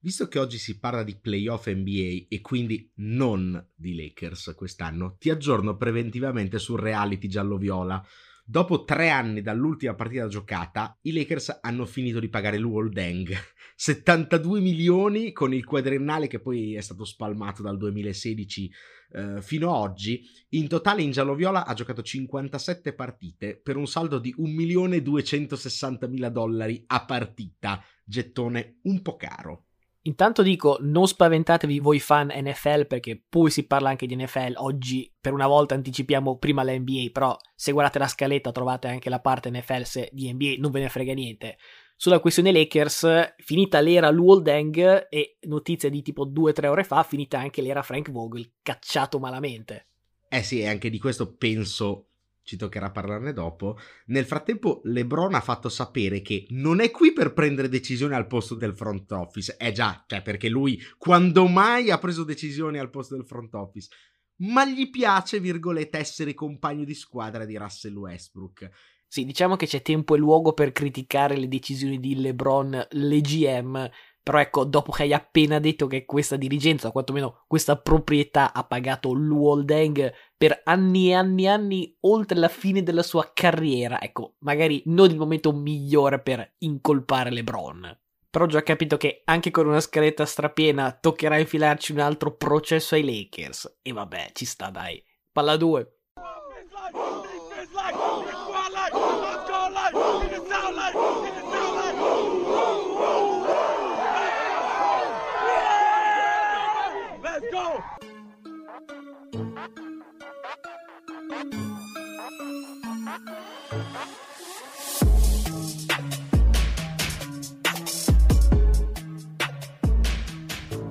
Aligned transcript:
Visto 0.00 0.28
che 0.28 0.38
oggi 0.38 0.58
si 0.58 0.78
parla 0.78 1.02
di 1.02 1.18
playoff 1.18 1.68
NBA 1.68 2.26
e 2.28 2.40
quindi 2.40 2.88
non 2.96 3.66
di 3.74 3.96
Lakers 3.96 4.54
quest'anno, 4.56 5.16
ti 5.18 5.28
aggiorno 5.28 5.76
preventivamente 5.76 6.60
sul 6.60 6.78
reality 6.78 7.26
giallo-viola. 7.26 8.06
Dopo 8.44 8.84
tre 8.84 9.10
anni 9.10 9.42
dall'ultima 9.42 9.94
partita 9.94 10.28
giocata, 10.28 10.96
i 11.02 11.12
Lakers 11.12 11.58
hanno 11.62 11.84
finito 11.84 12.20
di 12.20 12.28
pagare 12.28 12.58
Luol 12.58 12.90
Deng. 12.90 13.36
72 13.74 14.60
milioni 14.60 15.32
con 15.32 15.52
il 15.52 15.64
quadriennale 15.64 16.28
che 16.28 16.38
poi 16.38 16.76
è 16.76 16.80
stato 16.80 17.04
spalmato 17.04 17.62
dal 17.62 17.76
2016 17.76 18.72
eh, 19.10 19.42
fino 19.42 19.74
ad 19.74 19.82
oggi. 19.82 20.22
In 20.50 20.68
totale 20.68 21.02
in 21.02 21.10
giallo-viola 21.10 21.66
ha 21.66 21.74
giocato 21.74 22.02
57 22.02 22.94
partite 22.94 23.60
per 23.60 23.76
un 23.76 23.88
saldo 23.88 24.20
di 24.20 24.32
1.260.000 24.38 26.28
dollari 26.28 26.84
a 26.86 27.04
partita, 27.04 27.84
gettone 28.04 28.78
un 28.82 29.02
po' 29.02 29.16
caro. 29.16 29.67
Intanto 30.08 30.42
dico, 30.42 30.78
non 30.80 31.06
spaventatevi 31.06 31.80
voi 31.80 32.00
fan 32.00 32.32
NFL 32.34 32.86
perché 32.86 33.22
poi 33.28 33.50
si 33.50 33.66
parla 33.66 33.90
anche 33.90 34.06
di 34.06 34.16
NFL. 34.16 34.54
Oggi 34.56 35.12
per 35.20 35.34
una 35.34 35.46
volta 35.46 35.74
anticipiamo 35.74 36.38
prima 36.38 36.62
la 36.62 36.72
NBA, 36.72 37.10
però 37.12 37.36
se 37.54 37.72
guardate 37.72 37.98
la 37.98 38.08
scaletta 38.08 38.50
trovate 38.50 38.88
anche 38.88 39.10
la 39.10 39.20
parte 39.20 39.50
NFL 39.50 39.82
se 39.82 40.08
di 40.10 40.32
NBA 40.32 40.54
non 40.60 40.70
ve 40.70 40.80
ne 40.80 40.88
frega 40.88 41.12
niente. 41.12 41.58
Sulla 41.94 42.20
questione 42.20 42.52
Lakers, 42.52 43.34
finita 43.36 43.80
l'era 43.80 44.08
Luol 44.08 44.42
e 44.46 45.36
notizia 45.42 45.90
di 45.90 46.00
tipo 46.00 46.26
2-3 46.26 46.66
ore 46.68 46.84
fa, 46.84 47.02
finita 47.02 47.38
anche 47.38 47.60
l'era 47.60 47.82
Frank 47.82 48.10
Vogel, 48.10 48.52
cacciato 48.62 49.18
malamente. 49.18 49.88
Eh 50.30 50.42
sì, 50.42 50.60
e 50.60 50.68
anche 50.68 50.88
di 50.88 50.98
questo 50.98 51.34
penso 51.34 52.07
ci 52.48 52.56
toccherà 52.56 52.90
parlarne 52.90 53.34
dopo. 53.34 53.78
Nel 54.06 54.24
frattempo, 54.24 54.80
LeBron 54.84 55.34
ha 55.34 55.40
fatto 55.42 55.68
sapere 55.68 56.22
che 56.22 56.46
non 56.48 56.80
è 56.80 56.90
qui 56.90 57.12
per 57.12 57.34
prendere 57.34 57.68
decisioni 57.68 58.14
al 58.14 58.26
posto 58.26 58.54
del 58.54 58.74
front 58.74 59.12
office. 59.12 59.58
Eh 59.58 59.70
già, 59.70 60.02
cioè 60.06 60.22
perché 60.22 60.48
lui 60.48 60.80
quando 60.96 61.46
mai 61.46 61.90
ha 61.90 61.98
preso 61.98 62.24
decisioni 62.24 62.78
al 62.78 62.88
posto 62.88 63.16
del 63.16 63.26
front 63.26 63.52
office. 63.52 63.90
Ma 64.36 64.64
gli 64.64 64.88
piace, 64.88 65.40
virgolette, 65.40 65.98
essere 65.98 66.32
compagno 66.32 66.84
di 66.84 66.94
squadra 66.94 67.44
di 67.44 67.58
Russell 67.58 67.94
Westbrook. 67.94 68.70
Sì, 69.06 69.26
diciamo 69.26 69.56
che 69.56 69.66
c'è 69.66 69.82
tempo 69.82 70.14
e 70.14 70.18
luogo 70.18 70.54
per 70.54 70.72
criticare 70.72 71.36
le 71.36 71.48
decisioni 71.48 72.00
di 72.00 72.18
LeBron, 72.18 72.86
le 72.88 73.20
GM, 73.20 73.90
però 74.22 74.40
ecco, 74.40 74.64
dopo 74.64 74.92
che 74.92 75.02
hai 75.04 75.12
appena 75.12 75.58
detto 75.58 75.86
che 75.86 76.04
questa 76.04 76.36
dirigenza, 76.36 76.88
o 76.88 76.92
quantomeno 76.92 77.44
questa 77.46 77.76
proprietà, 77.76 78.52
ha 78.52 78.64
pagato 78.64 79.12
Luol 79.12 79.64
Deng 79.64 80.12
per 80.36 80.60
anni 80.64 81.08
e 81.08 81.14
anni 81.14 81.44
e 81.44 81.48
anni 81.48 81.96
oltre 82.00 82.38
la 82.38 82.48
fine 82.48 82.82
della 82.82 83.02
sua 83.02 83.30
carriera, 83.32 84.00
ecco, 84.00 84.34
magari 84.40 84.82
non 84.86 85.10
il 85.10 85.16
momento 85.16 85.52
migliore 85.52 86.20
per 86.20 86.54
incolpare 86.58 87.30
LeBron. 87.30 87.98
Però 88.30 88.44
ho 88.44 88.48
già 88.48 88.62
capito 88.62 88.98
che 88.98 89.22
anche 89.24 89.50
con 89.50 89.66
una 89.66 89.80
scaletta 89.80 90.26
strapiena 90.26 90.92
toccherà 90.92 91.38
infilarci 91.38 91.92
un 91.92 92.00
altro 92.00 92.36
processo 92.36 92.94
ai 92.94 93.04
Lakers. 93.04 93.78
E 93.80 93.92
vabbè, 93.92 94.32
ci 94.34 94.44
sta 94.44 94.68
dai. 94.68 95.02
Palla 95.32 95.56
2. 95.56 95.92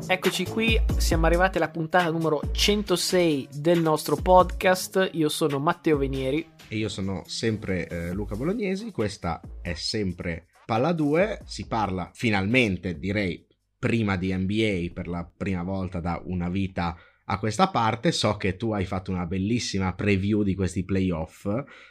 Eccoci 0.09 0.45
qui, 0.45 0.79
siamo 0.97 1.25
arrivati 1.25 1.57
alla 1.57 1.69
puntata 1.69 2.11
numero 2.11 2.39
106 2.51 3.49
del 3.51 3.81
nostro 3.81 4.15
podcast. 4.15 5.09
Io 5.13 5.27
sono 5.27 5.57
Matteo 5.57 5.97
Venieri. 5.97 6.47
E 6.67 6.77
io 6.77 6.87
sono 6.87 7.23
sempre 7.25 7.87
eh, 7.87 8.13
Luca 8.13 8.35
Bolognesi. 8.35 8.91
Questa 8.91 9.41
è 9.63 9.73
sempre 9.73 10.49
Palla 10.65 10.91
2. 10.91 11.41
Si 11.45 11.65
parla 11.65 12.11
finalmente, 12.13 12.99
direi, 12.99 13.47
prima 13.79 14.17
di 14.17 14.31
NBA 14.31 14.91
per 14.93 15.07
la 15.07 15.27
prima 15.35 15.63
volta 15.63 15.99
da 15.99 16.21
una 16.25 16.49
vita 16.49 16.95
a 17.29 17.39
questa 17.39 17.69
parte. 17.69 18.11
So 18.11 18.37
che 18.37 18.57
tu 18.57 18.71
hai 18.71 18.85
fatto 18.85 19.11
una 19.11 19.25
bellissima 19.25 19.93
preview 19.93 20.43
di 20.43 20.55
questi 20.55 20.83
playoff, 20.83 21.47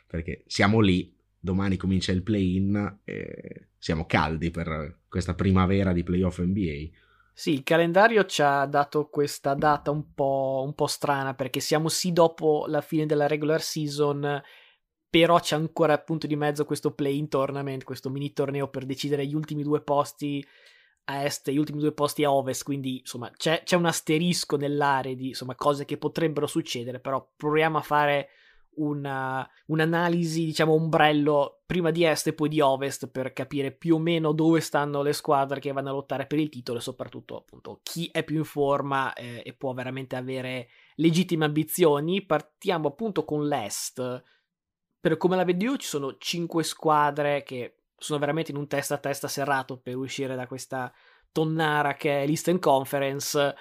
perché 0.07 0.43
siamo 0.47 0.81
lì. 0.81 1.15
Domani 1.39 1.77
comincia 1.77 2.11
il 2.11 2.23
play-in 2.23 2.99
e 3.05 3.69
siamo 3.79 4.07
caldi 4.07 4.51
per 4.51 4.99
questa 5.09 5.35
primavera 5.35 5.93
di 5.93 6.03
playoff 6.03 6.41
NBA. 6.41 7.05
Sì, 7.33 7.53
il 7.53 7.63
calendario 7.63 8.25
ci 8.25 8.43
ha 8.43 8.65
dato 8.65 9.09
questa 9.09 9.55
data 9.55 9.91
un 9.91 10.15
po', 10.15 10.63
un 10.65 10.75
po', 10.75 10.87
strana 10.87 11.35
perché 11.35 11.61
siamo 11.61 11.89
sì 11.89 12.13
dopo 12.13 12.65
la 12.67 12.81
fine 12.81 13.07
della 13.07 13.27
regular 13.27 13.61
season, 13.61 14.43
però 15.09 15.39
c'è 15.39 15.55
ancora 15.55 15.93
appunto 15.93 16.27
di 16.27 16.35
mezzo 16.35 16.65
questo 16.65 16.95
play-in 16.95 17.29
tournament, 17.29 17.85
questo 17.85 18.09
mini 18.09 18.33
torneo 18.33 18.69
per 18.69 18.87
decidere 18.87 19.27
gli 19.27 19.35
ultimi 19.35 19.63
due 19.63 19.83
posti 19.83 20.45
a 21.06 21.25
est 21.25 21.49
e 21.49 21.53
gli 21.53 21.59
ultimi 21.59 21.81
due 21.81 21.93
posti 21.93 22.25
a 22.25 22.33
ovest, 22.33 22.65
quindi 22.65 22.99
insomma 22.99 23.31
c'è, 23.31 23.62
c'è 23.65 23.77
un 23.77 23.87
asterisco 23.87 24.56
nell'area 24.56 25.15
di 25.15 25.28
insomma, 25.28 25.55
cose 25.55 25.84
che 25.84 25.99
potrebbero 25.99 26.47
succedere, 26.47 27.00
però 27.00 27.27
proviamo 27.37 27.78
a 27.78 27.83
fare 27.83 28.28
una, 28.77 29.49
un'analisi, 29.67 30.44
diciamo, 30.47 30.72
ombrello 30.72 31.62
prima 31.67 31.91
di 31.91 32.05
est 32.05 32.27
e 32.27 32.33
poi 32.33 32.49
di 32.49 32.61
ovest 32.61 33.09
per 33.09 33.33
capire 33.33 33.72
più 33.72 33.97
o 33.97 33.99
meno 33.99 34.33
dove 34.33 34.61
stanno 34.61 35.03
le 35.03 35.12
squadre 35.12 35.61
che 35.61 35.72
vanno 35.72 35.91
a 35.91 35.93
lottare 35.93 36.27
per 36.27 36.39
il 36.39 36.49
titolo 36.49 36.78
e 36.78 36.83
soprattutto 36.83 37.37
appunto 37.37 37.81
chi 37.83 38.09
è 38.12 38.25
più 38.25 38.37
in 38.37 38.44
forma 38.44 39.12
eh, 39.15 39.43
e 39.44 39.53
può 39.55 39.73
veramente 39.73 40.17
avere 40.17 40.69
legittime 40.97 41.44
ambizioni. 41.44 42.25
Partiamo 42.25 42.88
appunto 42.88 43.25
con 43.25 43.47
l'est. 43.47 44.23
Per 45.00 45.17
come 45.17 45.37
la 45.37 45.44
vedo 45.44 45.65
io 45.65 45.77
ci 45.77 45.87
sono 45.87 46.17
cinque 46.19 46.65
squadre 46.65 47.43
che 47.43 47.77
sono 47.99 48.19
veramente 48.19 48.51
in 48.51 48.57
un 48.57 48.67
testa 48.67 48.95
a 48.95 48.99
testa 48.99 49.29
serrato 49.29 49.79
per 49.79 49.97
uscire 49.97 50.34
da 50.34 50.47
questa 50.47 50.93
tonnara 51.33 51.95
che 51.95 52.23
è 52.23 52.27
l'Eastern 52.27 52.59
Conference 52.59 53.55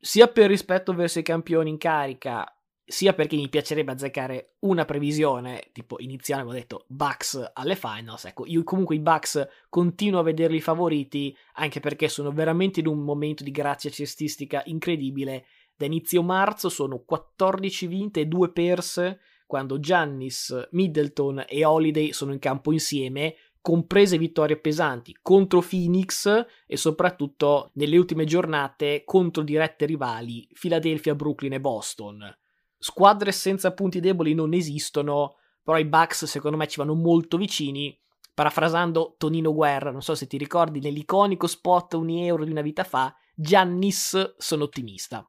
sia 0.00 0.28
per 0.28 0.48
rispetto 0.48 0.94
verso 0.94 1.18
i 1.18 1.22
campioni 1.22 1.70
in 1.70 1.78
carica 1.78 2.52
sia 2.88 3.12
perché 3.12 3.36
mi 3.36 3.50
piacerebbe 3.50 3.92
azzeccare 3.92 4.54
una 4.60 4.86
previsione, 4.86 5.68
tipo 5.72 5.96
iniziale 5.98 6.40
avevo 6.40 6.56
detto 6.56 6.84
Bucks 6.88 7.50
alle 7.52 7.76
finals, 7.76 8.24
ecco, 8.24 8.46
io 8.46 8.64
comunque 8.64 8.94
i 8.94 9.00
Bucks 9.00 9.46
continuo 9.68 10.20
a 10.20 10.22
vederli 10.22 10.58
favoriti, 10.58 11.36
anche 11.54 11.80
perché 11.80 12.08
sono 12.08 12.32
veramente 12.32 12.80
in 12.80 12.86
un 12.86 13.00
momento 13.00 13.44
di 13.44 13.50
grazia 13.50 13.90
cestistica 13.90 14.62
incredibile, 14.64 15.44
da 15.76 15.84
inizio 15.84 16.22
marzo 16.22 16.70
sono 16.70 17.00
14 17.00 17.86
vinte 17.86 18.20
e 18.20 18.26
2 18.26 18.52
perse, 18.52 19.20
quando 19.46 19.78
Giannis, 19.80 20.68
Middleton 20.70 21.44
e 21.46 21.64
Holiday 21.66 22.12
sono 22.12 22.32
in 22.32 22.38
campo 22.38 22.72
insieme, 22.72 23.36
comprese 23.60 24.18
vittorie 24.18 24.58
pesanti 24.58 25.16
contro 25.20 25.60
Phoenix 25.60 26.46
e 26.66 26.76
soprattutto 26.76 27.70
nelle 27.74 27.98
ultime 27.98 28.24
giornate 28.24 29.02
contro 29.04 29.42
dirette 29.42 29.86
rivali 29.86 30.48
Philadelphia, 30.52 31.14
Brooklyn 31.14 31.54
e 31.54 31.60
Boston 31.60 32.36
squadre 32.78 33.32
senza 33.32 33.72
punti 33.72 34.00
deboli 34.00 34.34
non 34.34 34.54
esistono, 34.54 35.36
però 35.62 35.78
i 35.78 35.84
Bucks 35.84 36.24
secondo 36.24 36.56
me 36.56 36.68
ci 36.68 36.78
vanno 36.78 36.94
molto 36.94 37.36
vicini. 37.36 37.98
Parafrasando 38.32 39.16
Tonino 39.18 39.52
Guerra, 39.52 39.90
non 39.90 40.00
so 40.00 40.14
se 40.14 40.28
ti 40.28 40.38
ricordi, 40.38 40.80
nell'iconico 40.80 41.48
spot 41.48 41.94
un 41.94 42.08
euro 42.10 42.44
di 42.44 42.52
una 42.52 42.62
vita 42.62 42.84
fa, 42.84 43.12
Giannis 43.34 44.36
sono 44.38 44.64
ottimista. 44.64 45.28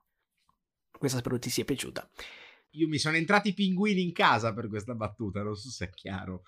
Questa 0.91 1.17
spero 1.17 1.39
ti 1.39 1.49
sia 1.49 1.65
piaciuta. 1.65 2.07
Io 2.73 2.87
mi 2.87 2.99
sono 2.99 3.15
entrati 3.15 3.49
i 3.49 3.53
pinguini 3.53 4.03
in 4.03 4.11
casa 4.11 4.53
per 4.53 4.69
questa 4.69 4.93
battuta, 4.93 5.41
non 5.41 5.55
so 5.55 5.69
se 5.69 5.85
è 5.85 5.89
chiaro. 5.89 6.43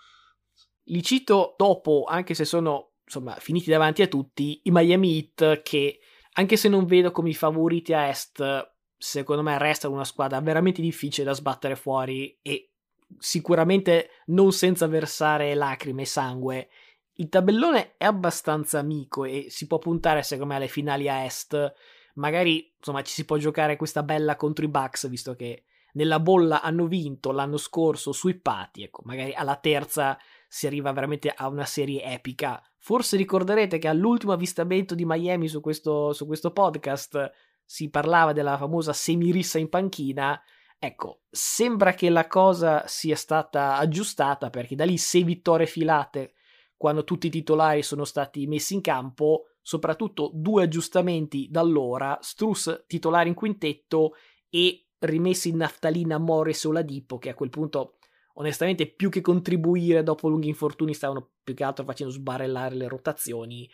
Li 0.85 1.03
cito 1.03 1.55
dopo, 1.57 2.05
anche 2.07 2.33
se 2.33 2.45
sono 2.45 2.91
insomma 3.03 3.35
finiti 3.35 3.69
davanti 3.69 4.01
a 4.01 4.07
tutti, 4.07 4.61
i 4.63 4.71
Miami 4.71 5.15
Heat 5.15 5.61
che 5.61 5.99
anche 6.33 6.55
se 6.55 6.69
non 6.69 6.85
vedo 6.85 7.11
come 7.11 7.29
i 7.29 7.33
favoriti 7.33 7.93
a 7.93 8.07
est 8.07 8.69
secondo 8.97 9.41
me 9.41 9.57
resta 9.57 9.89
una 9.89 10.03
squadra 10.03 10.39
veramente 10.39 10.81
difficile 10.81 11.25
da 11.25 11.33
sbattere 11.33 11.75
fuori 11.75 12.37
e 12.41 12.69
sicuramente 13.17 14.09
non 14.27 14.51
senza 14.51 14.87
versare 14.87 15.55
lacrime 15.55 16.03
e 16.03 16.05
sangue. 16.05 16.69
Il 17.15 17.29
tabellone 17.29 17.95
è 17.97 18.05
abbastanza 18.05 18.79
amico 18.79 19.25
e 19.25 19.47
si 19.49 19.67
può 19.67 19.79
puntare 19.79 20.23
secondo 20.23 20.53
me 20.53 20.55
alle 20.57 20.67
finali 20.67 21.09
a 21.09 21.23
est. 21.25 21.73
Magari 22.15 22.73
insomma 22.77 23.01
ci 23.01 23.11
si 23.11 23.25
può 23.25 23.37
giocare 23.37 23.75
questa 23.75 24.03
bella 24.03 24.35
contro 24.35 24.63
i 24.63 24.69
Bucks 24.69 25.09
visto 25.09 25.35
che 25.35 25.65
nella 25.93 26.19
bolla 26.19 26.61
hanno 26.61 26.85
vinto 26.85 27.31
l'anno 27.31 27.57
scorso 27.57 28.11
sui 28.13 28.35
pati, 28.35 28.83
ecco, 28.83 29.01
magari 29.03 29.33
alla 29.33 29.57
terza 29.57 30.17
si 30.53 30.67
arriva 30.67 30.91
veramente 30.91 31.33
a 31.33 31.47
una 31.47 31.63
serie 31.63 32.03
epica. 32.03 32.61
Forse 32.77 33.15
ricorderete 33.15 33.77
che 33.77 33.87
all'ultimo 33.87 34.33
avvistamento 34.33 34.95
di 34.95 35.05
Miami 35.05 35.47
su 35.47 35.61
questo, 35.61 36.11
su 36.11 36.25
questo 36.25 36.51
podcast 36.51 37.31
si 37.63 37.89
parlava 37.89 38.33
della 38.33 38.57
famosa 38.57 38.91
semirissa 38.91 39.59
in 39.59 39.69
panchina, 39.69 40.37
ecco, 40.77 41.21
sembra 41.29 41.93
che 41.93 42.09
la 42.09 42.27
cosa 42.27 42.83
sia 42.85 43.15
stata 43.15 43.77
aggiustata 43.77 44.49
perché 44.49 44.75
da 44.75 44.83
lì 44.83 44.97
sei 44.97 45.23
vittorie 45.23 45.67
filate 45.67 46.33
quando 46.75 47.05
tutti 47.05 47.27
i 47.27 47.29
titolari 47.31 47.81
sono 47.81 48.03
stati 48.03 48.45
messi 48.45 48.73
in 48.73 48.81
campo 48.81 49.51
soprattutto 49.61 50.31
due 50.33 50.63
aggiustamenti 50.63 51.47
da 51.49 51.61
allora, 51.61 52.19
Struss 52.21 52.83
titolare 52.87 53.29
in 53.29 53.35
quintetto 53.35 54.15
e 54.49 54.87
rimessi 54.99 55.47
in 55.47 55.57
naftalina 55.57 56.17
Morris 56.17 56.65
o 56.65 56.69
Oladipo, 56.69 57.19
che 57.19 57.29
a 57.29 57.35
quel 57.35 57.49
punto 57.49 57.99
onestamente 58.35 58.87
più 58.87 59.09
che 59.09 59.21
contribuire 59.21 60.03
dopo 60.03 60.27
lunghi 60.27 60.47
infortuni 60.47 60.93
stavano 60.93 61.31
più 61.43 61.53
che 61.53 61.63
altro 61.63 61.83
facendo 61.83 62.13
sbarellare 62.13 62.75
le 62.75 62.87
rotazioni. 62.87 63.69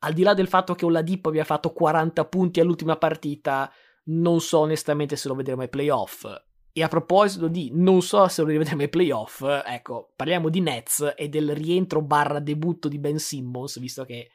Al 0.00 0.12
di 0.12 0.22
là 0.22 0.34
del 0.34 0.48
fatto 0.48 0.74
che 0.74 0.84
Oladipo 0.84 1.28
abbia 1.28 1.44
fatto 1.44 1.72
40 1.72 2.24
punti 2.26 2.60
all'ultima 2.60 2.96
partita, 2.96 3.72
non 4.04 4.40
so 4.40 4.60
onestamente 4.60 5.16
se 5.16 5.28
lo 5.28 5.34
vedremo 5.34 5.62
ai 5.62 5.68
playoff. 5.68 6.26
E 6.72 6.82
a 6.82 6.88
proposito 6.88 7.48
di 7.48 7.70
non 7.72 8.02
so 8.02 8.28
se 8.28 8.42
lo 8.42 8.48
rivedremo 8.48 8.82
ai 8.82 8.90
playoff, 8.90 9.42
ecco, 9.64 10.12
parliamo 10.14 10.50
di 10.50 10.60
Nets 10.60 11.14
e 11.16 11.28
del 11.30 11.54
rientro 11.54 12.02
barra 12.02 12.38
debutto 12.38 12.88
di 12.88 12.98
Ben 12.98 13.18
Simmons, 13.18 13.78
visto 13.78 14.04
che 14.04 14.28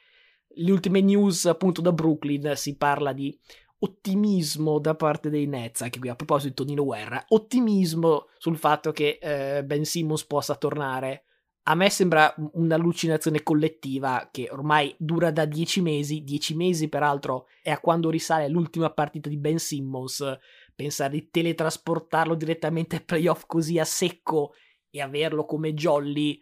le 0.54 0.70
ultime 0.72 1.00
news 1.00 1.46
appunto 1.46 1.80
da 1.80 1.92
Brooklyn 1.92 2.52
si 2.56 2.76
parla 2.76 3.12
di 3.12 3.38
ottimismo 3.84 4.78
da 4.78 4.94
parte 4.94 5.28
dei 5.28 5.46
Nets, 5.46 5.82
anche 5.82 5.98
qui 5.98 6.08
a 6.08 6.14
proposito 6.14 6.48
di 6.48 6.54
Tonino 6.54 6.84
Guerra, 6.84 7.24
ottimismo 7.28 8.26
sul 8.38 8.56
fatto 8.56 8.92
che 8.92 9.18
eh, 9.20 9.64
Ben 9.64 9.84
Simmons 9.84 10.24
possa 10.24 10.54
tornare. 10.54 11.24
A 11.64 11.74
me 11.74 11.90
sembra 11.90 12.34
un'allucinazione 12.54 13.42
collettiva 13.42 14.28
che 14.32 14.48
ormai 14.50 14.94
dura 14.98 15.30
da 15.30 15.44
dieci 15.44 15.80
mesi, 15.80 16.22
dieci 16.22 16.54
mesi 16.56 16.88
peraltro 16.88 17.46
è 17.62 17.70
a 17.70 17.78
quando 17.78 18.10
risale 18.10 18.48
l'ultima 18.48 18.90
partita 18.90 19.28
di 19.28 19.36
Ben 19.36 19.58
Simmons, 19.58 20.38
pensare 20.74 21.12
di 21.12 21.28
teletrasportarlo 21.30 22.34
direttamente 22.34 22.96
ai 22.96 23.04
playoff 23.04 23.44
così 23.46 23.78
a 23.78 23.84
secco 23.84 24.54
e 24.90 25.00
averlo 25.00 25.44
come 25.44 25.74
jolly, 25.74 26.40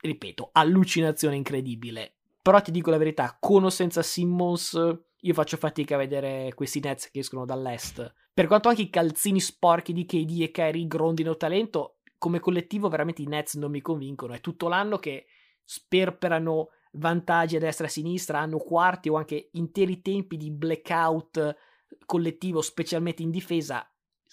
ripeto, 0.00 0.50
allucinazione 0.52 1.36
incredibile. 1.36 2.16
Però 2.40 2.60
ti 2.60 2.70
dico 2.70 2.90
la 2.90 2.98
verità, 2.98 3.36
con 3.38 3.64
o 3.64 3.70
senza 3.70 4.02
Simmons 4.02 4.78
io 5.24 5.32
faccio 5.32 5.56
fatica 5.56 5.94
a 5.94 5.98
vedere 5.98 6.52
questi 6.54 6.80
Nets 6.80 7.10
che 7.10 7.20
escono 7.20 7.46
dall'est. 7.46 8.12
Per 8.32 8.46
quanto 8.46 8.68
anche 8.68 8.82
i 8.82 8.90
calzini 8.90 9.40
sporchi 9.40 9.94
di 9.94 10.04
KD 10.04 10.42
e 10.42 10.50
Kyrie 10.50 10.86
grondino 10.86 11.36
talento, 11.36 11.96
come 12.18 12.40
collettivo 12.40 12.88
veramente 12.88 13.22
i 13.22 13.26
Nets 13.26 13.54
non 13.54 13.70
mi 13.70 13.80
convincono. 13.80 14.34
È 14.34 14.40
tutto 14.40 14.68
l'anno 14.68 14.98
che 14.98 15.26
sperperano 15.64 16.68
vantaggi 16.92 17.56
a 17.56 17.58
destra 17.58 17.86
e 17.86 17.88
a 17.88 17.92
sinistra, 17.92 18.40
hanno 18.40 18.58
quarti 18.58 19.08
o 19.08 19.16
anche 19.16 19.48
interi 19.52 20.02
tempi 20.02 20.36
di 20.36 20.50
blackout 20.50 21.56
collettivo, 22.04 22.60
specialmente 22.60 23.22
in 23.22 23.30
difesa. 23.30 23.88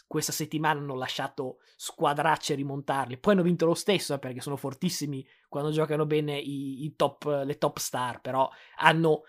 Questa 0.06 0.34
settimana 0.34 0.82
hanno 0.82 0.96
lasciato 0.96 1.60
squadracce 1.78 2.54
rimontarli. 2.54 3.18
Poi 3.18 3.34
hanno 3.34 3.44
vinto 3.44 3.66
lo 3.66 3.76
stesso 3.76 4.14
eh, 4.14 4.20
perché 4.20 4.42
sono 4.42 4.58
fortissimi 4.58 5.26
quando 5.48 5.72
giocano 5.72 6.06
bene 6.06 6.38
i, 6.38 6.84
i 6.84 6.96
top, 6.98 7.44
le 7.46 7.58
top 7.58 7.78
star, 7.78 8.20
però 8.20 8.50
hanno 8.76 9.22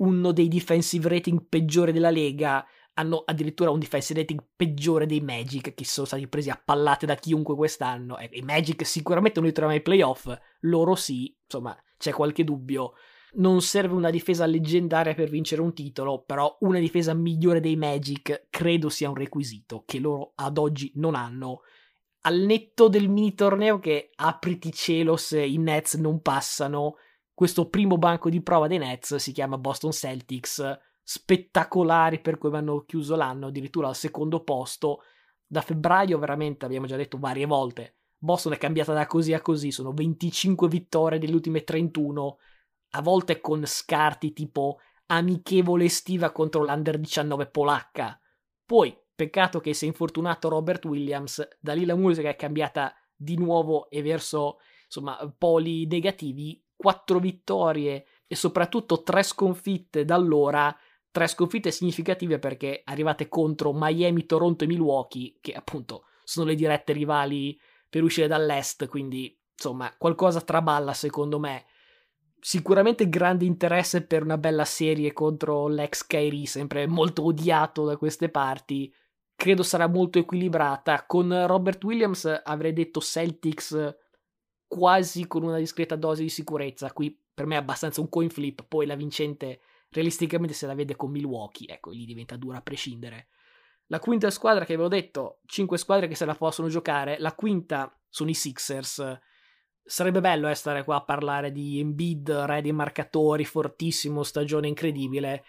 uno 0.00 0.32
dei 0.32 0.48
defensive 0.48 1.08
rating 1.08 1.46
peggiori 1.48 1.92
della 1.92 2.10
Lega, 2.10 2.64
hanno 2.94 3.22
addirittura 3.24 3.70
un 3.70 3.78
defensive 3.78 4.20
rating 4.20 4.44
peggiore 4.56 5.06
dei 5.06 5.20
Magic, 5.20 5.74
che 5.74 5.84
sono 5.84 6.06
stati 6.06 6.26
presi 6.28 6.50
a 6.50 6.60
pallate 6.62 7.06
da 7.06 7.14
chiunque 7.14 7.54
quest'anno. 7.54 8.18
E 8.18 8.28
i 8.32 8.42
Magic 8.42 8.84
sicuramente 8.84 9.38
non 9.38 9.48
li 9.48 9.54
troviamo 9.54 9.78
ai 9.78 9.84
playoff, 9.84 10.32
loro 10.60 10.94
sì, 10.94 11.34
insomma, 11.44 11.76
c'è 11.96 12.12
qualche 12.12 12.44
dubbio. 12.44 12.92
Non 13.32 13.62
serve 13.62 13.94
una 13.94 14.10
difesa 14.10 14.44
leggendaria 14.44 15.14
per 15.14 15.28
vincere 15.28 15.62
un 15.62 15.72
titolo, 15.72 16.24
però 16.24 16.56
una 16.60 16.80
difesa 16.80 17.14
migliore 17.14 17.60
dei 17.60 17.76
Magic 17.76 18.48
credo 18.50 18.88
sia 18.88 19.08
un 19.08 19.14
requisito 19.14 19.84
che 19.86 20.00
loro 20.00 20.32
ad 20.34 20.58
oggi 20.58 20.90
non 20.96 21.14
hanno. 21.14 21.60
Al 22.22 22.38
netto 22.40 22.88
del 22.88 23.08
mini 23.08 23.34
torneo 23.34 23.78
che 23.78 24.10
apriti 24.14 24.72
cielo 24.72 25.16
se 25.16 25.42
i 25.42 25.58
Nets 25.58 25.94
non 25.94 26.20
passano, 26.20 26.96
questo 27.40 27.70
primo 27.70 27.96
banco 27.96 28.28
di 28.28 28.42
prova 28.42 28.66
dei 28.66 28.76
Nets 28.76 29.14
si 29.14 29.32
chiama 29.32 29.56
Boston 29.56 29.92
Celtics, 29.92 30.78
spettacolari 31.02 32.20
per 32.20 32.36
come 32.36 32.58
hanno 32.58 32.84
chiuso 32.84 33.16
l'anno, 33.16 33.46
addirittura 33.46 33.88
al 33.88 33.96
secondo 33.96 34.44
posto. 34.44 35.04
Da 35.46 35.62
febbraio 35.62 36.18
veramente 36.18 36.66
abbiamo 36.66 36.84
già 36.84 36.96
detto 36.96 37.16
varie 37.16 37.46
volte, 37.46 37.96
Boston 38.18 38.52
è 38.52 38.58
cambiata 38.58 38.92
da 38.92 39.06
così 39.06 39.32
a 39.32 39.40
così, 39.40 39.70
sono 39.70 39.92
25 39.92 40.68
vittorie 40.68 41.18
delle 41.18 41.32
ultime 41.32 41.64
31, 41.64 42.38
a 42.90 43.00
volte 43.00 43.40
con 43.40 43.64
scarti 43.64 44.34
tipo 44.34 44.80
amichevole 45.06 45.84
estiva 45.84 46.32
contro 46.32 46.62
l'Under 46.62 46.98
19 46.98 47.46
polacca. 47.46 48.20
Poi, 48.66 48.94
peccato 49.14 49.60
che 49.60 49.72
si 49.72 49.86
è 49.86 49.88
infortunato 49.88 50.50
Robert 50.50 50.84
Williams, 50.84 51.48
da 51.58 51.72
lì 51.72 51.86
la 51.86 51.96
musica 51.96 52.28
è 52.28 52.36
cambiata 52.36 52.94
di 53.16 53.38
nuovo 53.38 53.88
e 53.88 54.02
verso 54.02 54.58
insomma 54.84 55.16
poli 55.38 55.86
negativi 55.86 56.62
quattro 56.80 57.18
vittorie 57.18 58.06
e 58.26 58.34
soprattutto 58.34 59.02
tre 59.02 59.22
sconfitte 59.22 60.06
da 60.06 60.14
allora, 60.14 60.74
tre 61.10 61.26
sconfitte 61.26 61.70
significative 61.70 62.38
perché 62.38 62.80
arrivate 62.86 63.28
contro 63.28 63.72
Miami, 63.74 64.24
Toronto 64.24 64.64
e 64.64 64.66
Milwaukee, 64.66 65.36
che 65.42 65.52
appunto 65.52 66.04
sono 66.24 66.46
le 66.46 66.54
dirette 66.54 66.94
rivali 66.94 67.60
per 67.86 68.02
uscire 68.02 68.28
dall'est, 68.28 68.86
quindi 68.88 69.38
insomma 69.52 69.94
qualcosa 69.98 70.40
traballa 70.40 70.94
secondo 70.94 71.38
me. 71.38 71.66
Sicuramente 72.40 73.10
grande 73.10 73.44
interesse 73.44 74.06
per 74.06 74.22
una 74.22 74.38
bella 74.38 74.64
serie 74.64 75.12
contro 75.12 75.68
l'ex 75.68 76.06
Kyrie, 76.06 76.46
sempre 76.46 76.86
molto 76.86 77.22
odiato 77.24 77.84
da 77.84 77.98
queste 77.98 78.30
parti. 78.30 78.90
Credo 79.36 79.62
sarà 79.62 79.86
molto 79.86 80.18
equilibrata. 80.18 81.04
Con 81.04 81.46
Robert 81.46 81.84
Williams 81.84 82.40
avrei 82.42 82.72
detto 82.72 83.00
Celtics 83.00 83.98
quasi 84.70 85.26
con 85.26 85.42
una 85.42 85.58
discreta 85.58 85.96
dose 85.96 86.22
di 86.22 86.28
sicurezza. 86.28 86.92
Qui 86.92 87.18
per 87.34 87.44
me 87.44 87.56
è 87.56 87.58
abbastanza 87.58 88.00
un 88.00 88.08
coin 88.08 88.30
flip, 88.30 88.64
poi 88.68 88.86
la 88.86 88.94
vincente 88.94 89.62
realisticamente 89.90 90.54
se 90.54 90.68
la 90.68 90.76
vede 90.76 90.94
con 90.94 91.10
Milwaukee, 91.10 91.66
ecco, 91.66 91.92
gli 91.92 92.06
diventa 92.06 92.36
dura 92.36 92.58
a 92.58 92.62
prescindere. 92.62 93.26
La 93.86 93.98
quinta 93.98 94.30
squadra 94.30 94.64
che 94.64 94.74
avevo 94.74 94.86
detto, 94.86 95.40
cinque 95.46 95.76
squadre 95.76 96.06
che 96.06 96.14
se 96.14 96.24
la 96.24 96.36
possono 96.36 96.68
giocare, 96.68 97.18
la 97.18 97.34
quinta 97.34 97.92
sono 98.08 98.30
i 98.30 98.34
Sixers. 98.34 99.18
Sarebbe 99.82 100.20
bello 100.20 100.48
eh, 100.48 100.54
stare 100.54 100.84
qua 100.84 100.96
a 100.96 101.04
parlare 101.04 101.50
di 101.50 101.80
Embiid, 101.80 102.30
re 102.30 102.62
dei 102.62 102.70
marcatori, 102.70 103.44
fortissimo, 103.44 104.22
stagione 104.22 104.68
incredibile, 104.68 105.44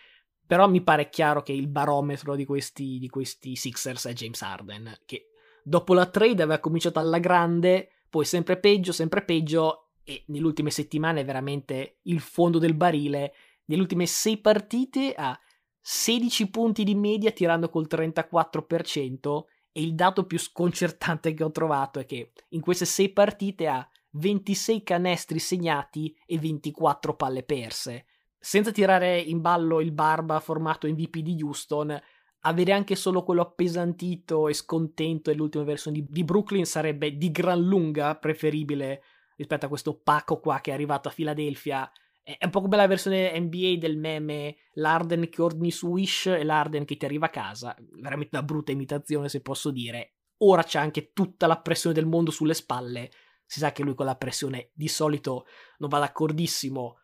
però 0.48 0.68
mi 0.68 0.82
pare 0.82 1.10
chiaro 1.10 1.44
che 1.44 1.52
il 1.52 1.68
barometro 1.68 2.36
di 2.36 2.46
questi, 2.46 2.98
di 2.98 3.08
questi 3.08 3.56
Sixers 3.56 4.08
è 4.08 4.14
James 4.14 4.42
Harden, 4.42 4.98
che 5.06 5.28
dopo 5.62 5.94
la 5.94 6.08
trade 6.08 6.42
aveva 6.42 6.58
cominciato 6.58 6.98
alla 6.98 7.20
grande, 7.20 7.92
poi 8.12 8.26
sempre 8.26 8.60
peggio, 8.60 8.92
sempre 8.92 9.24
peggio 9.24 9.92
e 10.04 10.26
nelle 10.28 10.46
ultime 10.46 10.70
settimane 10.70 11.22
è 11.22 11.26
veramente 11.26 12.00
il 12.04 12.20
fondo 12.20 12.60
del 12.60 12.76
barile. 12.76 13.34
Nelle 13.66 13.82
ultime 13.82 14.06
sei 14.06 14.38
partite 14.38 15.14
ha 15.16 15.40
16 15.80 16.50
punti 16.50 16.84
di 16.84 16.94
media 16.94 17.32
tirando 17.32 17.70
col 17.70 17.88
34% 17.90 19.44
e 19.72 19.82
il 19.82 19.96
dato 19.96 20.26
più 20.26 20.38
sconcertante 20.38 21.34
che 21.34 21.44
ho 21.46 21.52
trovato 21.52 22.00
è 22.00 22.06
che 22.06 22.34
in 22.50 22.60
queste 22.60 22.84
sei 22.84 23.14
partite 23.14 23.68
ha 23.68 23.90
26 24.12 24.84
canestri 24.84 25.40
segnati 25.40 26.14
e 26.26 26.38
24 26.38 27.16
palle 27.16 27.44
perse. 27.44 28.08
Senza 28.38 28.72
tirare 28.72 29.20
in 29.20 29.40
ballo 29.40 29.80
il 29.80 29.94
Barba 29.94 30.42
formato 30.42 30.86
MVP 30.86 31.20
di 31.20 31.42
Houston, 31.42 31.98
avere 32.42 32.72
anche 32.72 32.96
solo 32.96 33.24
quello 33.24 33.42
appesantito 33.42 34.48
e 34.48 34.54
scontento 34.54 35.30
dell'ultima 35.30 35.64
versione 35.64 36.00
di, 36.00 36.08
di, 36.10 36.24
Brooklyn 36.24 36.66
sarebbe 36.66 37.18
di 37.18 37.32
gran 37.32 37.62
lunga 37.62 38.16
preferibile 38.16 39.04
rispetto 39.36 39.66
a 39.66 39.70
questo 39.70 40.00
pacco 40.00 40.40
qua 40.40 40.60
che 40.62 40.72
è 40.72 40.74
arrivato 40.74 41.08
a 41.08 41.12
Philadelphia. 41.12 41.92
È 42.24 42.46
un 42.46 42.52
po' 42.52 42.62
come 42.62 42.78
la 42.78 42.88
versione 42.88 43.38
NBA 43.40 43.78
del 43.78 43.98
meme 43.98 44.56
l'Arden 44.74 45.30
che 45.30 45.42
ordini 45.42 45.72
su 45.72 45.88
Wish 45.88 46.28
e 46.28 46.44
l'Arden 46.44 46.86
che 46.86 46.98
ti 46.98 47.06
arriva 47.06 47.26
a 47.26 47.32
casa. 47.32 47.76
Veramente 48.00 48.38
una 48.38 48.46
brutta 48.46 48.72
imitazione, 48.72 49.28
se 49.28 49.42
posso 49.42 49.72
dire. 49.72 50.14
Ora 50.44 50.64
c'è 50.64 50.80
anche 50.80 51.12
tutta 51.14 51.48
la 51.48 51.60
pressione 51.60 51.96
del 51.96 52.06
mondo 52.06 52.32
sulle 52.32 52.54
spalle. 52.54 53.12
Si 53.46 53.60
sa 53.60 53.72
che 53.72 53.84
lui 53.84 53.96
con 53.96 54.06
la 54.06 54.16
pressione 54.16 54.70
di 54.74 54.88
solito 54.88 55.46
non 55.80 55.90
va 55.90 56.00
d'accordissimo 56.00 57.01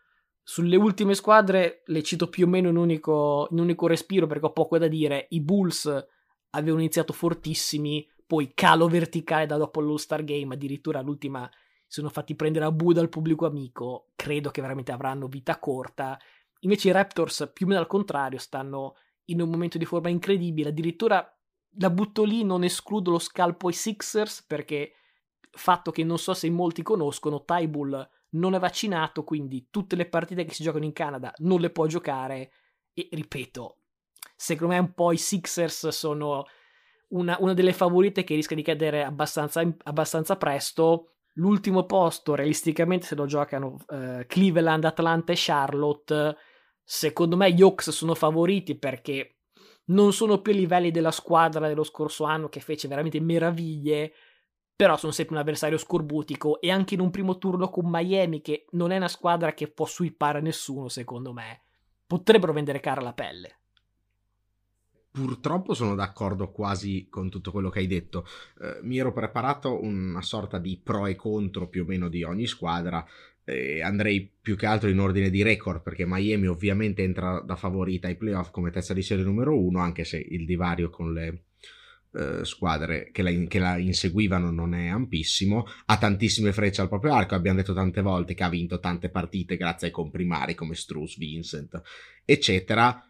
sulle 0.50 0.78
ultime 0.78 1.14
squadre 1.14 1.82
le 1.88 2.02
cito 2.04 2.30
più 2.30 2.46
o 2.46 2.48
meno 2.48 2.70
in 2.70 2.78
un 2.78 2.84
unico, 2.84 3.50
in 3.52 3.58
un 3.58 3.66
unico 3.66 3.86
respiro 3.86 4.28
perché 4.28 4.46
ho 4.46 4.54
poco 4.54 4.78
da 4.78 4.88
dire. 4.88 5.28
I 5.32 5.42
Bulls 5.42 6.08
avevano 6.52 6.80
iniziato 6.80 7.12
fortissimi, 7.12 8.10
poi 8.26 8.54
calo 8.54 8.88
verticale 8.88 9.46
da 9.46 9.58
dopo 9.58 9.82
l'All-Star 9.82 10.24
Game, 10.24 10.54
addirittura 10.54 11.02
l'ultima 11.02 11.50
si 11.52 12.00
sono 12.00 12.08
fatti 12.08 12.34
prendere 12.34 12.64
a 12.64 12.72
Buda 12.72 13.02
al 13.02 13.10
pubblico 13.10 13.46
amico, 13.46 14.12
credo 14.16 14.50
che 14.50 14.62
veramente 14.62 14.94
avranno 14.94 15.28
vita 15.28 15.60
corta. 15.60 16.18
Invece 16.62 16.88
i 16.88 16.92
Raptors, 16.94 17.52
più 17.54 17.66
o 17.66 17.70
meno 17.70 17.82
al 17.82 17.88
contrario, 17.88 18.40
stanno 18.40 18.96
in 19.26 19.42
un 19.42 19.50
momento 19.50 19.78
di 19.78 19.84
forma 19.84 20.08
incredibile, 20.08 20.70
addirittura 20.70 21.30
la 21.80 21.90
butto 21.90 22.24
lì, 22.24 22.46
non 22.46 22.64
escludo 22.64 23.12
lo 23.12 23.20
scalpo 23.20 23.68
ai 23.68 23.74
Sixers 23.74 24.44
perché 24.44 24.94
fatto 25.52 25.92
che 25.92 26.06
non 26.06 26.18
so 26.18 26.34
se 26.34 26.50
molti 26.50 26.84
conoscono, 26.84 27.44
Tybull 27.44 28.16
non 28.32 28.54
è 28.54 28.60
vaccinato, 28.60 29.24
quindi 29.24 29.68
tutte 29.70 29.96
le 29.96 30.08
partite 30.08 30.44
che 30.46 30.54
si 30.54 30.64
giocano 30.64 30.86
in 30.86 30.94
Canada 30.94 31.34
non 31.38 31.60
le 31.60 31.70
può 31.70 31.86
giocare. 31.86 32.52
E 32.94 33.08
ripeto, 33.12 33.78
secondo 34.36 34.74
me 34.74 34.80
un 34.80 34.94
po' 34.94 35.12
i 35.12 35.18
Sixers 35.18 35.90
sono 35.90 36.46
una, 37.10 37.38
una 37.40 37.54
delle 37.54 37.74
favorite 37.74 38.24
che 38.24 38.36
rischia 38.36 38.56
di 38.56 38.64
cadere 38.64 39.04
abbastanza, 39.04 39.62
abbastanza 39.84 40.36
presto. 40.36 41.12
L'ultimo 41.34 41.86
posto, 41.86 42.34
realisticamente, 42.34 43.06
se 43.06 43.16
lo 43.16 43.28
giocano 43.28 43.78
uh, 43.88 44.26
Cleveland, 44.26 44.86
Atlanta 44.86 45.32
e 45.32 45.36
Charlotte, 45.38 46.36
Secondo 46.90 47.36
me 47.36 47.52
gli 47.52 47.62
Hawks 47.62 47.90
sono 47.90 48.16
favoriti 48.16 48.78
perché 48.78 49.40
non 49.88 50.14
sono 50.14 50.40
più 50.40 50.54
a 50.54 50.56
livelli 50.56 50.90
della 50.90 51.12
squadra 51.12 51.68
dello 51.68 51.84
scorso 51.84 52.24
anno 52.24 52.48
che 52.48 52.62
fece 52.62 52.88
veramente 52.88 53.20
meraviglie, 53.20 54.14
però 54.78 54.96
sono 54.96 55.12
sempre 55.12 55.34
un 55.34 55.42
avversario 55.42 55.80
scorbutico 55.80 56.62
e 56.62 56.70
anche 56.70 56.94
in 56.94 57.00
un 57.00 57.10
primo 57.10 57.40
turno 57.40 57.70
con 57.70 57.90
Miami 57.90 58.42
che 58.42 58.68
non 58.72 58.92
è 58.92 58.98
una 58.98 59.08
squadra 59.08 59.54
che 59.54 59.68
può 59.68 59.88
sweepare 59.88 60.40
nessuno 60.40 60.88
secondo 60.88 61.34
me, 61.34 61.62
potrebbero 62.06 62.54
vendere 62.54 62.80
cara 62.80 63.02
la 63.02 63.14
pelle 63.14 63.58
purtroppo 65.18 65.74
sono 65.74 65.96
d'accordo 65.96 66.52
quasi 66.52 67.08
con 67.10 67.32
tutto 67.32 67.52
quello 67.52 67.70
che 67.70 67.80
hai 67.80 67.88
detto. 67.88 68.28
Eh, 68.62 68.80
mi 68.84 69.00
ero 69.00 69.12
preparato 69.12 69.82
una 69.82 70.22
sorta 70.22 70.60
di 70.60 70.80
pro 70.82 71.08
e 71.08 71.16
contro 71.16 71.68
più 71.68 71.82
o 71.82 71.86
meno 71.86 72.08
di 72.08 72.22
ogni 72.22 72.46
squadra. 72.46 73.04
Eh, 73.44 73.82
andrei 73.82 74.30
più 74.40 74.56
che 74.56 74.68
altro 74.68 74.90
in 74.90 75.00
ordine 75.00 75.32
di 75.32 75.42
record 75.42 75.82
perché 75.82 76.06
Miami 76.06 76.46
ovviamente 76.46 77.02
entra 77.02 77.40
da 77.40 77.56
favorita 77.56 78.08
ai 78.08 78.16
playoff 78.16 78.52
come 78.52 78.70
testa 78.70 78.94
di 78.94 79.02
serie 79.02 79.24
numero 79.24 79.58
uno, 79.58 79.80
anche 79.80 80.04
se 80.04 80.18
il 80.18 80.46
divario 80.46 80.92
con 80.92 81.14
le 81.14 81.46
eh, 82.18 82.46
squadre 82.46 83.12
che 83.12 83.22
la, 83.22 83.32
che 83.48 83.60
la, 83.60 83.78
inseguivano 83.78 84.52
non 84.52 84.74
è 84.74 84.88
ampissimo. 84.88 85.66
Ha 85.86 85.98
tantissime 85.98 86.52
frecce 86.52 86.82
al 86.82 86.90
proprio 86.90 87.14
arco. 87.14 87.36
Abbiamo 87.36 87.58
detto 87.58 87.74
tante 87.74 88.02
volte 88.02 88.34
che 88.34 88.44
ha 88.44 88.50
vinto 88.50 88.80
tante 88.80 89.10
partite 89.10 89.58
grazie 89.58 89.88
ai 89.88 89.94
comprimari 89.94 90.56
come 90.56 90.76
Struss, 90.76 91.18
Vincent, 91.18 91.82
eccetera 92.26 93.02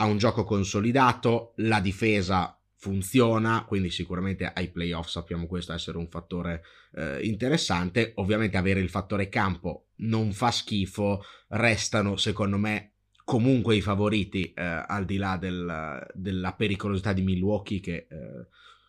ha 0.00 0.06
un 0.06 0.16
gioco 0.16 0.44
consolidato, 0.44 1.52
la 1.56 1.78
difesa 1.78 2.58
funziona, 2.76 3.64
quindi 3.66 3.90
sicuramente 3.90 4.50
ai 4.50 4.70
playoff 4.70 5.08
sappiamo 5.08 5.46
questo 5.46 5.74
essere 5.74 5.98
un 5.98 6.08
fattore 6.08 6.62
eh, 6.94 7.20
interessante. 7.22 8.12
Ovviamente 8.16 8.56
avere 8.56 8.80
il 8.80 8.88
fattore 8.88 9.28
campo 9.28 9.88
non 9.96 10.32
fa 10.32 10.50
schifo, 10.50 11.22
restano 11.48 12.16
secondo 12.16 12.56
me 12.56 12.94
comunque 13.30 13.76
i 13.76 13.80
favoriti 13.80 14.52
eh, 14.52 14.60
al 14.64 15.04
di 15.04 15.16
là 15.16 15.36
del, 15.36 16.04
della 16.14 16.52
pericolosità 16.54 17.12
di 17.12 17.22
Milwaukee 17.22 17.78
che, 17.78 18.08
eh, 18.10 18.46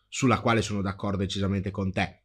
sulla 0.07 0.39
quale 0.39 0.63
sono 0.63 0.81
d'accordo 0.81 1.17
decisamente 1.17 1.69
con 1.69 1.91
te. 1.91 2.21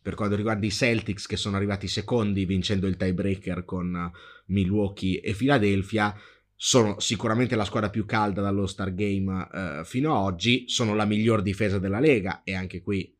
Per 0.00 0.14
quanto 0.14 0.34
riguarda 0.34 0.64
i 0.64 0.70
Celtics 0.70 1.26
che 1.26 1.36
sono 1.36 1.56
arrivati 1.56 1.88
secondi 1.88 2.46
vincendo 2.46 2.86
il 2.86 2.96
tiebreaker 2.96 3.66
con 3.66 4.10
Milwaukee 4.46 5.20
e 5.20 5.34
Philadelphia, 5.34 6.18
sono 6.56 6.98
sicuramente 7.00 7.54
la 7.54 7.66
squadra 7.66 7.90
più 7.90 8.06
calda 8.06 8.40
dallo 8.40 8.66
Star 8.66 8.94
Game 8.94 9.46
eh, 9.52 9.82
fino 9.84 10.16
ad 10.16 10.24
oggi, 10.24 10.64
sono 10.68 10.94
la 10.94 11.04
miglior 11.04 11.42
difesa 11.42 11.78
della 11.78 12.00
Lega 12.00 12.44
e 12.44 12.54
anche 12.54 12.80
qui 12.80 13.14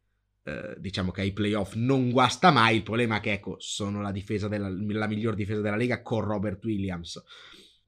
eh, 0.45 0.75
diciamo 0.79 1.11
che 1.11 1.21
ai 1.21 1.33
playoff 1.33 1.75
non 1.75 2.11
guasta 2.11 2.51
mai, 2.51 2.77
il 2.77 2.83
problema 2.83 3.19
è 3.19 3.21
che 3.21 3.33
ecco, 3.33 3.57
sono 3.59 4.01
la, 4.01 4.11
difesa 4.11 4.49
della, 4.49 4.71
la 4.71 5.07
miglior 5.07 5.35
difesa 5.35 5.61
della 5.61 5.77
Lega 5.77 6.01
con 6.01 6.23
Robert 6.23 6.65
Williams. 6.65 7.23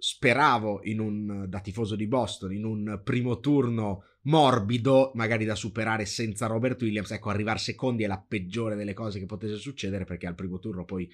Speravo 0.07 0.81
in 0.83 1.01
un, 1.01 1.47
da 1.49 1.61
tifoso 1.61 1.97
di 1.97 2.07
Boston, 2.07 2.53
in 2.53 2.67
un 2.67 3.01
primo 3.03 3.41
turno 3.41 4.05
morbido, 4.25 5.13
magari 5.15 5.47
da 5.47 5.55
superare 5.55 6.05
senza 6.05 6.45
Robert 6.47 6.83
Williams, 6.83 7.11
ecco, 7.11 7.31
arrivare 7.31 7.59
secondi 7.59 8.05
è 8.05 8.07
la 8.07 8.21
peggiore 8.21 8.77
delle 8.77 8.93
cose 8.93 9.19
che 9.19 9.25
potesse 9.25 9.57
succedere 9.57 10.05
perché 10.05 10.27
al 10.27 10.35
primo 10.35 10.59
turno 10.59 10.85
poi 10.85 11.11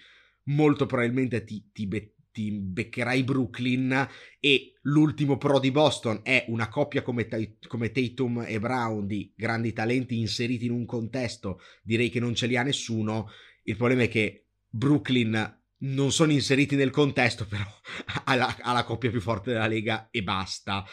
molto 0.47 0.87
probabilmente 0.87 1.45
ti, 1.45 1.71
ti, 1.73 1.89
ti 2.33 2.51
beccherai 2.51 3.23
Brooklyn 3.23 4.09
e 4.41 4.73
l'ultimo 4.83 5.39
pro 5.39 5.61
di 5.61 5.71
Boston 5.71 6.23
è 6.25 6.47
una 6.49 6.69
coppia 6.69 7.03
come, 7.03 7.29
come, 7.69 7.93
Tatum 7.93 8.45
e 8.45 8.59
Brown 8.59 9.07
di 9.07 9.33
grandi 9.37 9.73
talenti 9.73 10.19
inseriti 10.19 10.65
in 10.65 10.73
un 10.73 10.85
contesto, 10.85 11.61
direi 11.85 12.11
che 12.11 12.19
non 12.19 12.35
ce 12.35 12.49
li 12.49 12.57
ha 12.57 12.65
nessuno. 12.65 13.29
Il 13.63 13.77
problema 13.77 14.03
è 14.03 14.09
che 14.09 14.47
Brooklyn 14.69 15.59
non 15.81 16.13
sono 16.13 16.33
inseriti 16.33 16.77
nel 16.77 16.91
contesto, 16.91 17.47
però 17.47 17.65
ha 18.25 18.35
la, 18.35 18.85
coppia 18.85 19.11
più 19.11 19.21
forte 19.21 19.53
della 19.53 19.67
Lega 19.67 20.09
e 20.11 20.23
basta. 20.23 20.85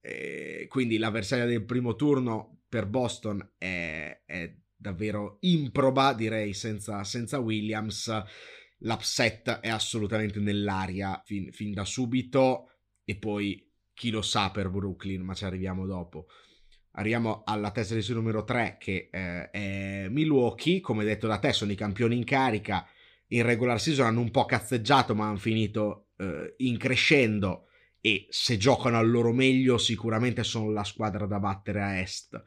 Eh, 0.00 0.66
quindi 0.68 0.98
l'avversaria 0.98 1.46
del 1.46 1.64
primo 1.64 1.94
turno 1.94 2.62
per 2.68 2.86
Boston 2.86 3.54
è, 3.58 4.22
è 4.24 4.54
davvero 4.74 5.38
improba, 5.40 6.12
direi, 6.12 6.52
senza, 6.54 7.02
senza 7.04 7.38
Williams 7.38 8.10
l'upset 8.80 9.60
è 9.60 9.68
assolutamente 9.68 10.38
nell'aria 10.38 11.20
fin, 11.24 11.50
fin 11.52 11.72
da 11.72 11.84
subito 11.84 12.70
e 13.04 13.16
poi 13.16 13.66
chi 13.94 14.10
lo 14.10 14.22
sa 14.22 14.50
per 14.50 14.68
Brooklyn, 14.68 15.22
ma 15.22 15.34
ci 15.34 15.44
arriviamo 15.44 15.86
dopo. 15.86 16.26
Arriviamo 16.92 17.42
alla 17.44 17.70
testa 17.70 17.94
di 17.94 18.02
serie 18.02 18.16
numero 18.16 18.44
3 18.44 18.76
che 18.78 19.08
eh, 19.10 19.50
è 19.50 20.08
Milwaukee, 20.08 20.80
come 20.80 21.04
detto 21.04 21.26
da 21.26 21.38
te 21.38 21.52
sono 21.52 21.72
i 21.72 21.76
campioni 21.76 22.16
in 22.16 22.24
carica, 22.24 22.86
in 23.28 23.42
regular 23.42 23.80
season 23.80 24.06
hanno 24.06 24.20
un 24.20 24.30
po' 24.30 24.44
cazzeggiato 24.44 25.14
ma 25.14 25.28
hanno 25.28 25.38
finito 25.38 26.08
eh, 26.18 26.54
in 26.58 26.76
crescendo 26.78 27.66
e 28.00 28.26
se 28.30 28.56
giocano 28.56 28.98
al 28.98 29.10
loro 29.10 29.32
meglio 29.32 29.78
sicuramente 29.78 30.44
sono 30.44 30.70
la 30.70 30.84
squadra 30.84 31.26
da 31.26 31.40
battere 31.40 31.82
a 31.82 31.98
est. 31.98 32.40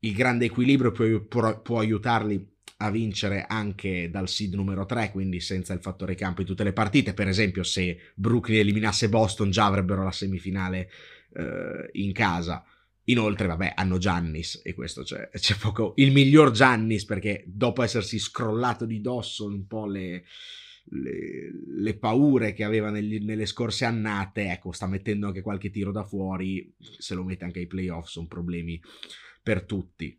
Il 0.00 0.14
grande 0.14 0.46
equilibrio 0.46 0.90
può, 0.90 1.04
può, 1.20 1.60
può 1.60 1.80
aiutarli 1.80 2.54
a 2.78 2.90
vincere 2.90 3.44
anche 3.46 4.10
dal 4.10 4.28
seed 4.28 4.54
numero 4.54 4.86
3, 4.86 5.10
quindi 5.10 5.40
senza 5.40 5.72
il 5.72 5.80
fattore 5.80 6.14
campo 6.14 6.40
in 6.40 6.46
tutte 6.46 6.64
le 6.64 6.72
partite. 6.72 7.14
Per 7.14 7.28
esempio, 7.28 7.62
se 7.62 7.98
Brooklyn 8.14 8.60
eliminasse 8.60 9.08
Boston, 9.08 9.50
già 9.50 9.66
avrebbero 9.66 10.02
la 10.02 10.12
semifinale 10.12 10.90
eh, 11.34 11.88
in 11.92 12.12
casa. 12.12 12.64
Inoltre, 13.08 13.46
vabbè, 13.46 13.72
hanno 13.76 13.98
Giannis 13.98 14.60
e 14.64 14.74
questo 14.74 15.02
c'è, 15.02 15.28
c'è, 15.30 15.56
poco. 15.56 15.92
Il 15.96 16.12
miglior 16.12 16.50
Giannis 16.50 17.04
perché 17.04 17.44
dopo 17.46 17.82
essersi 17.82 18.18
scrollato 18.18 18.84
di 18.84 19.00
dosso 19.00 19.46
un 19.46 19.66
po' 19.66 19.86
le, 19.86 20.24
le, 20.86 21.50
le 21.78 21.98
paure 21.98 22.52
che 22.52 22.64
aveva 22.64 22.90
negli, 22.90 23.24
nelle 23.24 23.46
scorse 23.46 23.84
annate, 23.84 24.50
ecco, 24.50 24.72
sta 24.72 24.86
mettendo 24.86 25.28
anche 25.28 25.40
qualche 25.40 25.70
tiro 25.70 25.92
da 25.92 26.04
fuori. 26.04 26.74
Se 26.78 27.14
lo 27.14 27.22
mette 27.22 27.44
anche 27.44 27.60
ai 27.60 27.66
playoff, 27.68 28.08
sono 28.08 28.26
problemi 28.26 28.80
per 29.40 29.64
tutti. 29.64 30.18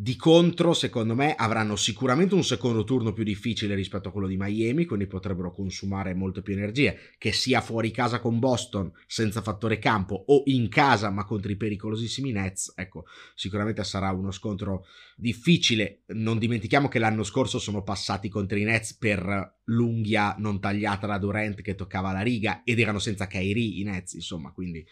Di 0.00 0.14
contro, 0.14 0.74
secondo 0.74 1.16
me, 1.16 1.34
avranno 1.34 1.74
sicuramente 1.74 2.36
un 2.36 2.44
secondo 2.44 2.84
turno 2.84 3.12
più 3.12 3.24
difficile 3.24 3.74
rispetto 3.74 4.06
a 4.06 4.12
quello 4.12 4.28
di 4.28 4.36
Miami, 4.38 4.84
quindi 4.84 5.08
potrebbero 5.08 5.50
consumare 5.50 6.14
molte 6.14 6.40
più 6.40 6.52
energie, 6.52 6.96
che 7.18 7.32
sia 7.32 7.60
fuori 7.60 7.90
casa 7.90 8.20
con 8.20 8.38
Boston 8.38 8.92
senza 9.08 9.42
fattore 9.42 9.80
campo 9.80 10.14
o 10.28 10.42
in 10.44 10.68
casa 10.68 11.10
ma 11.10 11.24
contro 11.24 11.50
i 11.50 11.56
pericolosissimi 11.56 12.30
Nets. 12.30 12.74
Ecco, 12.76 13.06
sicuramente 13.34 13.82
sarà 13.82 14.12
uno 14.12 14.30
scontro 14.30 14.86
difficile. 15.16 16.02
Non 16.14 16.38
dimentichiamo 16.38 16.86
che 16.86 17.00
l'anno 17.00 17.24
scorso 17.24 17.58
sono 17.58 17.82
passati 17.82 18.28
contro 18.28 18.56
i 18.56 18.62
Nets 18.62 18.94
per 18.94 19.56
l'unghia 19.64 20.36
non 20.38 20.60
tagliata 20.60 21.08
da 21.08 21.18
Durant 21.18 21.60
che 21.60 21.74
toccava 21.74 22.12
la 22.12 22.22
riga 22.22 22.62
ed 22.62 22.78
erano 22.78 23.00
senza 23.00 23.26
Kyrie 23.26 23.80
i 23.80 23.82
Nets, 23.82 24.12
insomma, 24.12 24.52
quindi 24.52 24.86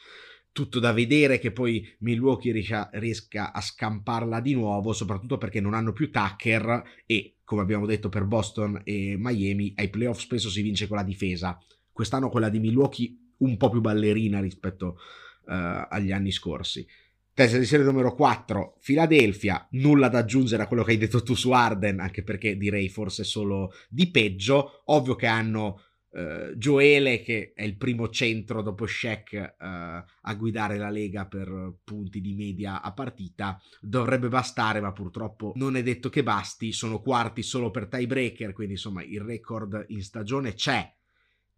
tutto 0.57 0.81
da 0.81 0.91
vedere 0.91 1.39
che 1.39 1.53
poi 1.53 1.87
Milwaukee 1.99 2.51
riesca, 2.51 2.89
riesca, 2.95 3.53
a 3.53 3.61
scamparla 3.61 4.41
di 4.41 4.55
nuovo, 4.55 4.95
soprattutto 4.95 5.37
perché 5.37 5.61
non 5.61 5.75
hanno 5.75 5.93
più 5.93 6.11
Tucker 6.11 6.83
e, 7.05 7.37
come 7.45 7.61
abbiamo 7.61 7.85
detto 7.85 8.09
per 8.09 8.25
Boston 8.25 8.81
e 8.83 9.17
Miami, 9.19 9.75
ai 9.77 9.91
playoff 9.91 10.19
spesso 10.19 10.49
si 10.49 10.63
vince 10.63 10.87
con 10.87 10.97
la 10.97 11.03
difesa. 11.03 11.63
Quest'anno 11.93 12.31
quella 12.31 12.49
di 12.49 12.59
Milwaukee 12.59 13.35
un 13.39 13.59
po' 13.59 13.69
più 13.69 13.83
ballerina 13.83 14.41
rispetto 14.41 14.97
uh, 15.45 15.85
agli 15.91 16.11
anni 16.11 16.31
scorsi. 16.31 16.87
Testa 17.35 17.59
di 17.59 17.67
serie 17.67 17.85
numero 17.85 18.15
4, 18.15 18.79
Philadelphia, 18.83 19.69
nulla 19.73 20.09
da 20.09 20.21
aggiungere 20.21 20.63
a 20.63 20.67
quello 20.67 20.83
che 20.83 20.93
hai 20.93 20.97
detto 20.97 21.23
tu 21.23 21.35
su 21.35 21.51
Arden, 21.51 22.01
anche 22.01 22.23
perché 22.23 22.57
direi 22.57 22.89
forse 22.89 23.25
solo 23.25 23.75
di 23.91 24.11
peggio. 24.11 24.85
Ovvio 24.87 25.17
che 25.17 25.27
hanno 25.27 25.83
uh, 26.11 26.55
Joele 26.55 27.23
che 27.23 27.53
è 27.55 27.63
il 27.63 27.77
primo 27.77 28.09
centro 28.09 28.63
dopo 28.63 28.87
Shaq 28.87 29.55
uh, 29.59 29.65
a 29.65 30.35
guidare 30.37 30.79
la 30.79 30.91
Lega 30.91 31.27
per 31.27 31.75
punti 31.85 32.21
di 32.21 32.35
media 32.35 32.83
a 32.83 32.93
partita 32.93 33.61
dovrebbe 33.81 34.29
bastare 34.29 34.81
ma 34.81 34.93
purtroppo 34.93 35.53
non 35.57 35.77
è 35.77 35.83
detto 35.83 36.09
che 36.09 36.23
basti. 36.23 36.73
Sono 36.73 37.01
quarti 37.01 37.43
solo 37.43 37.71
per 37.71 37.89
tiebreaker 37.89 38.53
quindi 38.53 38.75
insomma 38.75 39.03
il 39.03 39.21
record 39.21 39.85
in 39.89 40.03
stagione 40.03 40.55
c'è. 40.55 40.93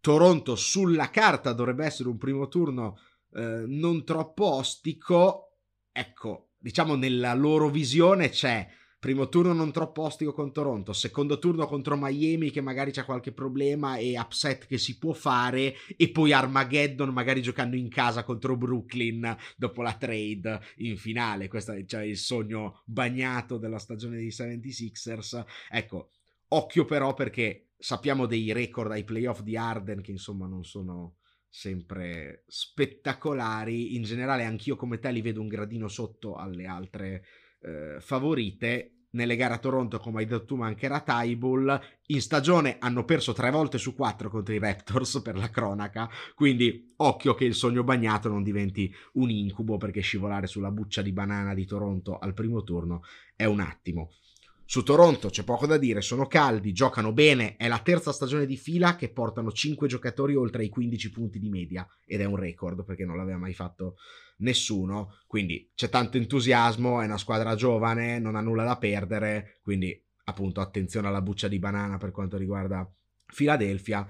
Toronto 0.01 0.55
sulla 0.55 1.09
carta 1.09 1.51
dovrebbe 1.53 1.85
essere 1.85 2.09
un 2.09 2.17
primo 2.17 2.47
turno 2.47 2.99
uh, 3.29 3.63
non 3.67 4.03
troppo 4.03 4.55
ostico. 4.55 5.57
Ecco 5.91 6.51
diciamo 6.57 6.95
nella 6.95 7.33
loro 7.33 7.69
visione 7.69 8.29
c'è 8.29 8.67
primo 8.99 9.29
turno 9.29 9.53
non 9.53 9.71
troppo 9.71 10.01
ostico 10.01 10.33
con 10.33 10.51
Toronto, 10.51 10.91
secondo 10.91 11.39
turno 11.39 11.65
contro 11.65 11.95
Miami 11.97 12.51
che 12.51 12.59
magari 12.59 12.91
c'è 12.91 13.05
qualche 13.05 13.31
problema 13.31 13.95
e 13.95 14.19
upset 14.19 14.67
che 14.67 14.77
si 14.77 14.97
può 14.97 15.13
fare 15.13 15.75
e 15.95 16.09
poi 16.09 16.33
Armageddon 16.33 17.09
magari 17.09 17.41
giocando 17.41 17.77
in 17.77 17.87
casa 17.87 18.23
contro 18.23 18.57
Brooklyn 18.57 19.35
dopo 19.55 19.81
la 19.81 19.93
trade 19.93 20.59
in 20.77 20.97
finale, 20.97 21.47
questo 21.47 21.71
è 21.71 21.85
cioè, 21.85 22.03
il 22.03 22.17
sogno 22.17 22.81
bagnato 22.85 23.57
della 23.57 23.79
stagione 23.79 24.17
dei 24.17 24.29
76ers. 24.29 25.45
Ecco, 25.71 26.09
occhio 26.49 26.83
però 26.83 27.13
perché 27.13 27.69
sappiamo 27.77 28.25
dei 28.25 28.51
record 28.51 28.91
ai 28.91 29.05
playoff 29.05 29.39
di 29.39 29.55
Arden 29.55 30.01
che 30.01 30.11
insomma 30.11 30.45
non 30.45 30.65
sono 30.65 31.15
sempre 31.49 32.43
spettacolari. 32.47 33.95
In 33.95 34.03
generale, 34.03 34.43
anch'io 34.43 34.75
come 34.75 34.99
te 34.99 35.11
li 35.11 35.21
vedo 35.21 35.41
un 35.41 35.47
gradino 35.47 35.87
sotto 35.87 36.35
alle 36.35 36.65
altre 36.65 37.23
eh, 37.61 37.97
favorite. 37.99 38.93
nelle 39.11 39.35
gare 39.35 39.55
a 39.55 39.57
Toronto, 39.57 39.97
come 39.97 40.19
hai 40.19 40.27
detto 40.27 40.45
tu, 40.45 40.55
mancherà 40.55 41.01
Tybull. 41.01 41.81
In 42.07 42.21
stagione 42.21 42.77
hanno 42.79 43.05
perso 43.05 43.33
tre 43.33 43.49
volte 43.49 43.79
su 43.79 43.95
quattro 43.95 44.29
contro 44.29 44.53
i 44.53 44.59
Raptors 44.59 45.21
per 45.23 45.35
la 45.35 45.49
cronaca, 45.49 46.07
quindi 46.35 46.93
occhio 46.97 47.33
che 47.33 47.45
il 47.45 47.55
sogno 47.55 47.83
bagnato 47.83 48.29
non 48.29 48.43
diventi 48.43 48.93
un 49.13 49.31
incubo 49.31 49.77
perché 49.77 50.01
scivolare 50.01 50.45
sulla 50.45 50.69
buccia 50.69 51.01
di 51.01 51.11
banana 51.11 51.55
di 51.55 51.65
Toronto 51.65 52.19
al 52.19 52.35
primo 52.35 52.63
turno 52.63 53.01
è 53.35 53.45
un 53.45 53.61
attimo. 53.61 54.11
Su 54.71 54.83
Toronto 54.83 55.29
c'è 55.29 55.43
poco 55.43 55.65
da 55.65 55.77
dire, 55.77 55.99
sono 55.99 56.27
caldi, 56.27 56.73
giocano 56.73 57.11
bene, 57.11 57.55
è 57.55 57.67
la 57.67 57.79
terza 57.79 58.11
stagione 58.11 58.45
di 58.45 58.55
fila 58.55 58.95
che 58.95 59.09
portano 59.09 59.51
5 59.51 59.87
giocatori 59.87 60.35
oltre 60.35 60.63
i 60.63 60.69
15 60.69 61.09
punti 61.09 61.39
di 61.39 61.49
media 61.49 61.87
ed 62.05 62.21
è 62.21 62.25
un 62.25 62.35
record 62.35 62.85
perché 62.85 63.03
non 63.03 63.17
l'aveva 63.17 63.39
mai 63.39 63.55
fatto 63.55 63.95
nessuno, 64.39 65.17
quindi 65.27 65.71
c'è 65.75 65.89
tanto 65.89 66.17
entusiasmo, 66.17 67.01
è 67.01 67.05
una 67.05 67.17
squadra 67.17 67.55
giovane, 67.55 68.19
non 68.19 68.35
ha 68.35 68.41
nulla 68.41 68.63
da 68.63 68.77
perdere, 68.77 69.59
quindi 69.61 70.01
appunto 70.25 70.61
attenzione 70.61 71.07
alla 71.07 71.21
buccia 71.21 71.47
di 71.47 71.59
banana 71.59 71.97
per 71.97 72.11
quanto 72.11 72.37
riguarda 72.37 72.89
Philadelphia. 73.25 74.07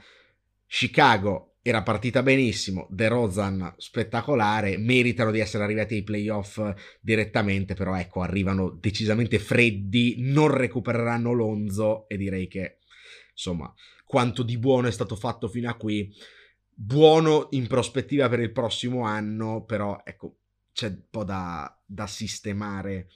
Chicago 0.65 1.55
era 1.61 1.83
partita 1.83 2.23
benissimo, 2.23 2.87
De 2.89 3.07
Rozan 3.07 3.73
spettacolare, 3.77 4.77
meritano 4.77 5.31
di 5.31 5.39
essere 5.39 5.63
arrivati 5.63 5.95
ai 5.95 6.03
playoff 6.03 6.61
direttamente, 7.01 7.73
però 7.73 7.95
ecco, 7.95 8.21
arrivano 8.21 8.69
decisamente 8.69 9.39
freddi, 9.39 10.15
non 10.19 10.49
recupereranno 10.49 11.31
Lonzo 11.31 12.07
e 12.07 12.17
direi 12.17 12.47
che 12.47 12.77
insomma, 13.31 13.73
quanto 14.05 14.43
di 14.43 14.57
buono 14.57 14.87
è 14.87 14.91
stato 14.91 15.15
fatto 15.15 15.47
fino 15.47 15.69
a 15.69 15.75
qui, 15.75 16.13
buono 16.81 17.47
in 17.51 17.67
prospettiva 17.67 18.29
per 18.29 18.39
il 18.39 18.53
prossimo 18.53 19.03
anno, 19.03 19.65
però 19.65 20.01
ecco, 20.05 20.37
c'è 20.71 20.87
un 20.87 21.03
po' 21.09 21.25
da, 21.25 21.77
da 21.85 22.07
sistemare 22.07 23.09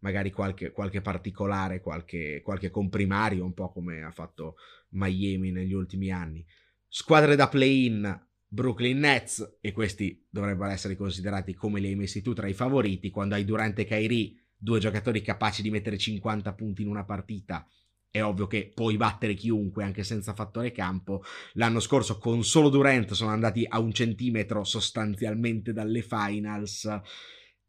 magari 0.00 0.30
qualche, 0.30 0.70
qualche 0.70 1.00
particolare, 1.00 1.80
qualche, 1.80 2.42
qualche 2.44 2.68
comprimario, 2.68 3.42
un 3.42 3.54
po' 3.54 3.72
come 3.72 4.02
ha 4.02 4.10
fatto 4.10 4.56
Miami 4.90 5.50
negli 5.50 5.72
ultimi 5.72 6.10
anni. 6.10 6.44
Squadre 6.86 7.36
da 7.36 7.48
play-in 7.48 8.26
Brooklyn 8.46 8.98
Nets 8.98 9.58
e 9.62 9.72
questi 9.72 10.26
dovrebbero 10.28 10.70
essere 10.70 10.94
considerati 10.94 11.54
come 11.54 11.80
li 11.80 11.88
hai 11.88 11.96
messi 11.96 12.20
tu 12.20 12.34
tra 12.34 12.46
i 12.46 12.52
favoriti. 12.52 13.10
Quando 13.10 13.34
hai 13.34 13.46
Durante 13.46 13.82
e 13.82 13.84
Kyrie 13.86 14.34
due 14.58 14.78
giocatori 14.78 15.22
capaci 15.22 15.62
di 15.62 15.70
mettere 15.70 15.96
50 15.96 16.52
punti 16.52 16.82
in 16.82 16.88
una 16.88 17.04
partita 17.04 17.66
è 18.10 18.22
ovvio 18.22 18.46
che 18.46 18.72
puoi 18.74 18.96
battere 18.96 19.34
chiunque 19.34 19.84
anche 19.84 20.02
senza 20.04 20.34
fattore 20.34 20.72
campo. 20.72 21.22
L'anno 21.54 21.80
scorso 21.80 22.18
con 22.18 22.44
solo 22.44 22.68
Durant 22.68 23.12
sono 23.12 23.30
andati 23.30 23.64
a 23.68 23.78
un 23.78 23.92
centimetro 23.92 24.64
sostanzialmente 24.64 25.72
dalle 25.72 26.02
finals. 26.02 26.88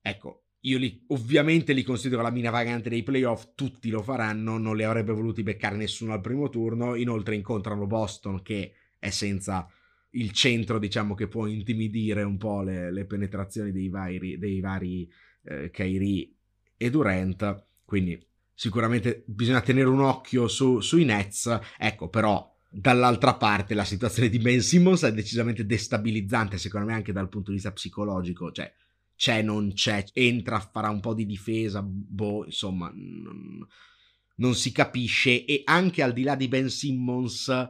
Ecco 0.02 0.44
io 0.62 0.78
li, 0.78 1.04
ovviamente 1.08 1.74
li 1.74 1.84
considero 1.84 2.22
la 2.22 2.32
mina 2.32 2.50
vagante 2.50 2.90
dei 2.90 3.04
playoff, 3.04 3.52
tutti 3.56 3.90
lo 3.90 4.02
faranno, 4.02 4.58
non 4.58 4.76
li 4.76 4.84
avrebbe 4.84 5.14
voluti 5.14 5.44
beccare 5.44 5.76
nessuno 5.76 6.14
al 6.14 6.22
primo 6.22 6.50
turno, 6.50 6.96
inoltre 6.96 7.36
incontrano 7.36 7.86
Boston 7.86 8.42
che 8.42 8.74
è 9.00 9.10
senza 9.10 9.68
il 10.12 10.32
centro, 10.32 10.80
diciamo, 10.80 11.14
che 11.14 11.28
può 11.28 11.46
intimidire 11.46 12.24
un 12.24 12.38
po' 12.38 12.62
le, 12.64 12.92
le 12.92 13.06
penetrazioni 13.06 13.72
dei 13.72 13.88
vari, 13.88 14.38
dei 14.38 14.60
vari 14.60 15.10
eh, 15.44 15.70
Kairi 15.70 16.36
e 16.76 16.90
Durant. 16.90 17.66
Quindi 17.86 18.27
sicuramente 18.58 19.24
bisogna 19.28 19.62
tenere 19.62 19.88
un 19.88 20.02
occhio 20.02 20.48
su, 20.48 20.80
sui 20.80 21.06
Nets. 21.06 21.60
Ecco, 21.78 22.10
però 22.10 22.56
dall'altra 22.68 23.36
parte 23.36 23.76
la 23.76 23.86
situazione 23.86 24.30
di 24.30 24.40
Ben 24.40 24.62
Simmons 24.62 25.04
è 25.04 25.14
decisamente 25.14 25.64
destabilizzante, 25.64 26.58
secondo 26.58 26.88
me 26.88 26.94
anche 26.94 27.14
dal 27.14 27.30
punto 27.30 27.52
di 27.52 27.58
vista 27.58 27.72
psicologico. 27.72 28.52
Cioè, 28.52 28.74
c'è, 29.16 29.44
non 29.44 29.74
c'è, 29.74 30.04
entra, 30.14 30.60
farà 30.60 30.90
un 30.90 31.00
po' 31.00 31.14
di 31.14 31.28
difesa, 31.28 31.84
boh, 31.84 32.46
insomma, 32.46 32.92
non, 32.96 33.64
non 34.38 34.56
si 34.56 34.72
capisce. 34.72 35.46
E 35.46 35.62
anche 35.64 36.02
al 36.02 36.14
di 36.14 36.24
là 36.24 36.36
di 36.36 36.48
Ben 36.48 36.70
Simmons 36.70 37.70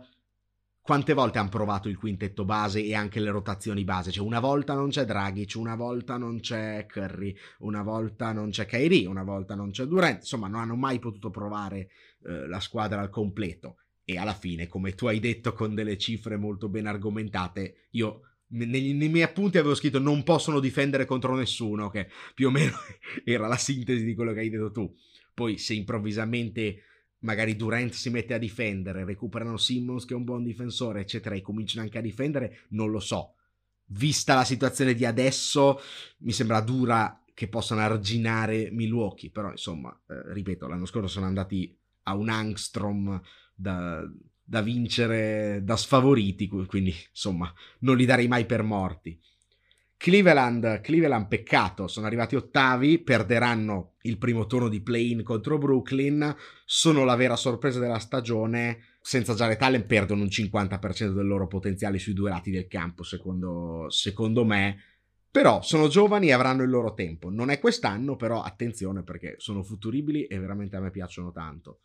quante 0.88 1.12
volte 1.12 1.38
hanno 1.38 1.50
provato 1.50 1.90
il 1.90 1.98
quintetto 1.98 2.46
base 2.46 2.82
e 2.82 2.96
anche 2.96 3.20
le 3.20 3.30
rotazioni 3.30 3.84
base? 3.84 4.10
Cioè, 4.10 4.26
una 4.26 4.40
volta 4.40 4.74
non 4.74 4.88
c'è 4.88 5.04
Dragic, 5.04 5.56
una 5.58 5.76
volta 5.76 6.16
non 6.16 6.40
c'è 6.40 6.86
Curry, 6.90 7.36
una 7.60 7.84
volta 7.84 8.32
non 8.32 8.52
c'è 8.52 8.66
Kyrie, 8.66 9.06
una 9.06 9.24
volta 9.24 9.54
non 9.54 9.72
c'è 9.72 9.84
Durant. 9.84 10.20
Insomma, 10.20 10.48
non 10.48 10.62
hanno 10.62 10.78
mai 10.78 11.00
potuto 11.00 11.30
provare 11.30 11.90
eh, 12.26 12.48
la 12.48 12.62
squadra 12.62 13.02
al 13.02 13.10
completo. 13.10 13.80
E 14.06 14.18
alla 14.18 14.34
fine, 14.34 14.68
come 14.68 14.94
tu 14.94 15.08
hai 15.08 15.20
detto 15.20 15.52
con 15.52 15.76
delle 15.76 15.98
cifre 15.98 16.38
molto 16.38 16.70
ben 16.70 16.88
argomentate, 16.88 17.88
io 17.92 18.22
nei, 18.52 18.94
nei, 18.94 19.10
miei 19.10 19.24
appunti 19.24 19.58
avevo 19.58 19.76
scritto 19.76 20.00
non 20.00 20.24
possono 20.24 20.62
difendere 20.62 21.04
contro 21.04 21.36
nessuno, 21.36 21.90
che 21.90 22.08
più 22.34 22.48
o 22.48 22.52
meno 22.52 22.78
era 23.26 23.48
la 23.48 23.58
sintesi 23.58 24.06
di 24.06 24.16
quello 24.16 24.32
che 24.32 24.40
hai 24.40 24.50
detto 24.50 24.72
tu. 24.72 24.90
Poi 25.34 25.58
se 25.58 25.74
improvvisamente 25.74 26.78
magari 27.20 27.56
Durant 27.56 27.94
si 27.94 28.10
mette 28.10 28.34
a 28.34 28.38
difendere, 28.38 29.06
recuperano 29.06 29.58
Simmons 29.58 30.06
che 30.06 30.14
è 30.14 30.18
un 30.18 30.24
buon 30.24 30.44
difensore, 30.44 31.02
eccetera, 31.02 31.36
e 31.36 31.42
cominciano 31.42 31.84
anche 31.84 31.98
a 31.98 32.02
difendere, 32.02 32.66
non 32.70 32.92
lo 32.92 33.00
so. 33.00 33.36
Vista 33.88 34.36
la 34.36 34.44
situazione 34.44 34.94
di 34.94 35.06
adesso, 35.06 35.80
mi 36.20 36.32
sembra 36.32 36.60
dura 36.62 37.24
che 37.34 37.48
possano 37.48 37.82
arginare 37.82 38.70
Milwaukee, 38.72 39.30
però 39.30 39.52
insomma, 39.52 39.96
eh, 40.10 40.34
ripeto, 40.34 40.68
l'anno 40.68 40.86
scorso 40.86 41.08
sono 41.08 41.28
andati 41.28 41.76
a 42.04 42.16
un 42.16 42.30
Angstrom 42.30 43.22
da, 43.54 44.04
da 44.44 44.62
vincere 44.62 45.62
da 45.64 45.78
sfavoriti, 45.78 46.48
quindi 46.48 46.94
insomma, 47.10 47.52
non 47.80 47.96
li 47.96 48.06
darei 48.06 48.28
mai 48.28 48.46
per 48.46 48.64
morti. 48.64 49.20
Cleveland, 49.98 50.82
Cleveland, 50.82 51.28
peccato, 51.28 51.88
sono 51.88 52.06
arrivati 52.06 52.36
ottavi, 52.36 53.00
perderanno 53.00 53.96
il 54.04 54.20
primo 54.20 54.46
turno 54.46 54.70
di 54.70 54.82
play-in 54.82 55.24
contro 55.24 55.58
Brooklyn, 55.58 56.36
sono 56.66 57.04
la 57.04 57.16
vera 57.16 57.36
sorpresa 57.36 57.80
della 57.80 57.98
stagione, 57.98 58.98
senza 59.02 59.34
Jared 59.34 59.60
Allen 59.60 59.88
perdono 59.88 60.22
un 60.22 60.28
50% 60.28 61.14
del 61.14 61.26
loro 61.26 61.48
potenziale 61.48 61.98
sui 61.98 62.14
due 62.14 62.30
lati 62.30 62.52
del 62.52 62.68
campo, 62.68 63.02
secondo, 63.02 63.88
secondo 63.90 64.46
me, 64.46 64.78
però 65.32 65.62
sono 65.64 65.88
giovani 65.88 66.28
e 66.28 66.34
avranno 66.34 66.62
il 66.62 66.70
loro 66.70 66.94
tempo, 66.94 67.30
non 67.32 67.50
è 67.50 67.60
quest'anno, 67.60 68.16
però 68.16 68.44
attenzione 68.44 69.04
perché 69.04 69.36
sono 69.40 69.64
futuribili 69.64 70.26
e 70.26 70.38
veramente 70.40 70.76
a 70.76 70.80
me 70.80 70.92
piacciono 70.92 71.32
tanto. 71.32 71.80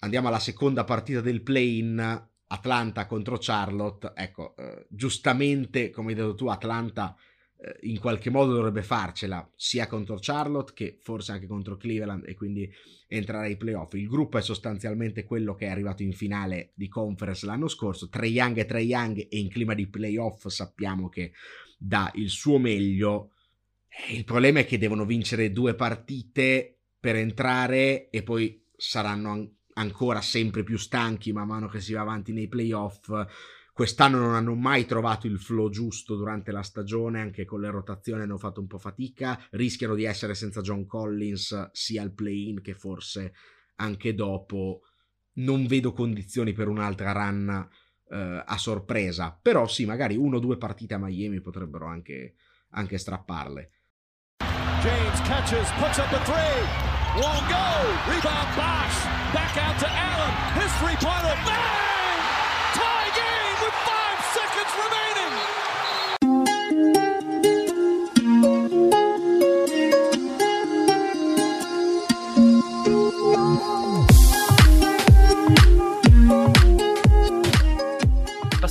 Andiamo 0.00 0.28
alla 0.28 0.38
seconda 0.38 0.84
partita 0.84 1.20
del 1.20 1.42
play-in, 1.42 2.29
Atlanta 2.52 3.06
contro 3.06 3.36
Charlotte, 3.38 4.12
ecco, 4.14 4.56
eh, 4.56 4.86
giustamente, 4.88 5.90
come 5.90 6.10
hai 6.10 6.16
detto 6.16 6.34
tu, 6.34 6.46
Atlanta 6.46 7.16
eh, 7.56 7.76
in 7.82 8.00
qualche 8.00 8.28
modo 8.28 8.54
dovrebbe 8.54 8.82
farcela 8.82 9.48
sia 9.54 9.86
contro 9.86 10.18
Charlotte 10.20 10.72
che 10.74 10.98
forse 11.00 11.32
anche 11.32 11.46
contro 11.46 11.76
Cleveland 11.76 12.26
e 12.26 12.34
quindi 12.34 12.68
entrare 13.06 13.46
ai 13.46 13.56
playoff. 13.56 13.94
Il 13.94 14.08
gruppo 14.08 14.38
è 14.38 14.42
sostanzialmente 14.42 15.24
quello 15.24 15.54
che 15.54 15.66
è 15.66 15.70
arrivato 15.70 16.02
in 16.02 16.12
finale 16.12 16.72
di 16.74 16.88
conference 16.88 17.46
l'anno 17.46 17.68
scorso, 17.68 18.08
Trey 18.08 18.32
Young 18.32 18.56
e 18.58 18.66
Trey 18.66 18.86
Young 18.86 19.26
e 19.30 19.38
in 19.38 19.48
clima 19.48 19.74
di 19.74 19.86
playoff 19.86 20.48
sappiamo 20.48 21.08
che 21.08 21.32
dà 21.78 22.10
il 22.16 22.30
suo 22.30 22.58
meglio. 22.58 23.30
Eh, 23.88 24.14
il 24.16 24.24
problema 24.24 24.58
è 24.58 24.66
che 24.66 24.78
devono 24.78 25.04
vincere 25.04 25.52
due 25.52 25.74
partite 25.74 26.78
per 26.98 27.14
entrare 27.14 28.10
e 28.10 28.24
poi 28.24 28.60
saranno 28.76 29.58
ancora 29.80 30.20
sempre 30.20 30.62
più 30.62 30.76
stanchi 30.76 31.32
man 31.32 31.48
mano 31.48 31.68
che 31.68 31.80
si 31.80 31.92
va 31.92 32.02
avanti 32.02 32.32
nei 32.32 32.48
playoff. 32.48 33.10
Quest'anno 33.72 34.18
non 34.18 34.34
hanno 34.34 34.54
mai 34.54 34.84
trovato 34.84 35.26
il 35.26 35.38
flow 35.38 35.70
giusto 35.70 36.14
durante 36.14 36.52
la 36.52 36.62
stagione, 36.62 37.20
anche 37.20 37.46
con 37.46 37.60
le 37.60 37.70
rotazioni 37.70 38.22
hanno 38.22 38.36
fatto 38.36 38.60
un 38.60 38.66
po' 38.66 38.78
fatica, 38.78 39.40
rischiano 39.52 39.94
di 39.94 40.04
essere 40.04 40.34
senza 40.34 40.60
John 40.60 40.86
Collins 40.86 41.70
sia 41.72 42.02
al 42.02 42.12
play-in 42.12 42.60
che 42.60 42.74
forse 42.74 43.32
anche 43.76 44.14
dopo. 44.14 44.82
Non 45.32 45.66
vedo 45.66 45.92
condizioni 45.92 46.52
per 46.52 46.68
un'altra 46.68 47.12
run 47.12 47.68
eh, 48.10 48.42
a 48.44 48.58
sorpresa, 48.58 49.38
però 49.40 49.66
sì, 49.66 49.86
magari 49.86 50.16
uno 50.16 50.36
o 50.36 50.40
due 50.40 50.58
partite 50.58 50.94
a 50.94 50.98
Miami 50.98 51.40
potrebbero 51.40 51.86
anche, 51.86 52.34
anche 52.70 52.98
strapparle. 52.98 53.70
James 54.82 55.20
catches, 55.22 55.70
puts 55.78 55.98
up 55.98 56.10
the 56.10 56.18
three. 56.24 56.90
Won't 57.16 57.46
go. 57.48 57.66
Rebound 58.08 58.54
Bosch. 58.56 59.04
Back 59.32 59.59
three-pointer. 60.80 61.59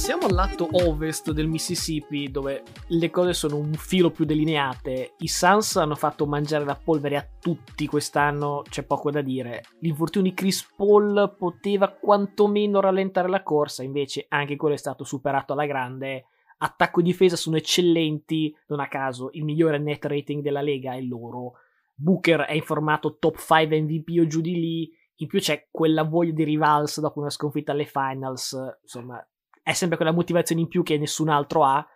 Passiamo 0.10 0.26
al 0.26 0.50
lato 0.50 0.68
ovest 0.88 1.32
del 1.34 1.48
Mississippi, 1.48 2.32
dove 2.32 2.64
le 2.88 3.12
cose 3.12 3.34
sono 3.34 3.58
un 3.58 3.74
filo 3.74 4.10
più 4.10 4.26
delineate. 4.26 5.14
I 5.20 5.28
Suns 5.28 5.76
hanno 5.76 5.94
fatto 5.94 6.26
mangiare 6.26 6.66
la 6.66 6.74
polvere 6.84 7.16
a 7.16 7.28
tutti 7.40 7.86
quest'anno, 7.86 8.64
c'è 8.68 8.82
poco 8.82 9.12
da 9.12 9.22
dire. 9.22 9.66
L'infortunio 9.82 10.32
di 10.32 10.36
Chris 10.36 10.68
Paul 10.76 11.36
poteva 11.38 11.90
quantomeno 11.90 12.80
rallentare 12.80 13.30
la 13.30 13.44
corsa, 13.44 13.84
invece 13.84 14.26
anche 14.30 14.56
quello 14.56 14.74
è 14.74 14.80
stato 14.80 15.04
superato 15.04 15.54
alla 15.54 15.68
grande. 15.68 16.26
Attacco 16.58 17.02
e 17.02 17.04
difesa 17.04 17.36
sono 17.36 17.58
eccellenti, 17.58 18.52
non 18.70 18.80
a 18.80 18.88
caso 18.88 19.30
il 19.34 19.44
migliore 19.44 19.78
net 19.78 20.06
rating 20.06 20.42
della 20.42 20.62
Lega 20.62 20.96
è 20.96 21.02
loro. 21.02 21.52
Booker 21.94 22.46
è 22.46 22.54
informato 22.54 23.18
top 23.20 23.38
5 23.38 23.80
MVP 23.80 24.18
o 24.22 24.26
giù 24.26 24.42
di 24.42 24.56
lì, 24.56 24.92
in 25.18 25.28
più 25.28 25.40
c'è 25.40 25.68
quella 25.70 26.02
voglia 26.02 26.34
di 26.34 26.46
rivalsa 26.46 27.00
dopo 27.00 27.20
una 27.20 27.30
sconfitta 27.30 27.74
alle 27.74 27.86
finals, 27.86 28.58
insomma, 28.82 29.24
è 29.70 29.74
sempre 29.74 29.98
quella 29.98 30.12
motivazione 30.12 30.62
in 30.62 30.68
più 30.68 30.82
che 30.82 30.98
nessun 30.98 31.30
altro 31.30 31.64
ha. 31.64 31.88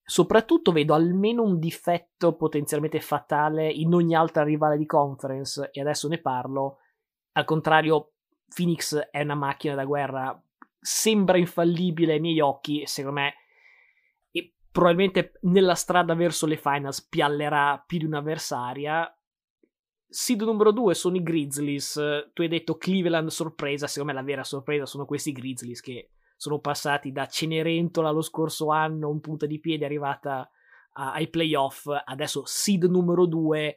Soprattutto 0.00 0.70
vedo 0.70 0.94
almeno 0.94 1.42
un 1.42 1.58
difetto 1.58 2.36
potenzialmente 2.36 3.00
fatale 3.00 3.68
in 3.68 3.92
ogni 3.92 4.14
altra 4.14 4.44
rivale 4.44 4.76
di 4.78 4.86
conference, 4.86 5.70
e 5.72 5.80
adesso 5.80 6.06
ne 6.06 6.18
parlo. 6.18 6.78
Al 7.32 7.44
contrario, 7.44 8.12
Phoenix 8.54 8.96
è 8.96 9.22
una 9.22 9.34
macchina 9.34 9.74
da 9.74 9.84
guerra, 9.84 10.40
sembra 10.78 11.36
infallibile 11.36 12.12
ai 12.12 12.20
miei 12.20 12.38
occhi, 12.38 12.86
secondo 12.86 13.18
me 13.18 13.34
e 14.30 14.54
probabilmente 14.70 15.32
nella 15.42 15.74
strada 15.74 16.14
verso 16.14 16.46
le 16.46 16.56
finals 16.56 17.02
piallerà 17.02 17.82
più 17.84 17.98
di 17.98 18.04
un'avversaria. 18.04 19.12
Seed 20.08 20.42
numero 20.42 20.70
2 20.70 20.94
sono 20.94 21.16
i 21.16 21.22
Grizzlies. 21.24 22.00
Tu 22.32 22.42
hai 22.42 22.48
detto 22.48 22.76
Cleveland 22.76 23.30
sorpresa. 23.30 23.88
Secondo 23.88 24.12
me 24.12 24.18
la 24.20 24.24
vera 24.24 24.44
sorpresa 24.44 24.86
sono 24.86 25.04
questi 25.04 25.32
Grizzlies 25.32 25.80
che 25.80 26.10
sono 26.36 26.58
passati 26.58 27.12
da 27.12 27.26
Cenerentola 27.26 28.10
lo 28.10 28.22
scorso 28.22 28.68
anno, 28.68 29.08
un 29.08 29.20
punta 29.20 29.46
di 29.46 29.58
piede 29.58 29.84
arrivata 29.84 30.48
a, 30.92 31.12
ai 31.12 31.28
playoff, 31.28 31.88
adesso 32.04 32.42
seed 32.44 32.84
numero 32.84 33.26
2, 33.26 33.76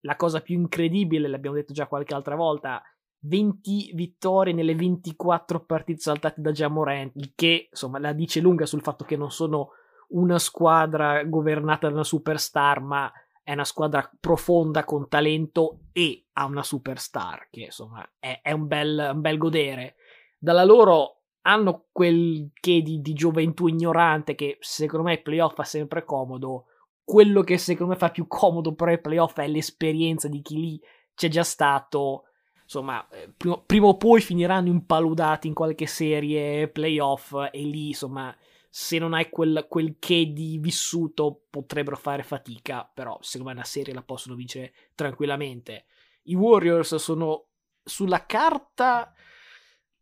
la 0.00 0.16
cosa 0.16 0.40
più 0.40 0.58
incredibile, 0.58 1.28
l'abbiamo 1.28 1.56
detto 1.56 1.72
già 1.72 1.86
qualche 1.86 2.14
altra 2.14 2.34
volta, 2.34 2.82
20 3.20 3.92
vittorie 3.94 4.54
nelle 4.54 4.74
24 4.74 5.64
partite 5.64 6.00
saltate 6.00 6.40
da 6.40 6.52
Jamorant, 6.52 7.12
il 7.16 7.32
che 7.34 7.68
insomma 7.70 7.98
la 7.98 8.12
dice 8.12 8.40
lunga 8.40 8.64
sul 8.64 8.82
fatto 8.82 9.04
che 9.04 9.16
non 9.16 9.30
sono 9.30 9.70
una 10.08 10.38
squadra 10.38 11.24
governata 11.24 11.88
da 11.88 11.94
una 11.94 12.04
superstar, 12.04 12.80
ma 12.80 13.12
è 13.42 13.52
una 13.52 13.64
squadra 13.64 14.08
profonda 14.20 14.84
con 14.84 15.08
talento 15.08 15.80
e 15.92 16.26
ha 16.34 16.44
una 16.44 16.62
superstar, 16.62 17.48
che 17.50 17.62
insomma 17.62 18.08
è, 18.18 18.40
è 18.42 18.52
un, 18.52 18.66
bel, 18.66 19.10
un 19.14 19.20
bel 19.20 19.38
godere. 19.38 19.96
Dalla 20.38 20.64
loro 20.64 21.17
hanno 21.48 21.86
quel 21.90 22.50
che 22.60 22.82
di, 22.82 23.00
di 23.00 23.12
gioventù 23.14 23.66
ignorante 23.68 24.34
che 24.34 24.58
secondo 24.60 25.06
me 25.06 25.12
ai 25.12 25.22
playoff 25.22 25.54
fa 25.54 25.64
sempre 25.64 26.04
comodo. 26.04 26.66
Quello 27.02 27.42
che 27.42 27.56
secondo 27.56 27.92
me 27.92 27.98
fa 27.98 28.10
più 28.10 28.26
comodo 28.26 28.74
però 28.74 28.90
ai 28.90 29.00
playoff 29.00 29.38
è 29.38 29.48
l'esperienza 29.48 30.28
di 30.28 30.42
chi 30.42 30.56
lì 30.56 30.80
c'è 31.14 31.28
già 31.28 31.42
stato. 31.42 32.24
Insomma, 32.62 33.08
eh, 33.08 33.32
prima, 33.34 33.58
prima 33.58 33.86
o 33.86 33.96
poi 33.96 34.20
finiranno 34.20 34.68
impaludati 34.68 35.48
in 35.48 35.54
qualche 35.54 35.86
serie 35.86 36.68
playoff 36.68 37.32
e 37.50 37.62
lì, 37.62 37.88
insomma, 37.88 38.36
se 38.68 38.98
non 38.98 39.14
hai 39.14 39.30
quel, 39.30 39.64
quel 39.70 39.96
che 39.98 40.30
di 40.34 40.58
vissuto 40.58 41.44
potrebbero 41.48 41.96
fare 41.96 42.22
fatica, 42.22 42.88
però 42.92 43.16
secondo 43.22 43.52
me 43.52 43.58
una 43.58 43.66
serie 43.66 43.94
la 43.94 44.02
possono 44.02 44.34
vincere 44.34 44.74
tranquillamente. 44.94 45.86
I 46.24 46.34
Warriors 46.34 46.94
sono 46.96 47.46
sulla 47.82 48.26
carta 48.26 49.14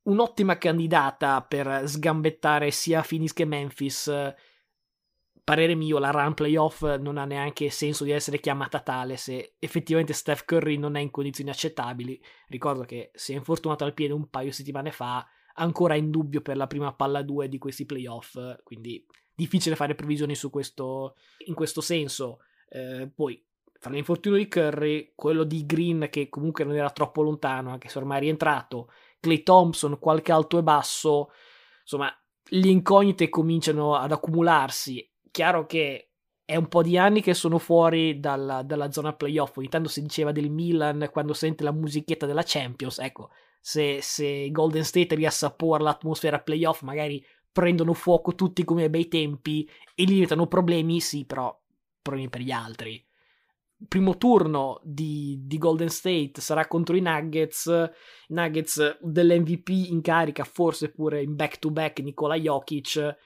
un'ottima 0.06 0.58
candidata 0.58 1.42
per 1.42 1.82
sgambettare 1.86 2.70
sia 2.70 3.04
Phoenix 3.06 3.32
che 3.32 3.44
Memphis. 3.44 4.34
Parere 5.44 5.76
mio, 5.76 5.98
la 5.98 6.10
run 6.10 6.34
playoff 6.34 6.82
non 6.96 7.18
ha 7.18 7.24
neanche 7.24 7.70
senso 7.70 8.02
di 8.02 8.10
essere 8.10 8.40
chiamata 8.40 8.80
tale 8.80 9.16
se 9.16 9.54
effettivamente 9.60 10.12
Steph 10.12 10.44
Curry 10.44 10.76
non 10.76 10.96
è 10.96 11.00
in 11.00 11.12
condizioni 11.12 11.50
accettabili. 11.50 12.20
Ricordo 12.48 12.82
che 12.82 13.10
si 13.14 13.32
è 13.32 13.36
infortunato 13.36 13.84
al 13.84 13.94
piede 13.94 14.12
un 14.12 14.28
paio 14.28 14.48
di 14.48 14.54
settimane 14.54 14.90
fa, 14.90 15.24
ancora 15.54 15.94
in 15.94 16.10
dubbio 16.10 16.40
per 16.40 16.56
la 16.56 16.66
prima 16.66 16.92
palla 16.94 17.22
2 17.22 17.48
di 17.48 17.58
questi 17.58 17.86
playoff, 17.86 18.36
quindi 18.64 19.06
difficile 19.36 19.76
fare 19.76 19.94
previsioni 19.94 20.34
su 20.34 20.50
questo, 20.50 21.14
in 21.46 21.54
questo 21.54 21.80
senso. 21.80 22.38
Eh, 22.68 23.08
poi, 23.14 23.40
fra 23.78 23.90
l'infortunio 23.90 24.38
di 24.38 24.48
Curry, 24.48 25.12
quello 25.14 25.44
di 25.44 25.64
Green 25.64 26.08
che 26.10 26.28
comunque 26.28 26.64
non 26.64 26.74
era 26.74 26.90
troppo 26.90 27.22
lontano, 27.22 27.70
anche 27.70 27.88
se 27.88 27.98
ormai 27.98 28.18
è 28.18 28.20
rientrato, 28.20 28.90
Clay 29.26 29.42
Thompson, 29.42 29.98
qualche 29.98 30.30
alto 30.30 30.58
e 30.58 30.62
basso, 30.62 31.30
insomma, 31.82 32.08
le 32.50 32.68
incognite 32.68 33.28
cominciano 33.28 33.96
ad 33.96 34.12
accumularsi. 34.12 35.04
Chiaro 35.32 35.66
che 35.66 36.10
è 36.44 36.54
un 36.54 36.68
po' 36.68 36.82
di 36.82 36.96
anni 36.96 37.20
che 37.20 37.34
sono 37.34 37.58
fuori 37.58 38.20
dalla, 38.20 38.62
dalla 38.62 38.92
zona 38.92 39.14
playoff. 39.14 39.56
Ogni 39.56 39.68
tanto 39.68 39.88
si 39.88 40.00
diceva 40.00 40.30
del 40.30 40.48
Milan 40.48 41.08
quando 41.10 41.34
sente 41.34 41.64
la 41.64 41.72
musichetta 41.72 42.24
della 42.24 42.44
Champions. 42.44 43.00
Ecco, 43.00 43.30
se, 43.60 43.98
se 44.00 44.48
Golden 44.52 44.84
State 44.84 45.16
riassapora 45.16 45.82
l'atmosfera 45.82 46.40
playoff, 46.40 46.82
magari 46.82 47.24
prendono 47.50 47.94
fuoco 47.94 48.36
tutti 48.36 48.64
come 48.64 48.84
ai 48.84 48.90
bei 48.90 49.08
tempi 49.08 49.68
e 49.94 50.04
limitano 50.04 50.46
problemi, 50.46 51.00
sì, 51.00 51.24
però 51.24 51.58
problemi 52.00 52.28
per 52.28 52.42
gli 52.42 52.52
altri 52.52 53.05
primo 53.88 54.16
turno 54.16 54.80
di, 54.82 55.40
di, 55.42 55.58
Golden 55.58 55.88
State 55.88 56.40
sarà 56.40 56.66
contro 56.66 56.96
i 56.96 57.00
Nuggets. 57.00 57.90
Nuggets 58.28 58.98
dell'MVP 59.00 59.68
in 59.90 60.00
carica, 60.00 60.44
forse 60.44 60.90
pure 60.90 61.22
in 61.22 61.36
back 61.36 61.58
to 61.58 61.70
back 61.70 62.00
Nikola 62.00 62.36
Jokic. 62.36 63.16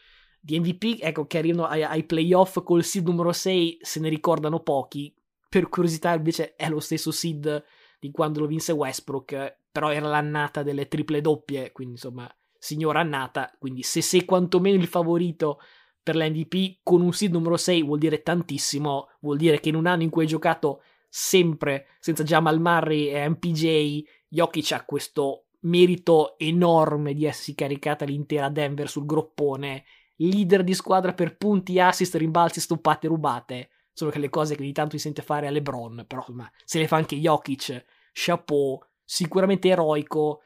Di 0.41 0.59
MVP, 0.59 0.99
ecco, 1.01 1.27
che 1.27 1.39
arrivano 1.39 1.67
ai, 1.67 1.83
ai 1.83 2.05
playoff 2.05 2.63
col 2.63 2.83
seed 2.83 3.07
numero 3.07 3.33
6, 3.33 3.79
se 3.81 4.01
ne 4.01 4.09
ricordano 4.09 4.61
pochi. 4.61 5.15
Per 5.49 5.69
curiosità, 5.69 6.15
invece, 6.15 6.57
è 6.57 6.69
lo 6.69 6.81
stesso 6.81 7.11
seed 7.11 7.65
di 7.99 8.11
quando 8.11 8.41
lo 8.41 8.47
vinse 8.47 8.73
Westbrook, 8.73 9.59
però 9.71 9.93
era 9.93 10.09
l'annata 10.09 10.63
delle 10.63 10.89
triple 10.89 11.21
doppie, 11.21 11.73
quindi 11.73 11.95
insomma, 11.95 12.33
signora 12.59 13.01
annata. 13.01 13.55
Quindi, 13.59 13.83
se 13.83 14.01
sei 14.01 14.25
quantomeno 14.25 14.81
il 14.81 14.87
favorito 14.87 15.61
per 16.03 16.17
l'MVP 16.17 16.81
con 16.83 17.03
un 17.03 17.13
seed 17.13 17.33
numero 17.33 17.57
6 17.57 17.83
vuol 17.83 17.99
dire 17.99 18.23
tantissimo, 18.23 19.09
vuol 19.21 19.37
dire 19.37 19.61
che 19.61 19.69
in 19.69 19.77
un 19.77 19.87
anno 19.87 20.03
in 20.03 20.11
cui 20.11 20.23
hai 20.23 20.29
giocato 20.29 20.83
sempre 21.09 21.87
senza 21.99 22.23
Jamal 22.23 22.61
Murray 22.61 23.09
e 23.09 23.29
MPJ, 23.29 24.03
Jokic 24.29 24.73
ha 24.73 24.85
questo 24.85 25.47
merito 25.61 26.39
enorme 26.39 27.13
di 27.13 27.25
essersi 27.25 27.55
caricata 27.55 28.05
l'intera 28.05 28.49
Denver 28.49 28.89
sul 28.89 29.05
groppone, 29.05 29.85
leader 30.17 30.63
di 30.63 30.75
squadra 30.75 31.13
per 31.13 31.37
punti, 31.37 31.81
assist, 31.81 32.15
rimbalzi, 32.15 32.61
stoppate, 32.61 33.09
rubate. 33.09 33.71
Sono 33.93 34.11
quelle 34.11 34.31
cose 34.31 34.55
che 34.55 34.63
ogni 34.63 34.73
tanto 34.73 34.97
si 34.97 35.03
sente 35.03 35.23
fare 35.23 35.47
a 35.47 35.51
LeBron, 35.51 36.05
però 36.07 36.21
insomma, 36.21 36.51
se 36.65 36.79
le 36.79 36.87
fa 36.87 36.97
anche 36.97 37.17
Jokic, 37.17 37.85
chapeau, 38.13 38.81
sicuramente 39.05 39.69
eroico, 39.69 40.43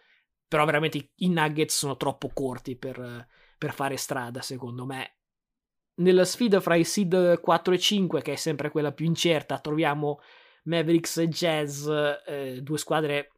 però 0.49 0.65
veramente 0.65 1.11
i 1.17 1.29
Nuggets 1.29 1.77
sono 1.77 1.97
troppo 1.97 2.31
corti 2.33 2.77
per, 2.77 3.27
per 3.59 3.73
fare 3.73 3.97
strada, 3.97 4.41
secondo 4.41 4.87
me. 4.87 5.17
Nella 5.97 6.25
sfida 6.25 6.61
fra 6.61 6.75
i 6.75 6.85
seed 6.85 7.41
4 7.41 7.75
e 7.75 7.79
5, 7.79 8.23
che 8.23 8.33
è 8.33 8.37
sempre 8.37 8.71
quella 8.71 8.93
più 8.93 9.07
incerta, 9.07 9.61
troviamo 9.61 10.21
Mavericks 10.65 11.19
e 11.19 11.29
Jazz, 11.29 11.87
eh, 11.87 12.61
due 12.63 12.79
squadre 12.79 13.31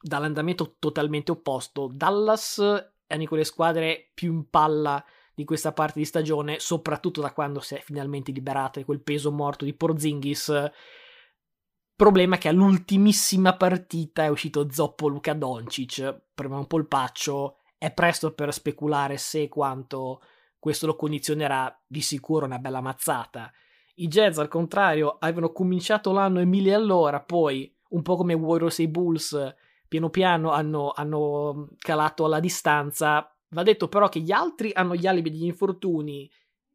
dall'andamento 0.00 0.76
totalmente 0.78 1.30
opposto. 1.30 1.90
Dallas 1.92 2.58
è 2.58 3.14
una 3.14 3.22
di 3.22 3.26
quelle 3.26 3.44
squadre 3.44 4.10
più 4.12 4.32
in 4.32 4.50
palla 4.50 5.02
di 5.34 5.44
questa 5.44 5.72
parte 5.72 5.98
di 6.00 6.04
stagione, 6.04 6.58
soprattutto 6.58 7.20
da 7.20 7.32
quando 7.32 7.60
si 7.60 7.76
è 7.76 7.80
finalmente 7.80 8.32
liberata 8.32 8.80
di 8.80 8.84
quel 8.84 9.00
peso 9.00 9.30
morto 9.30 9.64
di 9.64 9.72
Porzingis. 9.72 10.70
Problema 11.94 12.38
che 12.38 12.48
all'ultimissima 12.48 13.56
partita 13.56 14.24
è 14.24 14.28
uscito 14.28 14.70
zoppo 14.70 15.08
Luca 15.08 15.32
Doncic, 15.32 16.22
prima 16.34 16.58
un 16.58 16.66
polpaccio, 16.66 17.58
è 17.78 17.92
presto 17.92 18.32
per 18.32 18.52
speculare 18.52 19.16
se 19.16 19.42
e 19.42 19.48
quanto 19.48 20.20
questo 20.58 20.86
lo 20.86 20.96
condizionerà 20.96 21.82
di 21.86 22.00
sicuro 22.00 22.46
una 22.46 22.58
bella 22.58 22.80
mazzata. 22.80 23.50
I 23.96 24.08
Jazz, 24.08 24.38
al 24.38 24.48
contrario, 24.48 25.16
avevano 25.18 25.52
cominciato 25.52 26.12
l'anno 26.12 26.40
e 26.40 26.44
mille 26.44 26.74
all'ora, 26.74 27.20
poi, 27.20 27.72
un 27.90 28.02
po' 28.02 28.16
come 28.16 28.34
Warriors 28.34 28.78
e 28.80 28.88
Bulls, 28.88 29.54
piano 29.88 30.10
piano 30.10 30.50
hanno, 30.50 30.92
hanno 30.94 31.70
calato 31.78 32.24
alla 32.24 32.40
distanza. 32.40 33.34
Va 33.50 33.62
detto 33.62 33.88
però 33.88 34.08
che 34.08 34.20
gli 34.20 34.30
altri 34.30 34.70
hanno 34.72 34.94
gli 34.94 35.06
alibi 35.06 35.30
degli 35.30 35.46
infortuni. 35.46 36.30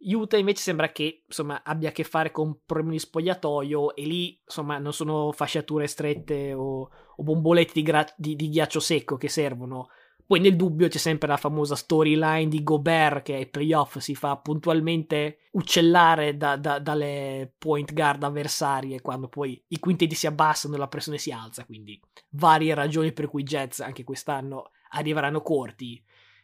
Utah 0.06 0.38
invece 0.38 0.64
sembra 0.64 0.92
che 0.92 1.24
insomma, 1.26 1.62
abbia 1.64 1.90
a 1.90 1.92
che 1.94 2.04
fare 2.04 2.32
con 2.32 2.60
problemi 2.66 2.96
di 2.96 3.00
spogliatoio 3.00 3.96
e 3.96 4.04
lì 4.04 4.42
insomma 4.44 4.78
non 4.78 4.92
sono 4.92 5.32
fasciature 5.32 5.88
strette 5.88 6.54
o, 6.54 6.90
o 7.16 7.24
bombolette 7.24 7.72
di, 7.74 7.84
gra- 7.84 8.14
di, 8.18 8.36
di 8.36 8.50
ghiaccio 8.50 8.82
secco 8.82 9.16
che 9.16 9.30
servono 9.30 9.88
poi 10.26 10.40
nel 10.40 10.56
dubbio 10.56 10.88
c'è 10.88 10.98
sempre 10.98 11.28
la 11.28 11.38
famosa 11.38 11.76
storyline 11.76 12.48
di 12.48 12.64
Gobert 12.64 13.24
che 13.24 13.36
ai 13.36 13.48
playoff 13.48 13.98
si 13.98 14.16
fa 14.16 14.38
puntualmente 14.38 15.40
uccellare 15.52 16.38
da, 16.38 16.56
da, 16.56 16.80
dalle 16.80 17.54
point 17.58 17.94
guard 17.94 18.24
avversarie 18.24 19.02
quando 19.02 19.28
poi 19.28 19.62
i 19.68 19.80
quintetti 19.80 20.16
si 20.16 20.26
abbassano 20.26 20.76
e 20.76 20.78
la 20.78 20.88
pressione 20.88 21.18
si 21.18 21.32
alza. 21.32 21.66
Quindi 21.66 22.00
varie 22.32 22.74
ragioni 22.74 23.12
per 23.12 23.28
cui 23.28 23.42
i 23.42 23.46
Jets 23.46 23.82
anche 23.82 24.04
quest'anno 24.04 24.72
arriveranno 24.92 25.42
corti. 25.42 26.02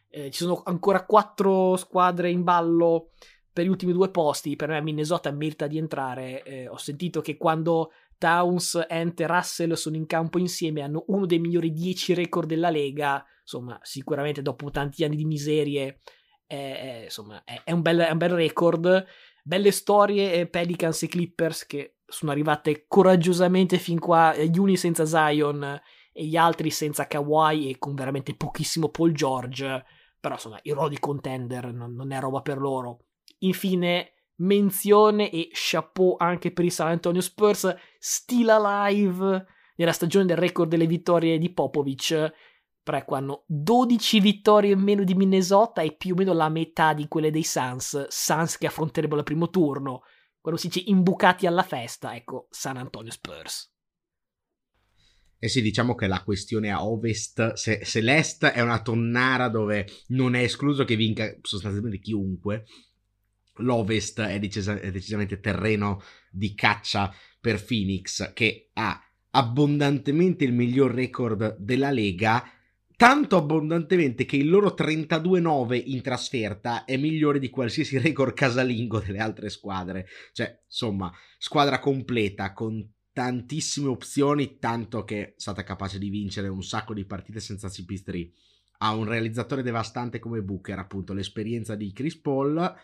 Eh, 0.08 0.30
ci 0.30 0.42
sono 0.44 0.62
ancora 0.64 1.06
quattro 1.06 1.76
squadre 1.76 2.30
in 2.30 2.42
ballo 2.44 3.10
per 3.52 3.64
gli 3.64 3.68
ultimi 3.68 3.92
due 3.92 4.10
posti. 4.10 4.56
Per 4.56 4.68
me 4.68 4.82
Minnesota 4.82 5.30
merita 5.30 5.66
di 5.66 5.78
entrare. 5.78 6.42
Eh, 6.42 6.68
ho 6.68 6.76
sentito 6.76 7.20
che 7.20 7.36
quando 7.36 7.92
Towns, 8.18 8.84
Ant 8.86 9.18
e 9.20 9.26
Russell 9.26 9.72
sono 9.72 9.96
in 9.96 10.04
campo 10.04 10.38
insieme 10.38 10.82
hanno 10.82 11.04
uno 11.06 11.24
dei 11.24 11.38
migliori 11.38 11.72
10 11.72 12.12
record 12.12 12.46
della 12.46 12.68
Lega 12.68 13.24
insomma, 13.50 13.78
sicuramente 13.82 14.42
dopo 14.42 14.70
tanti 14.70 15.02
anni 15.02 15.16
di 15.16 15.24
miserie, 15.24 16.00
è, 16.46 17.02
insomma, 17.04 17.42
è, 17.44 17.62
è, 17.64 17.72
un 17.72 17.82
bel, 17.82 17.98
è, 17.98 18.10
un 18.10 18.18
bel, 18.18 18.30
record. 18.30 19.06
Belle 19.42 19.70
storie, 19.72 20.46
Pelicans 20.46 21.02
e 21.02 21.08
Clippers 21.08 21.66
che 21.66 21.96
sono 22.06 22.30
arrivate 22.30 22.84
coraggiosamente 22.86 23.78
fin 23.78 23.98
qua, 23.98 24.36
gli 24.36 24.58
uni 24.58 24.76
senza 24.76 25.06
Zion 25.06 25.80
e 26.12 26.24
gli 26.24 26.36
altri 26.36 26.70
senza 26.70 27.06
Kawhi 27.06 27.70
e 27.70 27.78
con 27.78 27.94
veramente 27.94 28.36
pochissimo 28.36 28.90
Paul 28.90 29.12
George, 29.12 29.84
però 30.18 30.34
insomma 30.34 30.58
i 30.62 30.72
ruoli 30.72 30.98
contender 30.98 31.72
non, 31.72 31.94
non 31.94 32.12
è 32.12 32.20
roba 32.20 32.42
per 32.42 32.58
loro. 32.58 33.06
Infine, 33.38 34.12
menzione 34.36 35.30
e 35.30 35.48
chapeau 35.52 36.16
anche 36.18 36.52
per 36.52 36.64
i 36.64 36.70
San 36.70 36.88
Antonio 36.88 37.20
Spurs, 37.20 37.74
still 37.98 38.48
alive 38.50 39.46
nella 39.76 39.92
stagione 39.92 40.26
del 40.26 40.36
record 40.36 40.68
delle 40.68 40.86
vittorie 40.86 41.38
di 41.38 41.50
Popovic. 41.50 42.32
Preco 42.82 43.14
hanno 43.14 43.44
12 43.46 44.20
vittorie 44.20 44.72
in 44.72 44.80
meno 44.80 45.04
di 45.04 45.14
Minnesota 45.14 45.82
e 45.82 45.94
più 45.96 46.14
o 46.14 46.16
meno 46.16 46.32
la 46.32 46.48
metà 46.48 46.94
di 46.94 47.08
quelle 47.08 47.30
dei 47.30 47.44
Suns, 47.44 48.06
Suns 48.08 48.56
che 48.58 48.66
affronterebbero 48.66 49.18
al 49.18 49.24
primo 49.24 49.50
turno. 49.50 50.02
Quando 50.40 50.58
si 50.58 50.68
dice 50.68 50.84
imbucati 50.86 51.46
alla 51.46 51.62
festa, 51.62 52.14
ecco 52.14 52.48
San 52.50 52.76
Antonio 52.78 53.10
Spurs. 53.10 53.70
Eh 55.42 55.48
sì, 55.48 55.62
diciamo 55.62 55.94
che 55.94 56.06
la 56.06 56.22
questione 56.22 56.70
a 56.70 56.84
ovest, 56.84 57.54
se, 57.54 57.82
se, 57.82 58.00
l'est 58.02 58.44
è 58.44 58.60
una 58.60 58.82
tonnara 58.82 59.48
dove 59.48 59.86
non 60.08 60.34
è 60.34 60.42
escluso 60.42 60.84
che 60.84 60.96
vinca 60.96 61.34
sostanzialmente 61.40 61.98
chiunque, 61.98 62.66
l'ovest 63.54 64.20
è, 64.20 64.38
decisa, 64.38 64.78
è 64.78 64.90
decisamente 64.90 65.40
terreno 65.40 66.02
di 66.30 66.54
caccia 66.54 67.14
per 67.40 67.64
Phoenix 67.64 68.34
che 68.34 68.68
ha 68.74 69.02
abbondantemente 69.30 70.44
il 70.44 70.52
miglior 70.52 70.92
record 70.92 71.56
della 71.58 71.90
Lega, 71.90 72.44
tanto 73.00 73.38
abbondantemente 73.38 74.26
che 74.26 74.36
il 74.36 74.50
loro 74.50 74.74
32-9 74.76 75.84
in 75.86 76.02
trasferta 76.02 76.84
è 76.84 76.98
migliore 76.98 77.38
di 77.38 77.48
qualsiasi 77.48 77.96
record 77.96 78.34
casalingo 78.34 79.00
delle 79.00 79.20
altre 79.20 79.48
squadre. 79.48 80.06
Cioè, 80.34 80.64
insomma, 80.66 81.10
squadra 81.38 81.78
completa 81.78 82.52
con 82.52 82.86
tantissime 83.10 83.88
opzioni, 83.88 84.58
tanto 84.58 85.04
che 85.04 85.28
è 85.28 85.32
stata 85.38 85.62
capace 85.62 85.98
di 85.98 86.10
vincere 86.10 86.48
un 86.48 86.62
sacco 86.62 86.92
di 86.92 87.06
partite 87.06 87.40
senza 87.40 87.68
CP3. 87.68 88.32
Ha 88.80 88.94
un 88.94 89.06
realizzatore 89.06 89.62
devastante 89.62 90.18
come 90.18 90.42
Booker, 90.42 90.78
appunto, 90.78 91.14
l'esperienza 91.14 91.76
di 91.76 91.94
Chris 91.94 92.18
Paul. 92.18 92.74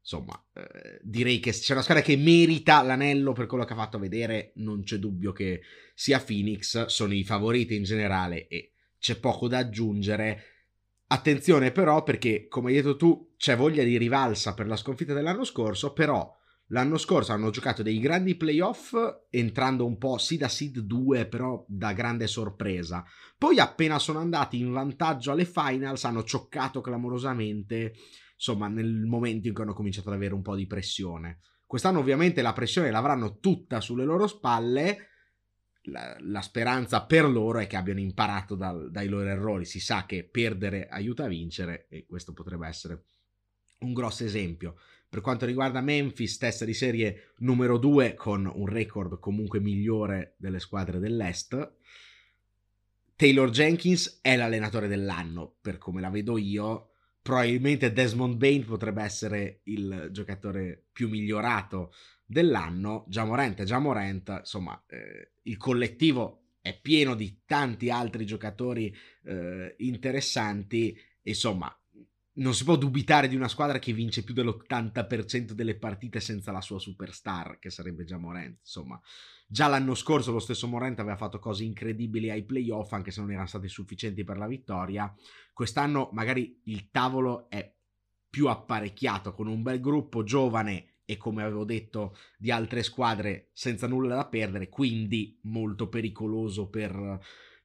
Insomma, 0.00 0.32
eh, 0.54 0.98
direi 1.02 1.40
che 1.40 1.50
c'è 1.50 1.74
una 1.74 1.82
squadra 1.82 2.02
che 2.02 2.16
merita 2.16 2.80
l'anello 2.80 3.32
per 3.32 3.44
quello 3.44 3.66
che 3.66 3.74
ha 3.74 3.76
fatto 3.76 3.98
vedere. 3.98 4.52
Non 4.54 4.82
c'è 4.82 4.96
dubbio 4.96 5.32
che 5.32 5.60
sia 5.94 6.20
Phoenix, 6.20 6.86
sono 6.86 7.12
i 7.12 7.22
favoriti 7.22 7.76
in 7.76 7.82
generale 7.82 8.48
e 8.48 8.71
c'è 9.02 9.18
poco 9.18 9.48
da 9.48 9.58
aggiungere. 9.58 10.42
Attenzione 11.08 11.72
però 11.72 12.04
perché, 12.04 12.46
come 12.46 12.70
hai 12.70 12.76
detto 12.76 12.94
tu, 12.94 13.34
c'è 13.36 13.56
voglia 13.56 13.82
di 13.82 13.98
rivalsa 13.98 14.54
per 14.54 14.68
la 14.68 14.76
sconfitta 14.76 15.12
dell'anno 15.12 15.42
scorso, 15.42 15.92
però 15.92 16.32
L'anno 16.72 16.96
scorso 16.96 17.32
hanno 17.32 17.50
giocato 17.50 17.82
dei 17.82 17.98
grandi 17.98 18.34
playoff, 18.34 18.94
entrando 19.28 19.84
un 19.84 19.98
po' 19.98 20.16
sì 20.16 20.38
da 20.38 20.48
seed 20.48 20.78
2, 20.78 21.26
però 21.26 21.62
da 21.68 21.92
grande 21.92 22.26
sorpresa. 22.26 23.04
Poi, 23.36 23.58
appena 23.58 23.98
sono 23.98 24.20
andati 24.20 24.58
in 24.58 24.72
vantaggio 24.72 25.32
alle 25.32 25.44
finals, 25.44 26.04
hanno 26.04 26.24
cioccato 26.24 26.80
clamorosamente, 26.80 27.92
insomma, 28.34 28.68
nel 28.68 29.02
momento 29.04 29.48
in 29.48 29.52
cui 29.52 29.64
hanno 29.64 29.74
cominciato 29.74 30.08
ad 30.08 30.14
avere 30.14 30.32
un 30.32 30.40
po' 30.40 30.56
di 30.56 30.66
pressione. 30.66 31.40
Quest'anno, 31.66 31.98
ovviamente, 31.98 32.40
la 32.40 32.54
pressione 32.54 32.90
l'avranno 32.90 33.36
tutta 33.38 33.82
sulle 33.82 34.04
loro 34.04 34.26
spalle. 34.26 35.08
La, 35.86 36.16
la 36.20 36.40
speranza 36.40 37.04
per 37.04 37.28
loro 37.28 37.58
è 37.58 37.66
che 37.66 37.76
abbiano 37.76 38.00
imparato 38.00 38.54
dal, 38.54 38.90
dai 38.90 39.08
loro 39.08 39.28
errori. 39.28 39.64
Si 39.64 39.80
sa 39.80 40.06
che 40.06 40.24
perdere 40.24 40.88
aiuta 40.88 41.24
a 41.24 41.28
vincere, 41.28 41.86
e 41.88 42.06
questo 42.06 42.32
potrebbe 42.32 42.68
essere 42.68 43.04
un 43.78 43.92
grosso 43.92 44.24
esempio. 44.24 44.76
Per 45.08 45.20
quanto 45.20 45.44
riguarda 45.44 45.80
Memphis, 45.80 46.38
testa 46.38 46.64
di 46.64 46.72
serie 46.72 47.32
numero 47.38 47.76
2 47.76 48.14
con 48.14 48.50
un 48.52 48.66
record 48.66 49.18
comunque 49.18 49.60
migliore 49.60 50.34
delle 50.38 50.58
squadre 50.58 50.98
dell'Est. 50.98 51.72
Taylor 53.14 53.50
Jenkins 53.50 54.20
è 54.22 54.36
l'allenatore 54.36 54.88
dell'anno, 54.88 55.56
per 55.60 55.78
come 55.78 56.00
la 56.00 56.08
vedo 56.08 56.38
io. 56.38 56.92
Probabilmente 57.20 57.92
Desmond 57.92 58.36
Bain 58.36 58.64
potrebbe 58.64 59.02
essere 59.02 59.60
il 59.64 60.08
giocatore 60.10 60.86
più 60.90 61.08
migliorato 61.08 61.92
dell'anno. 62.32 63.04
Jamorant 63.06 63.62
Jamorant, 63.62 64.38
insomma, 64.40 64.82
eh, 64.88 65.34
il 65.42 65.56
collettivo 65.56 66.38
è 66.60 66.78
pieno 66.80 67.14
di 67.14 67.42
tanti 67.44 67.90
altri 67.90 68.24
giocatori 68.24 68.94
eh, 69.24 69.74
interessanti. 69.78 70.96
Insomma, 71.22 71.76
non 72.34 72.54
si 72.54 72.64
può 72.64 72.76
dubitare 72.76 73.28
di 73.28 73.36
una 73.36 73.48
squadra 73.48 73.78
che 73.78 73.92
vince 73.92 74.24
più 74.24 74.32
dell'80% 74.32 75.52
delle 75.52 75.76
partite 75.76 76.20
senza 76.20 76.50
la 76.50 76.62
sua 76.62 76.78
superstar, 76.78 77.58
che 77.58 77.70
sarebbe 77.70 78.04
già 78.04 78.16
Morent. 78.16 78.58
Insomma, 78.60 78.98
già 79.46 79.66
l'anno 79.66 79.94
scorso 79.94 80.32
lo 80.32 80.38
stesso 80.38 80.66
Morent 80.66 80.98
aveva 81.00 81.16
fatto 81.16 81.38
cose 81.38 81.64
incredibili 81.64 82.30
ai 82.30 82.44
playoff, 82.44 82.92
anche 82.92 83.10
se 83.10 83.20
non 83.20 83.32
erano 83.32 83.46
stati 83.46 83.68
sufficienti 83.68 84.24
per 84.24 84.38
la 84.38 84.46
vittoria. 84.46 85.14
Quest'anno 85.52 86.08
magari 86.12 86.60
il 86.64 86.90
tavolo 86.90 87.50
è 87.50 87.70
più 88.30 88.48
apparecchiato 88.48 89.34
con 89.34 89.46
un 89.46 89.60
bel 89.60 89.80
gruppo 89.80 90.22
giovane 90.22 90.91
e 91.04 91.16
come 91.16 91.42
avevo 91.42 91.64
detto 91.64 92.16
di 92.38 92.50
altre 92.50 92.82
squadre 92.82 93.48
senza 93.52 93.86
nulla 93.86 94.14
da 94.14 94.26
perdere, 94.26 94.68
quindi 94.68 95.38
molto 95.42 95.88
pericoloso 95.88 96.68
per 96.68 97.20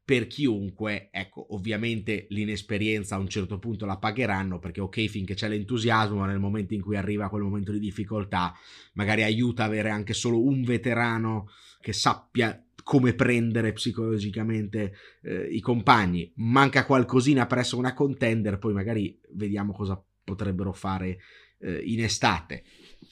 per 0.07 0.27
chiunque, 0.27 1.09
ecco, 1.11 1.53
ovviamente 1.53 2.27
l'inesperienza 2.29 3.15
a 3.15 3.19
un 3.19 3.27
certo 3.27 3.59
punto 3.59 3.85
la 3.85 3.97
pagheranno 3.97 4.57
perché 4.57 4.79
ok 4.79 5.05
finché 5.07 5.33
c'è 5.33 5.49
l'entusiasmo, 5.49 6.19
ma 6.19 6.27
nel 6.27 6.39
momento 6.39 6.73
in 6.73 6.81
cui 6.81 6.95
arriva 6.95 7.27
quel 7.27 7.43
momento 7.43 7.73
di 7.73 7.79
difficoltà, 7.79 8.53
magari 8.93 9.23
aiuta 9.23 9.65
avere 9.65 9.89
anche 9.89 10.13
solo 10.13 10.41
un 10.41 10.63
veterano 10.63 11.49
che 11.81 11.91
sappia 11.91 12.57
come 12.85 13.15
prendere 13.15 13.73
psicologicamente 13.73 14.93
eh, 15.23 15.49
i 15.51 15.59
compagni. 15.59 16.31
Manca 16.35 16.85
qualcosina 16.85 17.45
presso 17.45 17.77
una 17.77 17.93
contender, 17.93 18.59
poi 18.59 18.71
magari 18.71 19.19
vediamo 19.33 19.73
cosa 19.73 20.01
potrebbero 20.23 20.71
fare 20.71 21.19
eh, 21.59 21.81
in 21.83 22.01
estate. 22.01 22.63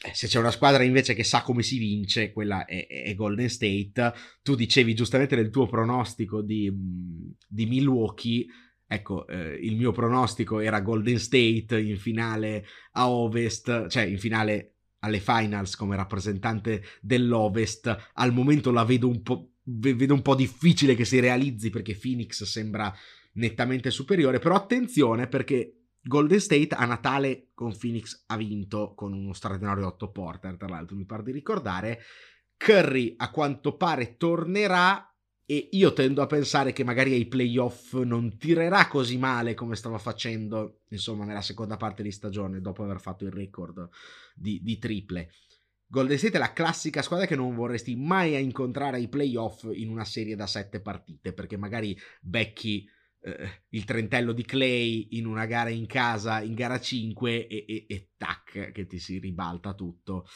Eh, 0.05 0.13
se 0.13 0.27
c'è 0.27 0.37
una 0.37 0.51
squadra 0.51 0.83
invece 0.83 1.15
che 1.15 1.23
sa 1.23 1.41
come 1.41 1.63
si 1.63 1.79
vince, 1.79 2.31
quella 2.31 2.65
è, 2.65 2.85
è 2.85 3.15
Golden 3.15 3.49
State. 3.49 4.13
Tu 4.43 4.53
dicevi 4.53 4.93
giustamente 4.93 5.35
nel 5.35 5.49
tuo 5.49 5.65
pronostico 5.65 6.43
di, 6.43 6.71
di 7.47 7.65
Milwaukee. 7.65 8.45
Ecco, 8.85 9.25
eh, 9.27 9.57
il 9.63 9.75
mio 9.75 9.91
pronostico 9.91 10.59
era 10.59 10.81
Golden 10.81 11.17
State 11.17 11.79
in 11.79 11.97
finale 11.97 12.67
a 12.91 13.09
Ovest, 13.09 13.87
cioè 13.87 14.03
in 14.03 14.19
finale 14.19 14.75
alle 14.99 15.19
finals 15.19 15.75
come 15.75 15.95
rappresentante 15.95 16.83
dell'Ovest. 17.01 18.11
Al 18.13 18.31
momento 18.31 18.71
la 18.71 18.83
vedo 18.83 19.07
un 19.07 19.23
po', 19.23 19.53
vedo 19.63 20.13
un 20.13 20.21
po' 20.21 20.35
difficile 20.35 20.93
che 20.93 21.05
si 21.05 21.19
realizzi 21.19 21.71
perché 21.71 21.97
Phoenix 21.97 22.43
sembra 22.43 22.93
nettamente 23.33 23.89
superiore. 23.89 24.37
Però 24.37 24.53
attenzione 24.53 25.27
perché 25.27 25.84
Golden 26.07 26.39
State 26.39 26.75
a 26.75 26.85
Natale 26.85 27.49
con 27.55 27.75
Phoenix 27.75 28.25
ha 28.27 28.37
vinto 28.37 28.93
con 28.93 29.11
uno 29.11 29.33
straordinario 29.33 29.87
8 29.87 30.11
Porter, 30.11 30.55
tra 30.55 30.67
l'altro 30.67 30.95
mi 30.95 31.05
pare 31.05 31.23
di 31.23 31.31
ricordare. 31.31 31.99
Curry 32.57 33.15
a 33.17 33.31
quanto 33.31 33.75
pare 33.75 34.15
tornerà 34.15 35.11
e 35.47 35.69
io 35.71 35.93
tendo 35.93 36.21
a 36.21 36.27
pensare 36.27 36.73
che 36.73 36.83
magari 36.83 37.13
ai 37.13 37.25
playoff 37.25 37.93
non 37.95 38.37
tirerà 38.37 38.87
così 38.87 39.17
male 39.17 39.55
come 39.55 39.75
stava 39.75 39.97
facendo, 39.97 40.81
insomma, 40.89 41.25
nella 41.25 41.41
seconda 41.41 41.75
parte 41.75 42.03
di 42.03 42.11
stagione, 42.11 42.61
dopo 42.61 42.83
aver 42.83 42.99
fatto 42.99 43.25
il 43.25 43.31
record 43.31 43.89
di, 44.35 44.61
di 44.61 44.77
triple. 44.77 45.31
Golden 45.87 46.19
State 46.19 46.35
è 46.35 46.39
la 46.39 46.53
classica 46.53 47.01
squadra 47.01 47.25
che 47.25 47.35
non 47.35 47.55
vorresti 47.55 47.95
mai 47.95 48.39
incontrare 48.43 48.97
ai 48.97 49.07
playoff 49.07 49.67
in 49.71 49.89
una 49.89 50.05
serie 50.05 50.35
da 50.35 50.45
sette 50.45 50.81
partite, 50.81 51.33
perché 51.33 51.57
magari 51.57 51.97
becchi 52.21 52.87
eh, 53.25 53.63
il 53.69 53.85
trentello 53.85 54.33
di 54.33 54.45
Clay 54.45 55.07
in 55.17 55.25
una 55.25 55.47
gara 55.47 55.69
in 55.69 55.87
casa, 55.87 56.41
in 56.41 56.53
gara 56.53 56.79
5 56.79 57.47
e, 57.47 57.65
e, 57.67 57.85
e 57.87 58.09
tac, 58.15 58.71
che 58.71 58.85
ti 58.85 58.99
si 58.99 59.17
ribalta 59.17 59.73
tutto. 59.73 60.27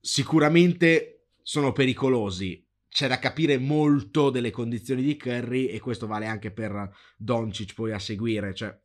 Sicuramente 0.00 1.28
sono 1.42 1.72
pericolosi. 1.72 2.60
C'è 2.88 3.08
da 3.08 3.18
capire 3.18 3.58
molto 3.58 4.30
delle 4.30 4.50
condizioni 4.50 5.02
di 5.02 5.16
Curry 5.16 5.66
e 5.66 5.80
questo 5.80 6.06
vale 6.06 6.26
anche 6.26 6.52
per 6.52 6.90
Doncic 7.16 7.74
poi 7.74 7.92
a 7.92 7.98
seguire. 7.98 8.54
Cioè, 8.54 8.76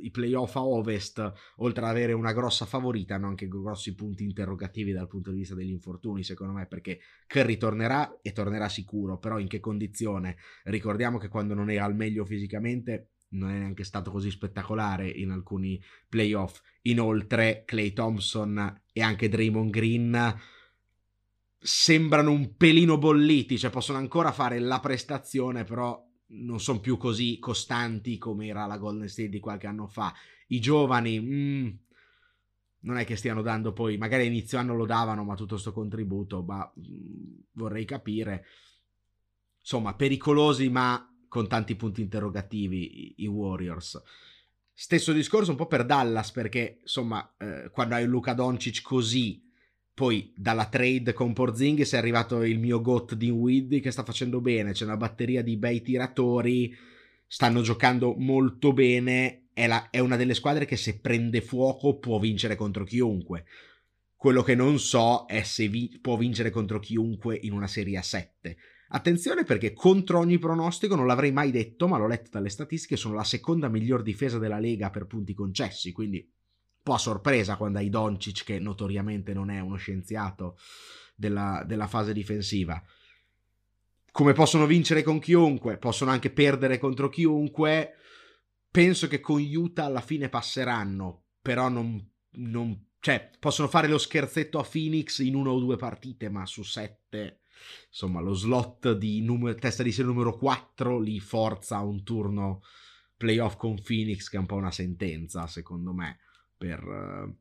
i 0.00 0.10
playoff 0.10 0.56
a 0.56 0.64
ovest, 0.64 1.32
oltre 1.56 1.84
ad 1.84 1.90
avere 1.90 2.12
una 2.12 2.32
grossa 2.32 2.66
favorita, 2.66 3.14
hanno 3.14 3.28
anche 3.28 3.48
grossi 3.48 3.94
punti 3.94 4.24
interrogativi 4.24 4.92
dal 4.92 5.08
punto 5.08 5.30
di 5.30 5.38
vista 5.38 5.54
degli 5.54 5.70
infortuni, 5.70 6.24
secondo 6.24 6.52
me, 6.52 6.66
perché 6.66 7.00
Curry 7.26 7.56
tornerà 7.56 8.18
e 8.20 8.32
tornerà 8.32 8.68
sicuro, 8.68 9.18
però 9.18 9.38
in 9.38 9.48
che 9.48 9.60
condizione? 9.60 10.36
Ricordiamo 10.64 11.18
che 11.18 11.28
quando 11.28 11.54
non 11.54 11.70
era 11.70 11.84
al 11.84 11.94
meglio 11.94 12.24
fisicamente 12.24 13.10
non 13.32 13.50
è 13.50 13.58
neanche 13.58 13.84
stato 13.84 14.10
così 14.10 14.30
spettacolare 14.30 15.08
in 15.08 15.30
alcuni 15.30 15.82
playoff. 16.08 16.60
Inoltre, 16.82 17.62
Clay 17.64 17.92
Thompson 17.92 18.82
e 18.92 19.00
anche 19.00 19.28
Draymond 19.28 19.70
Green 19.70 20.40
sembrano 21.58 22.32
un 22.32 22.56
pelino 22.56 22.98
bolliti, 22.98 23.56
cioè 23.56 23.70
possono 23.70 23.98
ancora 23.98 24.32
fare 24.32 24.58
la 24.58 24.80
prestazione, 24.80 25.64
però 25.64 26.04
non 26.32 26.60
sono 26.60 26.80
più 26.80 26.96
così 26.96 27.38
costanti 27.38 28.18
come 28.18 28.46
era 28.46 28.66
la 28.66 28.78
Golden 28.78 29.08
State 29.08 29.28
di 29.28 29.40
qualche 29.40 29.66
anno 29.66 29.86
fa. 29.86 30.14
I 30.48 30.60
giovani, 30.60 31.20
mm, 31.20 31.68
non 32.80 32.96
è 32.96 33.04
che 33.04 33.16
stiano 33.16 33.42
dando 33.42 33.72
poi, 33.72 33.96
magari 33.96 34.26
inizio 34.26 34.58
anno 34.58 34.74
lo 34.74 34.86
davano, 34.86 35.24
ma 35.24 35.34
tutto 35.34 35.54
questo 35.54 35.72
contributo, 35.72 36.42
ma 36.42 36.70
vorrei 37.52 37.84
capire. 37.84 38.46
Insomma, 39.60 39.94
pericolosi, 39.94 40.68
ma 40.68 41.06
con 41.28 41.48
tanti 41.48 41.76
punti 41.76 42.02
interrogativi 42.02 43.06
i, 43.06 43.14
i 43.18 43.26
Warriors. 43.26 44.02
Stesso 44.74 45.12
discorso 45.12 45.50
un 45.50 45.56
po' 45.56 45.66
per 45.66 45.84
Dallas, 45.84 46.30
perché 46.32 46.80
insomma, 46.82 47.34
eh, 47.38 47.70
quando 47.70 47.94
hai 47.94 48.04
un 48.04 48.10
Luca 48.10 48.34
Doncic 48.34 48.82
così, 48.82 49.51
poi 50.02 50.32
dalla 50.34 50.66
trade 50.66 51.12
con 51.12 51.32
Porzingis 51.32 51.92
è 51.92 51.96
arrivato 51.96 52.42
il 52.42 52.58
mio 52.58 52.80
GOT 52.80 53.14
di 53.14 53.30
Widdy 53.30 53.78
che 53.78 53.92
sta 53.92 54.02
facendo 54.02 54.40
bene, 54.40 54.72
c'è 54.72 54.82
una 54.82 54.96
batteria 54.96 55.44
di 55.44 55.56
bei 55.56 55.80
tiratori, 55.80 56.74
stanno 57.24 57.60
giocando 57.60 58.16
molto 58.18 58.72
bene, 58.72 59.44
è, 59.52 59.68
la, 59.68 59.90
è 59.90 60.00
una 60.00 60.16
delle 60.16 60.34
squadre 60.34 60.64
che 60.64 60.76
se 60.76 60.98
prende 60.98 61.40
fuoco 61.40 61.98
può 62.00 62.18
vincere 62.18 62.56
contro 62.56 62.82
chiunque. 62.82 63.44
Quello 64.16 64.42
che 64.42 64.56
non 64.56 64.80
so 64.80 65.24
è 65.28 65.44
se 65.44 65.68
vi, 65.68 65.96
può 66.02 66.16
vincere 66.16 66.50
contro 66.50 66.80
chiunque 66.80 67.38
in 67.40 67.52
una 67.52 67.68
serie 67.68 67.96
a 67.96 68.02
7 68.02 68.56
Attenzione 68.94 69.44
perché 69.44 69.72
contro 69.72 70.18
ogni 70.18 70.38
pronostico, 70.38 70.94
non 70.94 71.06
l'avrei 71.06 71.32
mai 71.32 71.50
detto, 71.50 71.88
ma 71.88 71.96
l'ho 71.96 72.06
letto 72.06 72.28
dalle 72.30 72.50
statistiche, 72.50 72.96
sono 72.96 73.14
la 73.14 73.24
seconda 73.24 73.68
miglior 73.68 74.02
difesa 74.02 74.38
della 74.38 74.58
Lega 74.58 74.90
per 74.90 75.06
punti 75.06 75.32
concessi, 75.32 75.92
quindi 75.92 76.30
po' 76.82 76.94
a 76.94 76.98
sorpresa 76.98 77.56
quando 77.56 77.78
hai 77.78 77.88
Doncic, 77.88 78.44
che 78.44 78.58
notoriamente 78.58 79.32
non 79.32 79.50
è 79.50 79.60
uno 79.60 79.76
scienziato 79.76 80.58
della, 81.14 81.62
della 81.66 81.86
fase 81.86 82.12
difensiva. 82.12 82.82
Come 84.10 84.32
possono 84.32 84.66
vincere 84.66 85.02
con 85.02 85.18
chiunque, 85.18 85.78
possono 85.78 86.10
anche 86.10 86.30
perdere 86.30 86.78
contro 86.78 87.08
chiunque. 87.08 87.94
Penso 88.70 89.08
che 89.08 89.20
con 89.20 89.40
Utah 89.40 89.84
alla 89.84 90.00
fine 90.00 90.28
passeranno, 90.28 91.24
però 91.40 91.68
non, 91.68 92.04
non 92.32 92.86
cioè, 93.00 93.30
possono 93.38 93.68
fare 93.68 93.88
lo 93.88 93.98
scherzetto 93.98 94.58
a 94.58 94.68
Phoenix 94.70 95.18
in 95.18 95.34
una 95.34 95.50
o 95.50 95.58
due 95.58 95.76
partite, 95.76 96.28
ma 96.28 96.46
su 96.46 96.62
sette 96.62 97.40
insomma 97.88 98.20
lo 98.20 98.34
slot 98.34 98.92
di 98.94 99.20
numero, 99.22 99.56
testa 99.58 99.82
di 99.82 99.92
serie 99.92 100.10
numero 100.10 100.36
4 100.36 100.98
li 100.98 101.20
forza 101.20 101.78
un 101.80 102.02
turno 102.02 102.62
playoff 103.16 103.56
con 103.56 103.80
Phoenix 103.80 104.28
che 104.28 104.36
è 104.36 104.40
un 104.40 104.46
po' 104.46 104.56
una 104.56 104.70
sentenza 104.70 105.46
secondo 105.46 105.92
me 105.92 106.18
per, 106.62 107.34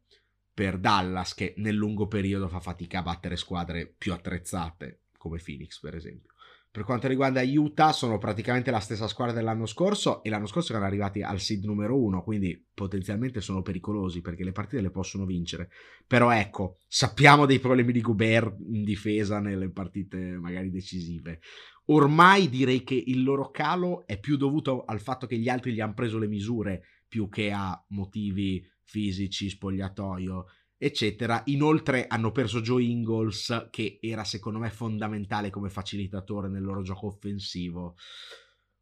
per 0.51 0.79
Dallas 0.79 1.36
che 1.36 1.53
nel 1.57 1.75
lungo 1.75 2.07
periodo 2.07 2.47
fa 2.47 2.60
fatica 2.60 2.99
a 2.99 3.03
battere 3.03 3.36
squadre 3.36 3.86
più 3.86 4.13
attrezzate 4.13 5.01
come 5.15 5.39
Phoenix 5.43 5.79
per 5.79 5.93
esempio 5.95 6.31
per 6.71 6.86
quanto 6.86 7.10
riguarda 7.10 7.41
Utah, 7.43 7.91
sono 7.91 8.17
praticamente 8.17 8.71
la 8.71 8.79
stessa 8.79 9.05
squadra 9.10 9.36
dell'anno 9.36 9.65
scorso 9.65 10.23
e 10.23 10.29
l'anno 10.29 10.45
scorso 10.45 10.71
erano 10.71 10.88
arrivati 10.88 11.21
al 11.21 11.41
seed 11.41 11.65
numero 11.65 12.01
uno, 12.01 12.23
quindi 12.23 12.65
potenzialmente 12.73 13.41
sono 13.41 13.62
pericolosi 13.62 14.21
perché 14.21 14.45
le 14.45 14.53
partite 14.53 14.81
le 14.81 14.89
possono 14.89 15.25
vincere. 15.25 15.69
Però 16.07 16.31
ecco, 16.31 16.77
sappiamo 16.88 17.45
dei 17.45 17.60
problemi 17.60 17.91
di 17.91 17.99
Gobert 17.99 18.55
in 18.71 18.86
difesa 18.86 19.41
nelle 19.41 19.69
partite 19.69 20.17
magari 20.17 20.71
decisive. 20.71 21.41
Ormai 21.88 22.47
direi 22.47 22.86
che 22.86 23.03
il 23.05 23.21
loro 23.21 23.51
calo 23.51 24.07
è 24.07 24.17
più 24.17 24.38
dovuto 24.38 24.86
al 24.86 25.01
fatto 25.01 25.27
che 25.27 25.38
gli 25.38 25.49
altri 25.49 25.73
gli 25.73 25.81
hanno 25.81 25.93
preso 25.93 26.17
le 26.17 26.27
misure 26.29 26.84
più 27.05 27.27
che 27.27 27.51
a 27.51 27.84
motivi 27.89 28.65
fisici, 28.91 29.49
spogliatoio 29.49 30.45
eccetera. 30.84 31.43
Inoltre 31.45 32.08
hanno 32.08 32.32
perso 32.32 32.60
Joe 32.60 32.84
Ingles, 32.84 33.67
che 33.69 33.99
era 34.01 34.23
secondo 34.23 34.58
me 34.58 34.71
fondamentale 34.71 35.51
come 35.51 35.69
facilitatore 35.69 36.49
nel 36.49 36.63
loro 36.63 36.82
gioco 36.82 37.06
offensivo, 37.06 37.95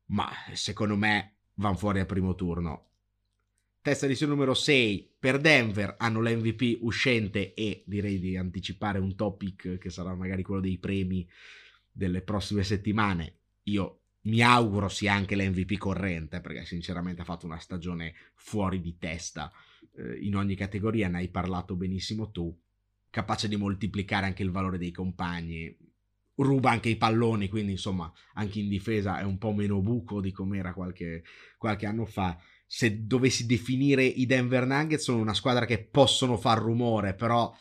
ma 0.06 0.30
secondo 0.54 0.96
me 0.96 1.36
vanno 1.56 1.76
fuori 1.76 2.00
al 2.00 2.06
primo 2.06 2.36
turno. 2.36 2.86
Testa 3.82 4.08
di 4.08 4.18
numero 4.22 4.54
6 4.54 5.16
per 5.20 5.40
Denver 5.40 5.96
hanno 5.98 6.22
l'MVP 6.22 6.78
uscente 6.82 7.54
e 7.54 7.84
direi 7.86 8.20
di 8.20 8.38
anticipare 8.38 9.00
un 9.00 9.16
topic 9.16 9.78
che 9.78 9.90
sarà 9.90 10.16
magari 10.16 10.42
quello 10.42 10.62
dei 10.62 10.78
premi 10.78 11.28
delle 11.92 12.22
prossime 12.22 12.64
settimane. 12.64 13.40
Io 13.64 14.04
mi 14.30 14.42
auguro 14.42 14.88
sia 14.88 15.14
anche 15.14 15.36
l'MVP 15.36 15.78
corrente 15.78 16.40
perché 16.40 16.66
sinceramente 16.66 17.22
ha 17.22 17.26
fatto 17.26 17.46
una 17.46 17.60
stagione 17.60 18.14
fuori 18.36 18.80
di 18.80 18.98
testa 18.98 19.52
eh, 19.98 20.20
in 20.22 20.36
ogni 20.36 20.56
categoria, 20.56 21.08
ne 21.08 21.18
hai 21.18 21.30
parlato 21.30 21.76
benissimo 21.76 22.32
tu, 22.32 22.56
capace 23.10 23.48
di 23.48 23.56
moltiplicare 23.56 24.26
anche 24.26 24.44
il 24.44 24.52
valore 24.52 24.78
dei 24.78 24.92
compagni, 24.92 25.76
ruba 26.36 26.72
anche 26.72 26.90
i 26.90 26.96
palloni, 26.96 27.50
quindi 27.50 27.74
insomma 27.74 28.12
anche 28.34 28.60
in 28.60 28.70
difesa 28.70 29.20
è 29.20 29.24
un 29.24 29.38
po' 29.38 29.52
meno 29.52 29.82
buco 29.82 30.22
di 30.22 30.32
com'era 30.32 30.74
qualche, 30.74 31.24
qualche 31.58 31.86
anno 31.86 32.06
fa. 32.06 32.38
Se 32.66 33.06
dovessi 33.06 33.46
definire 33.46 34.06
i 34.06 34.26
Denver 34.26 34.66
Nuggets 34.66 35.04
sono 35.04 35.20
una 35.20 35.34
squadra 35.34 35.66
che 35.66 35.80
possono 35.80 36.38
far 36.38 36.60
rumore, 36.60 37.16
però 37.16 37.54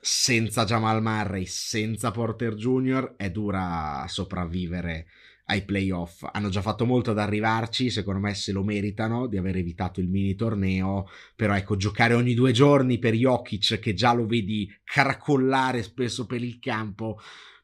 senza 0.00 0.64
Jamal 0.64 1.02
Murray, 1.02 1.46
senza 1.46 2.10
Porter 2.10 2.54
Jr. 2.54 3.14
è 3.16 3.30
dura 3.30 4.04
sopravvivere 4.08 5.06
ai 5.50 5.64
playoff. 5.64 6.24
Hanno 6.30 6.48
già 6.48 6.62
fatto 6.62 6.86
molto 6.86 7.10
ad 7.10 7.18
arrivarci, 7.18 7.90
secondo 7.90 8.20
me 8.20 8.34
se 8.34 8.52
lo 8.52 8.62
meritano 8.62 9.26
di 9.26 9.36
aver 9.36 9.56
evitato 9.56 10.00
il 10.00 10.08
mini 10.08 10.34
torneo, 10.34 11.08
però 11.34 11.54
ecco, 11.54 11.76
giocare 11.76 12.14
ogni 12.14 12.34
due 12.34 12.52
giorni 12.52 12.98
per 12.98 13.14
Jokic 13.14 13.80
che 13.80 13.92
già 13.92 14.12
lo 14.12 14.26
vedi 14.26 14.72
caracollare 14.84 15.82
spesso 15.82 16.26
per 16.26 16.42
il 16.42 16.58
campo, 16.60 17.18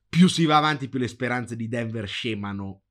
più 0.08 0.28
si 0.28 0.44
va 0.44 0.56
avanti 0.56 0.88
più 0.88 0.98
le 0.98 1.08
speranze 1.08 1.56
di 1.56 1.68
Denver 1.68 2.08
scemano. 2.08 2.82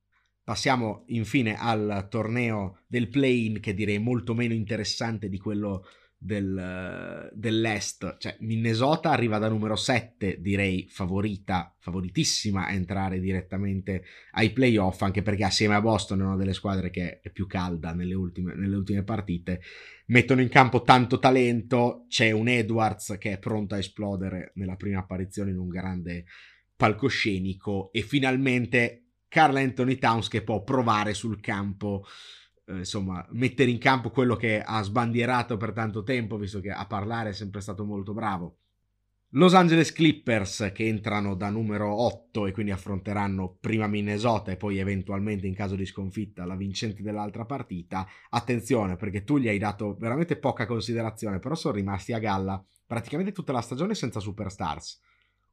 Passiamo 0.43 1.03
infine 1.07 1.57
al 1.57 2.07
torneo 2.09 2.79
del 2.87 3.09
play-in 3.09 3.59
che 3.59 3.73
direi 3.73 3.99
molto 3.99 4.33
meno 4.33 4.53
interessante 4.53 5.27
di 5.27 5.39
quello 5.39 5.85
del, 6.25 7.29
dell'Est, 7.33 8.17
cioè 8.17 8.35
Minnesota 8.39 9.11
arriva 9.11 9.37
da 9.37 9.47
numero 9.47 9.75
7, 9.75 10.41
direi 10.41 10.87
favorita, 10.89 11.75
favoritissima 11.77 12.65
a 12.65 12.71
entrare 12.71 13.19
direttamente 13.19 14.03
ai 14.31 14.51
playoff, 14.51 15.03
anche 15.03 15.21
perché 15.21 15.43
assieme 15.43 15.75
a 15.75 15.81
Boston 15.81 16.21
è 16.21 16.23
una 16.23 16.35
delle 16.35 16.53
squadre 16.53 16.89
che 16.89 17.19
è 17.21 17.29
più 17.29 17.45
calda 17.45 17.93
nelle 17.93 18.15
ultime, 18.15 18.55
nelle 18.55 18.75
ultime 18.75 19.03
partite, 19.03 19.61
mettono 20.07 20.41
in 20.41 20.49
campo 20.49 20.81
tanto 20.81 21.19
talento, 21.19 22.05
c'è 22.09 22.31
un 22.31 22.47
Edwards 22.47 23.17
che 23.19 23.33
è 23.33 23.37
pronto 23.37 23.75
a 23.75 23.77
esplodere 23.77 24.51
nella 24.55 24.75
prima 24.75 24.99
apparizione 24.99 25.51
in 25.51 25.59
un 25.59 25.69
grande 25.69 26.25
palcoscenico 26.75 27.91
e 27.91 28.01
finalmente 28.01 29.11
Carl 29.27 29.57
Anthony 29.57 29.97
Towns 29.97 30.27
che 30.27 30.41
può 30.41 30.63
provare 30.63 31.13
sul 31.13 31.39
campo 31.39 32.05
eh, 32.67 32.77
insomma, 32.77 33.25
mettere 33.31 33.69
in 33.69 33.77
campo 33.77 34.09
quello 34.09 34.35
che 34.35 34.61
ha 34.61 34.81
sbandierato 34.81 35.57
per 35.57 35.73
tanto 35.73 36.03
tempo, 36.03 36.37
visto 36.37 36.59
che 36.59 36.71
a 36.71 36.85
parlare 36.85 37.29
è 37.29 37.33
sempre 37.33 37.61
stato 37.61 37.85
molto 37.85 38.13
bravo. 38.13 38.57
Los 39.29 39.53
Angeles 39.53 39.91
Clippers 39.91 40.71
che 40.73 40.87
entrano 40.87 41.35
da 41.35 41.49
numero 41.49 41.93
8 41.93 42.47
e 42.47 42.51
quindi 42.53 42.71
affronteranno 42.71 43.57
prima 43.59 43.85
Minnesota 43.85 44.51
e 44.51 44.55
poi 44.55 44.77
eventualmente 44.77 45.45
in 45.45 45.53
caso 45.53 45.75
di 45.75 45.85
sconfitta 45.85 46.45
la 46.45 46.55
vincente 46.55 47.03
dell'altra 47.03 47.43
partita. 47.43 48.07
Attenzione 48.29 48.95
perché 48.95 49.25
tu 49.25 49.37
gli 49.37 49.49
hai 49.49 49.57
dato 49.57 49.95
veramente 49.97 50.37
poca 50.37 50.65
considerazione, 50.65 51.39
però 51.39 51.53
sono 51.53 51.73
rimasti 51.73 52.13
a 52.13 52.19
galla 52.19 52.63
praticamente 52.85 53.33
tutta 53.33 53.51
la 53.51 53.61
stagione 53.61 53.93
senza 53.93 54.21
superstars. 54.21 55.01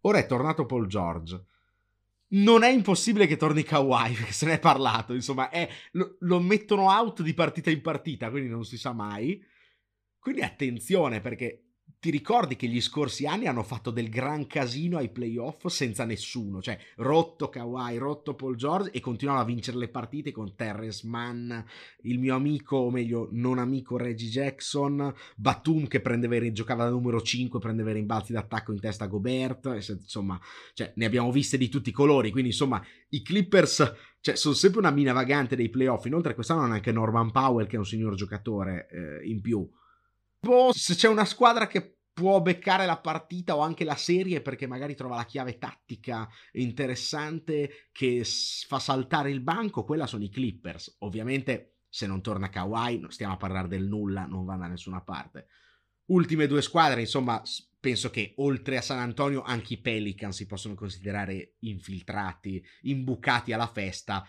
Ora 0.02 0.18
è 0.18 0.26
tornato 0.26 0.64
Paul 0.64 0.86
George 0.86 1.44
non 2.32 2.62
è 2.62 2.68
impossibile 2.68 3.26
che 3.26 3.36
torni 3.36 3.62
Kawhi, 3.62 4.12
perché 4.14 4.32
se 4.32 4.46
ne 4.46 4.54
è 4.54 4.58
parlato, 4.58 5.14
insomma, 5.14 5.50
è, 5.50 5.68
lo, 5.92 6.16
lo, 6.20 6.40
mettono 6.40 6.90
out 6.90 7.22
di 7.22 7.34
partita 7.34 7.70
in 7.70 7.80
partita, 7.80 8.30
quindi 8.30 8.48
non 8.48 8.64
si 8.64 8.76
sa 8.76 8.92
mai. 8.92 9.42
Quindi 10.18 10.42
attenzione, 10.42 11.20
perché 11.20 11.61
ti 12.02 12.10
ricordi 12.10 12.56
che 12.56 12.66
gli 12.66 12.80
scorsi 12.80 13.26
anni 13.26 13.46
hanno 13.46 13.62
fatto 13.62 13.92
del 13.92 14.08
gran 14.08 14.48
casino 14.48 14.96
ai 14.96 15.08
playoff 15.08 15.68
senza 15.68 16.04
nessuno, 16.04 16.60
cioè 16.60 16.76
rotto 16.96 17.48
Kawhi, 17.48 17.96
rotto 17.96 18.34
Paul 18.34 18.56
George 18.56 18.90
e 18.90 18.98
continuano 18.98 19.38
a 19.38 19.44
vincere 19.44 19.76
le 19.76 19.86
partite 19.86 20.32
con 20.32 20.56
Terrence 20.56 21.06
Mann, 21.06 21.56
il 22.02 22.18
mio 22.18 22.34
amico, 22.34 22.78
o 22.78 22.90
meglio 22.90 23.28
non 23.30 23.60
amico 23.60 23.96
Reggie 23.96 24.26
Jackson, 24.26 25.14
Batum 25.36 25.86
che 25.86 26.00
prendeva, 26.00 26.50
giocava 26.50 26.82
da 26.82 26.90
numero 26.90 27.22
5, 27.22 27.60
prendeva 27.60 27.90
i 27.90 27.94
rimbalzi 27.94 28.32
d'attacco 28.32 28.72
in 28.72 28.80
testa 28.80 29.04
a 29.04 29.06
Gobert, 29.06 29.66
insomma, 29.72 30.40
cioè, 30.74 30.92
ne 30.96 31.04
abbiamo 31.04 31.30
viste 31.30 31.56
di 31.56 31.68
tutti 31.68 31.90
i 31.90 31.92
colori, 31.92 32.32
quindi 32.32 32.50
insomma 32.50 32.84
i 33.10 33.22
Clippers 33.22 33.94
cioè, 34.20 34.34
sono 34.34 34.54
sempre 34.54 34.80
una 34.80 34.90
mina 34.90 35.12
vagante 35.12 35.54
dei 35.54 35.68
playoff, 35.68 36.04
inoltre 36.06 36.34
quest'anno 36.34 36.62
hanno 36.62 36.74
anche 36.74 36.90
Norman 36.90 37.30
Powell 37.30 37.68
che 37.68 37.76
è 37.76 37.78
un 37.78 37.86
signor 37.86 38.16
giocatore 38.16 38.88
eh, 38.90 39.28
in 39.28 39.40
più 39.40 39.70
boh, 40.42 40.72
se 40.72 40.94
c'è 40.94 41.08
una 41.08 41.24
squadra 41.24 41.66
che 41.66 41.98
può 42.12 42.42
beccare 42.42 42.84
la 42.84 42.98
partita 42.98 43.56
o 43.56 43.60
anche 43.60 43.84
la 43.84 43.96
serie 43.96 44.42
perché 44.42 44.66
magari 44.66 44.94
trova 44.94 45.16
la 45.16 45.24
chiave 45.24 45.56
tattica 45.56 46.28
interessante 46.52 47.88
che 47.92 48.22
fa 48.66 48.78
saltare 48.78 49.30
il 49.30 49.40
banco, 49.40 49.84
quella 49.84 50.06
sono 50.06 50.24
i 50.24 50.28
Clippers. 50.28 50.96
Ovviamente 51.00 51.76
se 51.88 52.06
non 52.06 52.20
torna 52.20 52.48
Kawhi, 52.48 52.98
non 52.98 53.10
stiamo 53.10 53.34
a 53.34 53.38
parlare 53.38 53.68
del 53.68 53.86
nulla, 53.86 54.26
non 54.26 54.44
va 54.44 54.56
da 54.56 54.66
nessuna 54.66 55.00
parte. 55.00 55.46
Ultime 56.06 56.46
due 56.46 56.60
squadre, 56.60 57.00
insomma, 57.00 57.40
penso 57.78 58.10
che 58.10 58.34
oltre 58.36 58.76
a 58.76 58.82
San 58.82 58.98
Antonio 58.98 59.42
anche 59.42 59.74
i 59.74 59.80
Pelicans 59.80 60.36
si 60.36 60.46
possono 60.46 60.74
considerare 60.74 61.56
infiltrati, 61.60 62.62
imbucati 62.82 63.52
alla 63.52 63.66
festa 63.66 64.26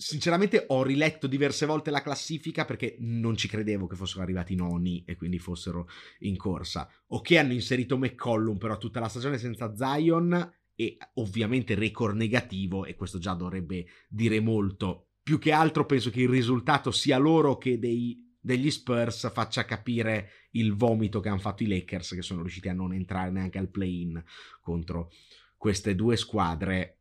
sinceramente 0.00 0.64
ho 0.68 0.82
riletto 0.82 1.26
diverse 1.26 1.66
volte 1.66 1.90
la 1.90 2.00
classifica 2.00 2.64
perché 2.64 2.96
non 3.00 3.36
ci 3.36 3.48
credevo 3.48 3.86
che 3.86 3.96
fossero 3.96 4.22
arrivati 4.22 4.54
noni 4.54 5.04
e 5.06 5.14
quindi 5.14 5.38
fossero 5.38 5.88
in 6.20 6.38
corsa. 6.38 6.90
Ok, 7.08 7.32
hanno 7.32 7.52
inserito 7.52 7.98
McCollum, 7.98 8.56
però 8.56 8.78
tutta 8.78 8.98
la 8.98 9.08
stagione 9.08 9.36
senza 9.36 9.74
Zion 9.76 10.52
e 10.74 10.96
ovviamente 11.14 11.74
record 11.74 12.16
negativo 12.16 12.86
e 12.86 12.94
questo 12.94 13.18
già 13.18 13.34
dovrebbe 13.34 13.86
dire 14.08 14.40
molto. 14.40 15.08
Più 15.22 15.38
che 15.38 15.52
altro 15.52 15.84
penso 15.84 16.08
che 16.08 16.22
il 16.22 16.30
risultato 16.30 16.90
sia 16.90 17.18
loro 17.18 17.58
che 17.58 17.78
dei, 17.78 18.36
degli 18.40 18.70
Spurs 18.70 19.30
faccia 19.30 19.66
capire 19.66 20.30
il 20.52 20.74
vomito 20.74 21.20
che 21.20 21.28
hanno 21.28 21.38
fatto 21.40 21.62
i 21.62 21.68
Lakers 21.68 22.14
che 22.14 22.22
sono 22.22 22.40
riusciti 22.40 22.70
a 22.70 22.72
non 22.72 22.94
entrare 22.94 23.30
neanche 23.30 23.58
al 23.58 23.68
play-in 23.68 24.24
contro 24.62 25.12
queste 25.58 25.94
due 25.94 26.16
squadre 26.16 26.99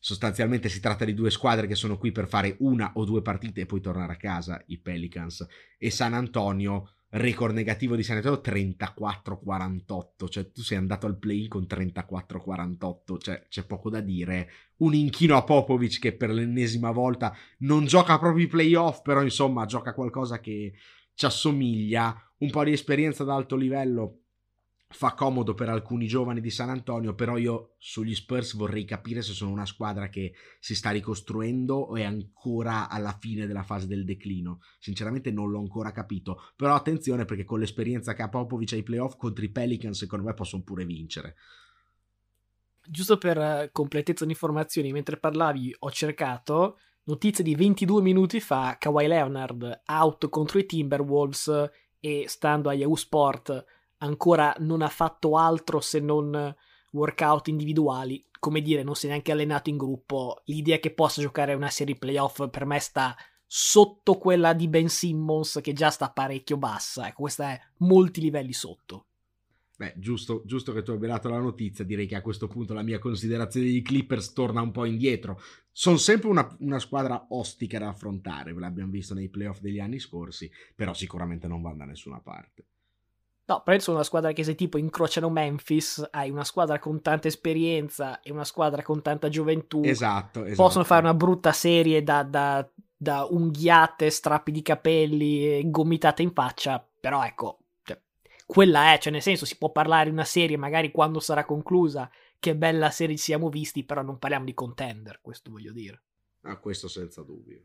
sostanzialmente 0.00 0.70
si 0.70 0.80
tratta 0.80 1.04
di 1.04 1.14
due 1.14 1.30
squadre 1.30 1.66
che 1.66 1.74
sono 1.74 1.98
qui 1.98 2.10
per 2.10 2.26
fare 2.26 2.56
una 2.60 2.92
o 2.94 3.04
due 3.04 3.20
partite 3.20 3.60
e 3.60 3.66
poi 3.66 3.80
tornare 3.80 4.14
a 4.14 4.16
casa, 4.16 4.60
i 4.68 4.78
Pelicans 4.78 5.46
e 5.78 5.90
San 5.90 6.14
Antonio, 6.14 6.94
record 7.10 7.54
negativo 7.54 7.96
di 7.96 8.02
San 8.02 8.16
Antonio 8.16 8.40
34-48, 8.42 10.28
cioè 10.28 10.50
tu 10.50 10.62
sei 10.62 10.78
andato 10.78 11.06
al 11.06 11.18
play 11.18 11.48
con 11.48 11.66
34-48, 11.68 13.18
cioè 13.18 13.46
c'è 13.48 13.64
poco 13.66 13.90
da 13.90 14.00
dire. 14.00 14.48
Un 14.78 14.94
inchino 14.94 15.36
a 15.36 15.44
Popovic 15.44 15.98
che 16.00 16.16
per 16.16 16.30
l'ennesima 16.30 16.90
volta 16.90 17.36
non 17.58 17.84
gioca 17.84 18.18
proprio 18.18 18.44
i 18.44 18.48
playoff, 18.48 19.02
però 19.02 19.22
insomma 19.22 19.66
gioca 19.66 19.92
qualcosa 19.92 20.40
che 20.40 20.72
ci 21.14 21.26
assomiglia, 21.26 22.16
un 22.38 22.50
po' 22.50 22.64
di 22.64 22.72
esperienza 22.72 23.22
ad 23.22 23.28
alto 23.28 23.54
livello 23.54 24.19
fa 24.92 25.14
comodo 25.14 25.54
per 25.54 25.68
alcuni 25.68 26.08
giovani 26.08 26.40
di 26.40 26.50
San 26.50 26.68
Antonio, 26.68 27.14
però 27.14 27.36
io 27.36 27.74
sugli 27.78 28.14
Spurs 28.14 28.54
vorrei 28.54 28.84
capire 28.84 29.22
se 29.22 29.32
sono 29.32 29.52
una 29.52 29.64
squadra 29.64 30.08
che 30.08 30.34
si 30.58 30.74
sta 30.74 30.90
ricostruendo 30.90 31.76
o 31.76 31.96
è 31.96 32.02
ancora 32.02 32.88
alla 32.88 33.16
fine 33.18 33.46
della 33.46 33.62
fase 33.62 33.86
del 33.86 34.04
declino. 34.04 34.60
Sinceramente 34.80 35.30
non 35.30 35.48
l'ho 35.48 35.60
ancora 35.60 35.92
capito, 35.92 36.42
però 36.56 36.74
attenzione 36.74 37.24
perché 37.24 37.44
con 37.44 37.60
l'esperienza 37.60 38.14
che 38.14 38.22
ha 38.22 38.28
Popovic 38.28 38.72
ai 38.72 38.82
playoff 38.82 39.16
contro 39.16 39.44
i 39.44 39.50
Pelicans 39.50 39.96
secondo 39.96 40.26
me 40.26 40.34
possono 40.34 40.64
pure 40.64 40.84
vincere. 40.84 41.36
Giusto 42.84 43.16
per 43.16 43.38
eh, 43.38 43.68
completezza 43.72 44.24
di 44.24 44.32
informazioni, 44.32 44.90
mentre 44.90 45.18
parlavi 45.18 45.74
ho 45.78 45.90
cercato 45.92 46.78
notizia 47.04 47.44
di 47.44 47.54
22 47.54 48.02
minuti 48.02 48.40
fa, 48.40 48.76
Kawhi 48.76 49.06
Leonard 49.06 49.82
out 49.86 50.28
contro 50.28 50.58
i 50.58 50.66
Timberwolves 50.66 51.70
e 52.00 52.24
stando 52.26 52.68
a 52.68 52.74
Yahoo 52.74 52.96
Sport 52.96 53.78
ancora 54.00 54.54
non 54.58 54.82
ha 54.82 54.88
fatto 54.88 55.36
altro 55.36 55.80
se 55.80 56.00
non 56.00 56.54
workout 56.92 57.48
individuali, 57.48 58.24
come 58.38 58.60
dire, 58.60 58.82
non 58.82 58.94
si 58.94 59.06
è 59.06 59.08
neanche 59.08 59.32
allenato 59.32 59.70
in 59.70 59.76
gruppo. 59.76 60.42
L'idea 60.46 60.78
che 60.78 60.92
possa 60.92 61.20
giocare 61.20 61.54
una 61.54 61.70
serie 61.70 61.96
playoff 61.96 62.48
per 62.48 62.64
me 62.64 62.78
sta 62.78 63.14
sotto 63.46 64.16
quella 64.16 64.52
di 64.52 64.68
Ben 64.68 64.88
Simmons, 64.88 65.60
che 65.62 65.72
già 65.72 65.90
sta 65.90 66.10
parecchio 66.10 66.56
bassa. 66.56 67.08
Ecco, 67.08 67.22
questa 67.22 67.50
è 67.50 67.60
molti 67.78 68.20
livelli 68.20 68.52
sotto. 68.52 69.06
Beh, 69.76 69.94
giusto, 69.96 70.42
giusto, 70.44 70.72
che 70.72 70.82
tu 70.82 70.90
abbia 70.90 71.08
dato 71.08 71.30
la 71.30 71.38
notizia, 71.38 71.84
direi 71.84 72.06
che 72.06 72.14
a 72.14 72.20
questo 72.20 72.48
punto 72.48 72.74
la 72.74 72.82
mia 72.82 72.98
considerazione 72.98 73.66
dei 73.66 73.80
Clippers 73.80 74.32
torna 74.32 74.60
un 74.60 74.72
po' 74.72 74.84
indietro. 74.84 75.40
Sono 75.72 75.96
sempre 75.96 76.28
una, 76.28 76.54
una 76.60 76.78
squadra 76.78 77.26
ostica 77.30 77.78
da 77.78 77.88
affrontare, 77.88 78.52
ve 78.52 78.60
l'abbiamo 78.60 78.90
visto 78.90 79.14
nei 79.14 79.30
playoff 79.30 79.60
degli 79.60 79.80
anni 79.80 79.98
scorsi, 79.98 80.50
però 80.74 80.92
sicuramente 80.92 81.48
non 81.48 81.62
vanno 81.62 81.78
da 81.78 81.84
nessuna 81.86 82.20
parte. 82.20 82.66
No, 83.50 83.62
però 83.64 83.76
sono 83.80 83.96
una 83.96 84.06
squadra 84.06 84.30
che 84.30 84.44
se 84.44 84.54
tipo 84.54 84.78
incrociano 84.78 85.28
Memphis, 85.28 86.06
hai 86.12 86.30
una 86.30 86.44
squadra 86.44 86.78
con 86.78 87.02
tanta 87.02 87.26
esperienza 87.26 88.20
e 88.20 88.30
una 88.30 88.44
squadra 88.44 88.80
con 88.82 89.02
tanta 89.02 89.28
gioventù. 89.28 89.80
Esatto, 89.82 90.44
esatto. 90.44 90.62
Possono 90.62 90.84
fare 90.84 91.02
una 91.02 91.14
brutta 91.14 91.50
serie 91.50 92.04
da, 92.04 92.22
da, 92.22 92.64
da 92.96 93.26
unghiate, 93.28 94.08
strappi 94.08 94.52
di 94.52 94.62
capelli 94.62 95.58
e 95.58 95.62
gomitate 95.66 96.22
in 96.22 96.32
faccia, 96.32 96.86
però 97.00 97.24
ecco, 97.24 97.58
cioè, 97.82 98.00
quella 98.46 98.92
è, 98.92 98.98
cioè 98.98 99.10
nel 99.12 99.20
senso 99.20 99.44
si 99.44 99.58
può 99.58 99.72
parlare 99.72 100.04
di 100.04 100.10
una 100.10 100.24
serie 100.24 100.56
magari 100.56 100.92
quando 100.92 101.18
sarà 101.18 101.44
conclusa, 101.44 102.08
che 102.38 102.54
bella 102.54 102.90
serie 102.92 103.16
ci 103.16 103.24
siamo 103.24 103.48
visti, 103.48 103.82
però 103.82 104.02
non 104.02 104.20
parliamo 104.20 104.44
di 104.44 104.54
contender, 104.54 105.18
questo 105.20 105.50
voglio 105.50 105.72
dire. 105.72 106.00
Ah, 106.42 106.56
questo 106.58 106.86
senza 106.86 107.22
dubbio. 107.22 107.60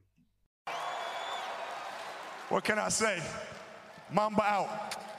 What 2.49 2.63
can 2.63 2.79
I 2.79 2.89
say? 2.89 3.21
Mamba 4.09 4.57
out. 4.57 5.13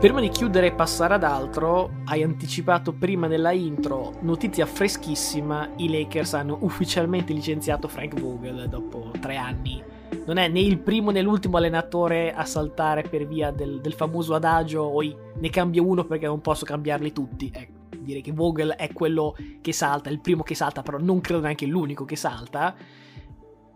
Prima 0.00 0.22
di 0.22 0.30
chiudere 0.30 0.68
e 0.68 0.72
passare 0.72 1.12
ad 1.12 1.24
altro, 1.24 1.90
hai 2.06 2.22
anticipato 2.22 2.94
prima 2.94 3.26
nella 3.26 3.52
intro, 3.52 4.14
notizia 4.22 4.64
freschissima, 4.64 5.72
i 5.76 5.90
Lakers 5.90 6.32
hanno 6.32 6.56
ufficialmente 6.62 7.34
licenziato 7.34 7.86
Frank 7.86 8.18
Vogel 8.18 8.66
dopo 8.70 9.10
tre 9.20 9.36
anni. 9.36 9.84
Non 10.24 10.38
è 10.38 10.48
né 10.48 10.60
il 10.60 10.78
primo 10.78 11.10
né 11.10 11.20
l'ultimo 11.20 11.58
allenatore 11.58 12.32
a 12.32 12.46
saltare 12.46 13.02
per 13.02 13.26
via 13.26 13.50
del, 13.50 13.82
del 13.82 13.92
famoso 13.92 14.34
adagio, 14.34 14.84
oi 14.84 15.14
ne 15.38 15.50
cambio 15.50 15.86
uno 15.86 16.06
perché 16.06 16.24
non 16.24 16.40
posso 16.40 16.64
cambiarli 16.64 17.12
tutti. 17.12 17.52
Ecco, 17.54 17.98
direi 17.98 18.22
che 18.22 18.32
Vogel 18.32 18.70
è 18.70 18.90
quello 18.94 19.36
che 19.60 19.74
salta, 19.74 20.08
il 20.08 20.20
primo 20.20 20.42
che 20.42 20.54
salta, 20.54 20.80
però 20.80 20.96
non 20.98 21.20
credo 21.20 21.42
neanche 21.42 21.66
l'unico 21.66 22.06
che 22.06 22.16
salta. 22.16 22.74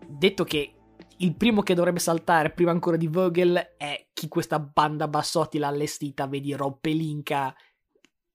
Detto 0.06 0.44
che 0.44 0.73
il 1.18 1.34
primo 1.36 1.62
che 1.62 1.74
dovrebbe 1.74 1.98
saltare 1.98 2.50
prima 2.50 2.70
ancora 2.70 2.96
di 2.96 3.06
Vogel 3.06 3.74
è 3.76 4.08
chi 4.12 4.28
questa 4.28 4.58
banda 4.58 5.08
bassotti 5.08 5.58
l'ha 5.58 5.68
allestita, 5.68 6.26
vedi 6.26 6.54
Rob 6.54 6.78
Pelinka 6.80 7.54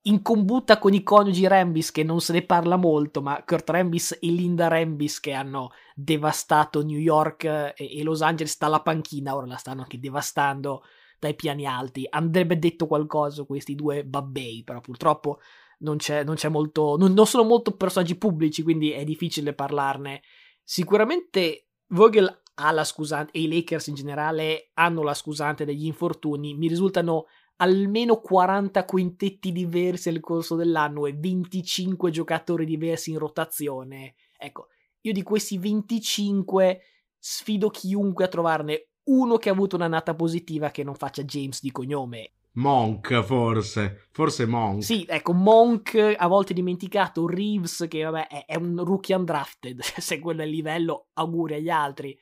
in 0.04 0.22
combutta 0.22 0.80
con 0.80 0.94
i 0.94 1.04
coniugi 1.04 1.46
Rambis 1.46 1.92
che 1.92 2.04
non 2.04 2.22
se 2.22 2.32
ne 2.34 2.42
parla 2.44 2.78
molto, 2.78 3.22
ma 3.22 3.44
Kurt 3.44 3.70
Rambis 3.70 4.18
e 4.20 4.28
Linda 4.28 4.68
Rambis 4.68 5.20
che 5.20 5.34
hanno 5.34 5.72
devastato 5.94 6.84
New 6.84 6.98
York 6.98 7.44
e, 7.44 7.74
e 7.76 8.02
Los 8.04 8.22
Angeles 8.22 8.58
dalla 8.58 8.82
panchina, 8.82 9.36
ora 9.36 9.46
la 9.46 9.58
stanno 9.58 9.82
anche 9.82 10.00
devastando 10.00 10.84
dai 11.20 11.36
piani 11.36 11.66
alti. 11.66 12.08
Andrebbe 12.10 12.58
detto 12.58 12.88
qualcosa 12.88 13.44
questi 13.44 13.76
due 13.76 14.06
babbei, 14.06 14.64
però 14.64 14.80
purtroppo 14.80 15.40
non 15.80 15.98
c'è, 15.98 16.24
non 16.24 16.36
c'è 16.36 16.48
molto, 16.48 16.96
non, 16.98 17.12
non 17.12 17.28
sono 17.28 17.44
molto 17.44 17.76
personaggi 17.76 18.16
pubblici, 18.16 18.64
quindi 18.64 18.92
è 18.92 19.04
difficile 19.04 19.54
parlarne. 19.54 20.22
Sicuramente 20.64 21.68
Vogel 21.88 22.44
ha 22.60 22.72
la 22.72 22.84
scusante, 22.84 23.32
e 23.34 23.42
i 23.42 23.48
Lakers 23.48 23.88
in 23.88 23.96
generale 23.96 24.70
hanno 24.74 25.02
la 25.02 25.14
scusante 25.14 25.66
degli 25.66 25.86
infortuni. 25.86 26.54
Mi 26.54 26.68
risultano 26.68 27.26
almeno 27.58 28.20
40 28.20 28.86
quintetti 28.86 29.52
diversi 29.52 30.12
nel 30.12 30.20
corso 30.20 30.56
dell'anno 30.56 31.06
e 31.06 31.14
25 31.14 32.12
giocatori 32.12 32.66
diversi 32.66 33.12
in 33.12 33.18
rotazione. 33.18 34.16
Ecco, 34.38 34.68
io 35.02 35.14
di 35.14 35.24
questi 35.24 35.58
25 35.58 36.82
sfido 37.18 37.70
chiunque 37.70 38.26
a 38.26 38.30
trovarne 38.30 38.88
uno 39.06 39.38
che 39.38 39.50
ha 39.50 39.54
avuto 39.54 39.76
una 39.76 39.88
nata 39.88 40.14
positiva 40.14 40.70
che 40.70 40.84
non 40.84 40.96
faccia 40.96 41.24
James 41.24 41.62
di 41.62 41.72
cognome. 41.72 42.32
Monk, 42.54 43.22
forse. 43.22 44.08
Forse 44.12 44.46
Monk. 44.46 44.84
Sì, 44.84 45.06
ecco, 45.08 45.34
Monk 45.34 46.16
a 46.18 46.28
volte 46.28 46.54
dimenticato, 46.54 47.28
Reeves, 47.28 47.86
che 47.88 48.04
vabbè 48.04 48.28
è, 48.28 48.46
è 48.46 48.56
un 48.56 48.84
rookie 48.84 49.16
undrafted, 49.16 49.80
se 49.82 50.20
quello 50.20 50.42
è 50.42 50.46
il 50.46 50.52
livello, 50.52 51.08
auguri 51.14 51.56
agli 51.56 51.70
altri 51.70 52.18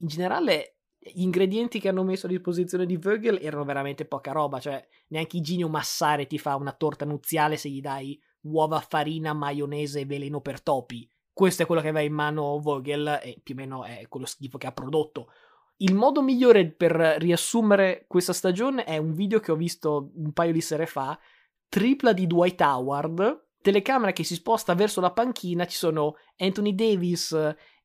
in 0.00 0.08
generale 0.08 0.76
gli 0.98 1.22
ingredienti 1.22 1.80
che 1.80 1.88
hanno 1.88 2.04
messo 2.04 2.26
a 2.26 2.28
disposizione 2.28 2.84
di 2.84 2.96
Vogel 2.96 3.38
erano 3.40 3.64
veramente 3.64 4.04
poca 4.04 4.32
roba, 4.32 4.60
cioè 4.60 4.86
neanche 5.08 5.38
Iginio 5.38 5.68
Massare 5.68 6.26
ti 6.26 6.38
fa 6.38 6.56
una 6.56 6.72
torta 6.72 7.06
nuziale 7.06 7.56
se 7.56 7.70
gli 7.70 7.80
dai 7.80 8.20
uova, 8.42 8.80
farina, 8.80 9.32
maionese 9.32 10.00
e 10.00 10.06
veleno 10.06 10.40
per 10.40 10.60
topi. 10.62 11.08
Questo 11.32 11.62
è 11.62 11.66
quello 11.66 11.80
che 11.80 11.88
aveva 11.88 12.04
in 12.04 12.12
mano 12.12 12.58
Vogel 12.60 13.18
e 13.22 13.40
più 13.42 13.54
o 13.54 13.58
meno 13.58 13.84
è 13.84 14.06
quello 14.08 14.26
schifo 14.26 14.58
che 14.58 14.66
ha 14.66 14.72
prodotto. 14.72 15.32
Il 15.78 15.94
modo 15.94 16.22
migliore 16.22 16.70
per 16.70 16.92
riassumere 16.92 18.04
questa 18.06 18.34
stagione 18.34 18.84
è 18.84 18.98
un 18.98 19.14
video 19.14 19.40
che 19.40 19.52
ho 19.52 19.56
visto 19.56 20.10
un 20.16 20.32
paio 20.32 20.52
di 20.52 20.60
sere 20.60 20.84
fa, 20.84 21.18
tripla 21.66 22.12
di 22.12 22.26
Dwight 22.26 22.60
Howard, 22.60 23.46
telecamera 23.62 24.12
che 24.12 24.24
si 24.24 24.34
sposta 24.34 24.74
verso 24.74 25.00
la 25.00 25.12
panchina, 25.12 25.66
ci 25.66 25.76
sono 25.78 26.16
Anthony 26.36 26.74
Davis 26.74 27.34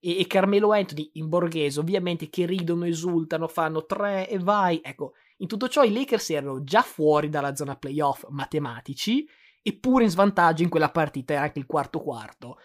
e, 0.06 0.20
e 0.20 0.28
Carmelo 0.28 0.72
Anthony 0.72 1.10
in 1.14 1.28
borghese, 1.28 1.80
ovviamente, 1.80 2.30
che 2.30 2.46
ridono, 2.46 2.86
esultano, 2.86 3.48
fanno 3.48 3.88
tre 3.88 4.30
e 4.30 4.38
vai. 4.38 4.80
Ecco, 4.84 5.14
in 5.38 5.48
tutto 5.48 5.68
ciò 5.68 5.84
i 5.84 5.92
Lakers 5.92 6.30
erano 6.30 6.64
già 6.64 6.84
fuori 6.84 7.28
dalla 7.28 7.56
zona 7.56 7.76
playoff 7.76 8.28
matematici, 8.30 9.28
eppure 9.64 10.04
in 10.04 10.12
svantaggio 10.12 10.62
in 10.62 10.70
quella 10.70 10.92
partita, 10.92 11.34
era 11.34 11.42
anche 11.42 11.58
il 11.58 11.66
quarto 11.66 12.00
quarto. 12.02 12.60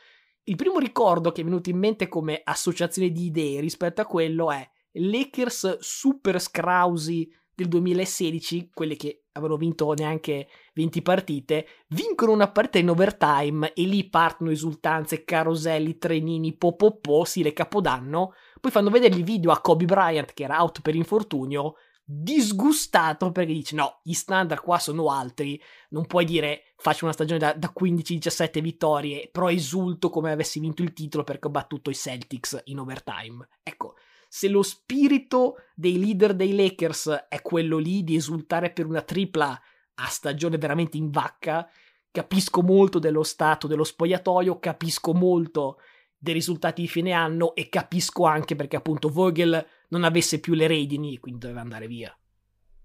Il 0.44 0.56
primo 0.56 0.78
ricordo 0.78 1.32
che 1.32 1.40
è 1.40 1.44
venuto 1.44 1.70
in 1.70 1.78
mente 1.78 2.08
come 2.08 2.42
associazione 2.44 3.10
di 3.10 3.26
idee 3.26 3.60
rispetto 3.60 4.02
a 4.02 4.06
quello 4.06 4.50
è 4.50 4.68
Lakers 4.92 5.78
super 5.78 6.38
scrausi 6.40 7.32
del 7.54 7.68
2016, 7.68 8.70
quelli 8.74 8.96
che 8.96 9.19
avevano 9.32 9.56
vinto 9.56 9.92
neanche 9.92 10.48
20 10.74 11.02
partite, 11.02 11.66
vincono 11.88 12.32
una 12.32 12.50
partita 12.50 12.78
in 12.78 12.90
overtime 12.90 13.72
e 13.72 13.82
lì 13.82 14.08
partono 14.08 14.50
esultanze, 14.50 15.24
caroselli, 15.24 15.98
trenini, 15.98 16.56
popopò, 16.56 17.24
sì, 17.24 17.42
le 17.42 17.52
capodanno, 17.52 18.34
poi 18.60 18.70
fanno 18.70 18.90
vedere 18.90 19.16
il 19.16 19.24
video 19.24 19.52
a 19.52 19.60
Kobe 19.60 19.84
Bryant 19.84 20.32
che 20.32 20.44
era 20.44 20.60
out 20.60 20.80
per 20.80 20.94
infortunio, 20.94 21.74
disgustato 22.12 23.30
perché 23.30 23.52
dice 23.52 23.76
no, 23.76 24.00
gli 24.02 24.14
standard 24.14 24.60
qua 24.60 24.80
sono 24.80 25.10
altri, 25.10 25.60
non 25.90 26.06
puoi 26.06 26.24
dire 26.24 26.72
faccio 26.76 27.04
una 27.04 27.12
stagione 27.12 27.38
da, 27.38 27.52
da 27.52 27.72
15-17 27.78 28.60
vittorie, 28.60 29.28
però 29.30 29.48
esulto 29.48 30.10
come 30.10 30.32
avessi 30.32 30.58
vinto 30.58 30.82
il 30.82 30.92
titolo 30.92 31.22
perché 31.22 31.46
ho 31.46 31.50
battuto 31.50 31.88
i 31.88 31.94
Celtics 31.94 32.62
in 32.64 32.80
overtime. 32.80 33.48
Ecco, 33.62 33.94
se 34.32 34.48
lo 34.48 34.62
spirito 34.62 35.56
dei 35.74 35.98
leader 35.98 36.36
dei 36.36 36.54
Lakers 36.54 37.26
è 37.28 37.42
quello 37.42 37.78
lì 37.78 38.04
di 38.04 38.14
esultare 38.14 38.70
per 38.70 38.86
una 38.86 39.02
tripla 39.02 39.60
a 39.94 40.06
stagione 40.06 40.56
veramente 40.56 40.96
in 40.96 41.10
vacca, 41.10 41.68
capisco 42.12 42.62
molto 42.62 43.00
dello 43.00 43.24
stato 43.24 43.66
dello 43.66 43.82
spogliatoio, 43.82 44.60
capisco 44.60 45.12
molto 45.14 45.78
dei 46.16 46.32
risultati 46.32 46.82
di 46.82 46.86
fine 46.86 47.10
anno 47.10 47.56
e 47.56 47.68
capisco 47.68 48.24
anche 48.24 48.54
perché 48.54 48.76
appunto 48.76 49.08
Vogel 49.08 49.66
non 49.88 50.04
avesse 50.04 50.38
più 50.38 50.54
le 50.54 50.68
redini 50.68 51.16
e 51.16 51.18
quindi 51.18 51.40
doveva 51.40 51.62
andare 51.62 51.88
via. 51.88 52.16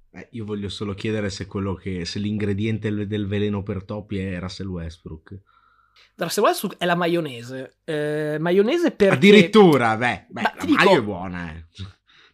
Eh, 0.09 0.29
io 0.31 0.45
voglio 0.45 0.69
solo 0.69 0.95
chiedere 0.95 1.29
se, 1.29 1.47
che, 1.79 2.05
se 2.05 2.17
l'ingrediente 2.17 3.05
del 3.05 3.27
veleno 3.27 3.61
per 3.61 3.83
topi 3.83 4.17
è 4.17 4.39
Russell 4.39 4.67
Westbrook. 4.67 5.39
Russell 6.15 6.43
Westbrook 6.43 6.77
è 6.77 6.85
la 6.85 6.95
maionese. 6.95 7.77
Eh, 7.83 8.37
maionese 8.39 8.91
perché... 8.91 9.15
Addirittura, 9.15 9.95
beh, 9.97 10.27
beh 10.29 10.41
la 10.41 10.65
dico... 10.65 10.89
è 10.89 11.01
buona, 11.01 11.53
eh. 11.53 11.65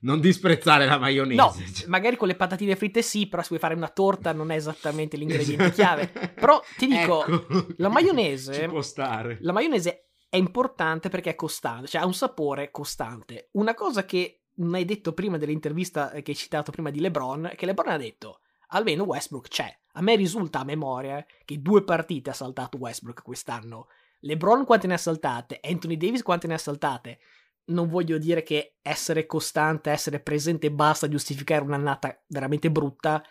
Non 0.02 0.20
disprezzare 0.20 0.86
la 0.86 0.98
maionese. 0.98 1.36
No, 1.36 1.54
magari 1.88 2.16
con 2.16 2.28
le 2.28 2.36
patatine 2.36 2.76
fritte 2.76 3.04
sì, 3.04 3.28
però 3.28 3.42
se 3.44 3.50
vuoi 3.50 3.60
fare 3.60 3.76
una 3.76 3.90
torta 3.90 4.34
non 4.34 4.50
è 4.50 4.56
esattamente 4.56 5.16
l'ingrediente 5.16 5.72
chiave. 5.72 6.08
Però 6.08 6.60
ti 6.78 6.88
dico, 6.88 7.26
ecco. 7.26 7.68
la 7.78 7.90
maionese... 7.90 8.54
Ci 8.54 8.68
può 8.68 8.82
stare. 8.82 9.38
La 9.42 9.52
maionese 9.52 10.08
è 10.28 10.38
importante 10.38 11.10
perché 11.10 11.32
è 11.32 11.36
costante, 11.36 11.88
cioè 11.88 12.02
ha 12.02 12.06
un 12.06 12.14
sapore 12.14 12.72
costante. 12.72 13.50
Una 13.52 13.76
cosa 13.76 14.06
che 14.06 14.44
non 14.56 14.74
hai 14.74 14.86
detto 14.86 15.14
prima 15.14 15.38
dell'intervista 15.38 16.10
che 16.10 16.32
hai 16.32 16.36
citato 16.36 16.72
prima 16.72 16.90
di 16.90 17.00
LeBron, 17.00 17.52
che 17.56 17.66
LeBron 17.66 17.94
ha 17.94 17.98
detto 17.98 18.40
almeno 18.72 19.04
Westbrook 19.04 19.48
c'è. 19.48 19.76
A 19.94 20.02
me 20.02 20.16
risulta 20.16 20.60
a 20.60 20.66
memoria 20.66 21.26
che 21.46 21.62
due 21.62 21.84
partite 21.84 22.30
ha 22.30 22.34
saltato 22.34 22.78
Westbrook 22.78 23.22
quest'anno. 23.22 23.88
LeBron 24.22 24.66
quante 24.66 24.88
ne 24.88 24.94
ha 24.94 24.98
saltate? 24.98 25.60
Anthony 25.62 25.98
Davis 25.98 26.22
quante 26.22 26.48
ne 26.48 26.54
ha 26.54 26.58
saltate? 26.58 27.20
Non 27.66 27.88
voglio 27.88 28.18
dire 28.18 28.44
che 28.44 28.76
essere 28.82 29.26
costante, 29.26 29.92
essere 29.92 30.20
presente 30.20 30.72
basta 30.72 31.08
giustificare 31.08 31.64
un'annata 31.64 32.24
veramente 32.28 32.72
brutta, 32.72 33.24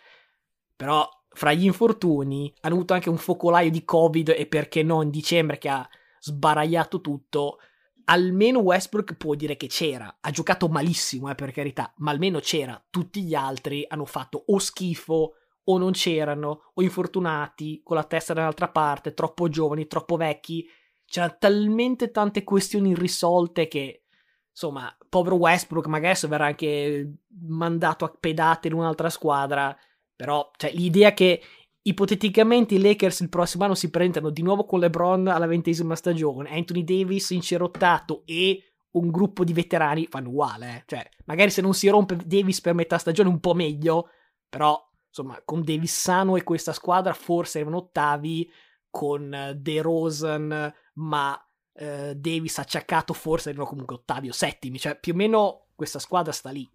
però 0.75 1.07
fra 1.29 1.53
gli 1.53 1.65
infortuni 1.65 2.53
hanno 2.61 2.75
avuto 2.75 2.93
anche 2.93 3.09
un 3.09 3.17
focolaio 3.17 3.71
di 3.71 3.85
Covid 3.85 4.29
e 4.29 4.47
perché 4.47 4.83
no 4.83 5.01
in 5.01 5.09
dicembre 5.09 5.57
che 5.57 5.69
ha 5.69 5.87
sbaragliato 6.19 7.01
tutto, 7.01 7.59
almeno 8.05 8.59
Westbrook 8.59 9.15
può 9.15 9.35
dire 9.35 9.57
che 9.57 9.67
c'era. 9.67 10.17
Ha 10.19 10.31
giocato 10.31 10.67
malissimo, 10.67 11.29
eh, 11.29 11.35
per 11.35 11.51
carità, 11.51 11.93
ma 11.97 12.11
almeno 12.11 12.39
c'era. 12.39 12.81
Tutti 12.89 13.23
gli 13.23 13.33
altri 13.33 13.85
hanno 13.87 14.05
fatto 14.05 14.43
o 14.47 14.59
schifo 14.59 15.35
o 15.63 15.77
non 15.77 15.91
c'erano, 15.91 16.71
o 16.73 16.81
infortunati, 16.81 17.81
con 17.83 17.95
la 17.95 18.03
testa 18.03 18.33
dall'altra 18.33 18.69
parte, 18.69 19.13
troppo 19.13 19.47
giovani, 19.47 19.87
troppo 19.87 20.17
vecchi. 20.17 20.67
C'erano 21.05 21.35
talmente 21.39 22.11
tante 22.11 22.43
questioni 22.43 22.89
irrisolte 22.91 23.67
che, 23.67 24.05
insomma, 24.49 24.95
povero 25.07 25.35
Westbrook 25.35 25.85
magari 25.87 26.11
adesso 26.11 26.27
verrà 26.27 26.45
anche 26.47 27.17
mandato 27.47 28.05
a 28.05 28.15
pedate 28.17 28.67
in 28.67 28.73
un'altra 28.73 29.09
squadra. 29.09 29.75
Però, 30.15 30.51
cioè, 30.57 30.71
l'idea 30.73 31.13
che 31.13 31.41
Ipoteticamente 31.83 32.75
i 32.75 32.81
Lakers 32.81 33.21
il 33.21 33.29
prossimo 33.29 33.63
anno 33.63 33.73
si 33.73 33.89
presentano 33.89 34.29
di 34.29 34.43
nuovo 34.43 34.65
con 34.65 34.79
LeBron 34.79 35.27
alla 35.27 35.47
ventesima 35.47 35.95
stagione, 35.95 36.51
Anthony 36.51 36.83
Davis 36.83 37.31
incerottato 37.31 38.21
e 38.25 38.63
un 38.91 39.09
gruppo 39.09 39.43
di 39.43 39.53
veterani 39.53 40.05
fanno 40.05 40.29
uguale. 40.29 40.75
Eh. 40.75 40.83
Cioè, 40.85 41.09
magari 41.25 41.49
se 41.49 41.61
non 41.61 41.73
si 41.73 41.87
rompe 41.87 42.17
Davis 42.17 42.61
per 42.61 42.73
metà 42.73 42.97
stagione 42.97 43.29
un 43.29 43.39
po' 43.39 43.53
meglio, 43.53 44.09
però 44.47 44.79
insomma, 45.07 45.41
con 45.43 45.63
Davis 45.63 45.97
sano 45.97 46.35
e 46.35 46.43
questa 46.43 46.73
squadra 46.73 47.13
forse 47.13 47.59
erano 47.59 47.77
ottavi, 47.77 48.51
con 48.89 49.33
uh, 49.33 49.53
De 49.53 49.81
Rosen, 49.81 50.73
ma 50.95 51.33
uh, 51.33 52.13
Davis 52.13 52.59
acciaccato 52.59 53.13
forse 53.13 53.49
erano 53.49 53.65
comunque 53.65 53.95
ottavi 53.95 54.29
o 54.29 54.33
settimi. 54.33 54.77
Cioè, 54.77 54.99
più 54.99 55.13
o 55.13 55.15
meno 55.15 55.67
questa 55.75 55.99
squadra 55.99 56.31
sta 56.31 56.51
lì. 56.51 56.69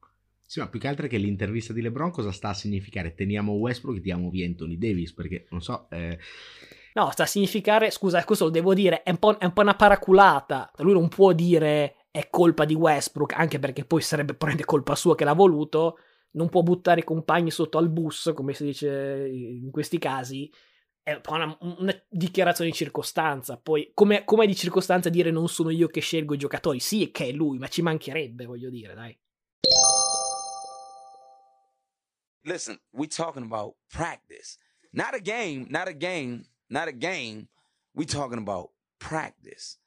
Sì, 0.46 0.60
ma 0.60 0.68
più 0.68 0.78
che 0.78 0.86
altro 0.86 1.08
che 1.08 1.18
l'intervista 1.18 1.72
di 1.72 1.82
LeBron 1.82 2.12
cosa 2.12 2.30
sta 2.30 2.50
a 2.50 2.54
significare? 2.54 3.14
Teniamo 3.14 3.52
Westbrook 3.52 3.98
e 3.98 4.00
diamo 4.00 4.30
via 4.30 4.46
Anthony 4.46 4.78
Davis, 4.78 5.12
perché 5.12 5.46
non 5.50 5.60
so... 5.60 5.88
Eh... 5.90 6.16
No, 6.94 7.10
sta 7.10 7.24
a 7.24 7.26
significare, 7.26 7.90
scusa, 7.90 8.24
questo 8.24 8.44
lo 8.44 8.50
devo 8.50 8.72
dire, 8.72 9.02
è 9.02 9.10
un, 9.10 9.18
po', 9.18 9.36
è 9.36 9.44
un 9.44 9.52
po' 9.52 9.62
una 9.62 9.74
paraculata. 9.74 10.70
Lui 10.78 10.92
non 10.92 11.08
può 11.08 11.32
dire 11.32 12.06
è 12.16 12.30
colpa 12.30 12.64
di 12.64 12.74
Westbrook, 12.74 13.34
anche 13.34 13.58
perché 13.58 13.84
poi 13.84 14.00
sarebbe 14.00 14.34
prende 14.34 14.64
colpa 14.64 14.94
sua 14.94 15.14
che 15.14 15.24
l'ha 15.24 15.34
voluto. 15.34 15.98
Non 16.30 16.48
può 16.48 16.62
buttare 16.62 17.00
i 17.00 17.04
compagni 17.04 17.50
sotto 17.50 17.76
al 17.76 17.90
bus, 17.90 18.32
come 18.34 18.54
si 18.54 18.64
dice 18.64 19.28
in 19.28 19.70
questi 19.70 19.98
casi. 19.98 20.50
È 21.02 21.20
una, 21.28 21.56
una 21.78 22.04
dichiarazione 22.08 22.70
di 22.70 22.76
circostanza. 22.76 23.58
Poi, 23.58 23.90
come, 23.92 24.24
come 24.24 24.46
di 24.46 24.56
circostanza 24.56 25.10
dire 25.10 25.30
non 25.30 25.48
sono 25.48 25.70
io 25.70 25.88
che 25.88 26.00
scelgo 26.00 26.34
i 26.34 26.38
giocatori? 26.38 26.80
Sì, 26.80 27.10
che 27.10 27.26
è 27.26 27.32
lui, 27.32 27.58
ma 27.58 27.68
ci 27.68 27.82
mancherebbe, 27.82 28.46
voglio 28.46 28.70
dire, 28.70 28.94
dai. 28.94 29.18
Listen, 32.46 32.78
we 32.92 33.08
talking 33.08 33.42
about 33.42 33.74
practice. 33.90 34.56
Not 34.92 35.14
a 35.14 35.20
game, 35.20 35.66
not 35.68 35.88
a 35.88 35.92
game, 35.92 36.44
not 36.70 36.88
a 36.88 36.92
game. 36.92 37.48
We 37.94 38.04
talking 38.06 38.38
about 38.38 38.70
practice. 38.98 39.78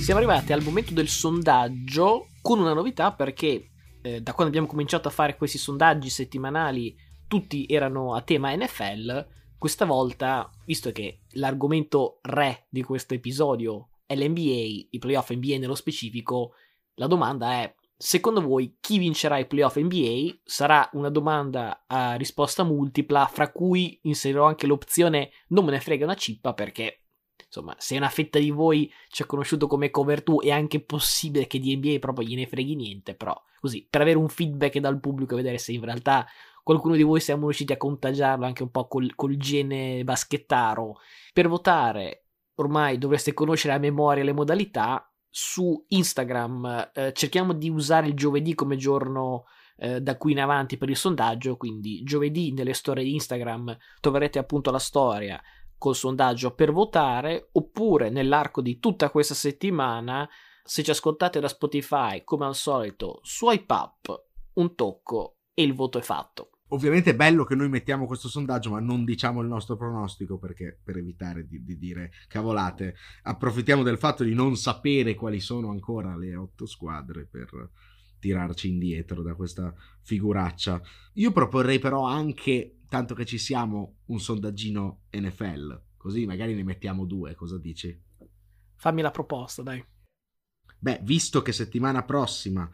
Siamo 0.00 0.20
arrivati 0.20 0.52
al 0.52 0.62
momento 0.62 0.92
del 0.92 1.08
sondaggio 1.08 2.26
con 2.42 2.58
una 2.60 2.74
novità 2.74 3.12
perché 3.12 3.70
eh, 4.02 4.20
da 4.20 4.34
quando 4.34 4.48
abbiamo 4.52 4.66
cominciato 4.66 5.08
a 5.08 5.10
fare 5.10 5.34
questi 5.34 5.56
sondaggi 5.56 6.10
settimanali 6.10 6.94
tutti 7.34 7.66
erano 7.68 8.14
a 8.14 8.20
tema 8.20 8.54
NFL, 8.54 9.26
questa 9.58 9.84
volta, 9.84 10.48
visto 10.66 10.92
che 10.92 11.22
l'argomento 11.30 12.20
re 12.22 12.66
di 12.68 12.84
questo 12.84 13.14
episodio 13.14 13.88
è 14.06 14.14
l'NBA, 14.14 14.86
i 14.90 14.98
playoff 15.00 15.32
NBA 15.32 15.58
nello 15.58 15.74
specifico, 15.74 16.52
la 16.94 17.08
domanda 17.08 17.54
è 17.54 17.74
secondo 17.96 18.40
voi 18.40 18.76
chi 18.78 18.98
vincerà 18.98 19.38
i 19.38 19.48
playoff 19.48 19.76
NBA? 19.76 20.42
Sarà 20.44 20.88
una 20.92 21.08
domanda 21.08 21.82
a 21.88 22.14
risposta 22.14 22.62
multipla, 22.62 23.26
fra 23.26 23.50
cui 23.50 23.98
inserirò 24.02 24.46
anche 24.46 24.68
l'opzione 24.68 25.30
non 25.48 25.64
me 25.64 25.72
ne 25.72 25.80
frega 25.80 26.04
una 26.04 26.14
cippa 26.14 26.54
perché 26.54 27.00
insomma, 27.44 27.74
se 27.78 27.96
una 27.96 28.10
fetta 28.10 28.38
di 28.38 28.50
voi 28.50 28.88
ci 29.08 29.22
ha 29.22 29.26
conosciuto 29.26 29.66
come 29.66 29.90
cover 29.90 30.22
2 30.22 30.44
è 30.44 30.50
anche 30.50 30.80
possibile 30.80 31.48
che 31.48 31.58
di 31.58 31.74
NBA 31.76 31.98
proprio 31.98 32.28
gliene 32.28 32.46
freghi 32.46 32.76
niente, 32.76 33.16
però 33.16 33.34
così, 33.60 33.86
per 33.88 34.02
avere 34.02 34.18
un 34.18 34.28
feedback 34.28 34.78
dal 34.78 35.00
pubblico 35.00 35.34
e 35.34 35.38
vedere 35.38 35.58
se 35.58 35.72
in 35.72 35.84
realtà 35.84 36.26
qualcuno 36.64 36.96
di 36.96 37.02
voi 37.02 37.20
siamo 37.20 37.44
riusciti 37.44 37.72
a 37.72 37.76
contagiarlo 37.76 38.44
anche 38.46 38.64
un 38.64 38.70
po' 38.70 38.88
col, 38.88 39.14
col 39.14 39.36
gene 39.36 40.02
baschettaro. 40.02 40.96
Per 41.32 41.46
votare 41.46 42.24
ormai 42.56 42.98
dovreste 42.98 43.34
conoscere 43.34 43.74
a 43.74 43.78
memoria 43.78 44.24
le 44.24 44.32
modalità. 44.32 45.08
Su 45.28 45.84
Instagram 45.88 46.90
eh, 46.94 47.12
cerchiamo 47.12 47.52
di 47.52 47.68
usare 47.68 48.06
il 48.06 48.14
giovedì 48.14 48.54
come 48.54 48.76
giorno 48.76 49.44
eh, 49.76 50.00
da 50.00 50.16
qui 50.16 50.32
in 50.32 50.40
avanti 50.40 50.76
per 50.76 50.88
il 50.88 50.96
sondaggio, 50.96 51.56
quindi 51.56 52.02
giovedì 52.02 52.52
nelle 52.52 52.72
storie 52.72 53.04
di 53.04 53.14
Instagram 53.14 53.76
troverete 54.00 54.38
appunto 54.38 54.70
la 54.70 54.78
storia 54.78 55.40
col 55.76 55.96
sondaggio 55.96 56.54
per 56.54 56.72
votare, 56.72 57.48
oppure 57.52 58.08
nell'arco 58.08 58.62
di 58.62 58.78
tutta 58.78 59.10
questa 59.10 59.34
settimana, 59.34 60.26
se 60.62 60.82
ci 60.82 60.90
ascoltate 60.90 61.40
da 61.40 61.48
Spotify, 61.48 62.24
come 62.24 62.46
al 62.46 62.54
solito, 62.54 63.20
swipe 63.22 63.74
up, 63.74 64.24
un 64.54 64.74
tocco 64.74 65.40
e 65.52 65.62
il 65.62 65.74
voto 65.74 65.98
è 65.98 66.02
fatto. 66.02 66.53
Ovviamente 66.68 67.10
è 67.10 67.14
bello 67.14 67.44
che 67.44 67.54
noi 67.54 67.68
mettiamo 67.68 68.06
questo 68.06 68.28
sondaggio, 68.28 68.70
ma 68.70 68.80
non 68.80 69.04
diciamo 69.04 69.42
il 69.42 69.48
nostro 69.48 69.76
pronostico 69.76 70.38
perché 70.38 70.78
per 70.82 70.96
evitare 70.96 71.46
di, 71.46 71.62
di, 71.62 71.76
dire 71.76 72.10
cavolate, 72.26 72.96
approfittiamo 73.22 73.82
del 73.82 73.98
fatto 73.98 74.24
di 74.24 74.34
non 74.34 74.56
sapere 74.56 75.14
quali 75.14 75.40
sono 75.40 75.70
ancora 75.70 76.16
le 76.16 76.34
otto 76.34 76.64
squadre 76.64 77.26
per 77.26 77.70
tirarci 78.18 78.70
indietro 78.70 79.22
da 79.22 79.34
questa 79.34 79.74
figuraccia. 80.00 80.80
Io 81.14 81.32
proporrei 81.32 81.78
però 81.78 82.06
anche, 82.06 82.78
tanto 82.88 83.14
che 83.14 83.26
ci 83.26 83.36
siamo, 83.36 83.98
un 84.06 84.18
sondaggino 84.18 85.02
NFL, 85.10 85.82
così 85.98 86.24
magari 86.24 86.54
ne 86.54 86.64
mettiamo 86.64 87.04
due, 87.04 87.34
cosa 87.34 87.58
dici? 87.58 88.02
Fammi 88.76 89.02
la 89.02 89.10
proposta, 89.10 89.62
dai. 89.62 89.84
Beh, 90.78 91.00
visto 91.02 91.42
che 91.42 91.52
settimana 91.52 92.04
prossima 92.04 92.68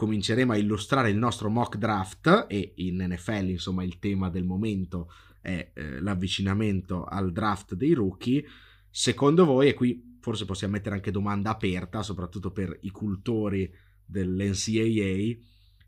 cominceremo 0.00 0.52
a 0.52 0.56
illustrare 0.56 1.10
il 1.10 1.18
nostro 1.18 1.50
mock 1.50 1.76
draft 1.76 2.46
e 2.48 2.72
in 2.76 3.04
NFL 3.06 3.50
insomma 3.50 3.84
il 3.84 3.98
tema 3.98 4.30
del 4.30 4.44
momento 4.46 5.12
è 5.42 5.72
eh, 5.74 6.00
l'avvicinamento 6.00 7.04
al 7.04 7.32
draft 7.32 7.74
dei 7.74 7.92
rookie. 7.92 8.42
Secondo 8.88 9.44
voi, 9.44 9.68
e 9.68 9.74
qui 9.74 10.16
forse 10.18 10.46
possiamo 10.46 10.72
mettere 10.72 10.94
anche 10.94 11.10
domanda 11.10 11.50
aperta, 11.50 12.02
soprattutto 12.02 12.50
per 12.50 12.78
i 12.80 12.90
cultori 12.90 13.70
dell'NCAA, 14.06 15.36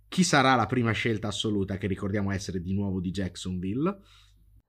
chi 0.08 0.22
sarà 0.24 0.56
la 0.56 0.66
prima 0.66 0.92
scelta 0.92 1.28
assoluta 1.28 1.78
che 1.78 1.86
ricordiamo 1.86 2.32
essere 2.32 2.60
di 2.60 2.74
nuovo 2.74 3.00
di 3.00 3.10
Jacksonville? 3.12 3.98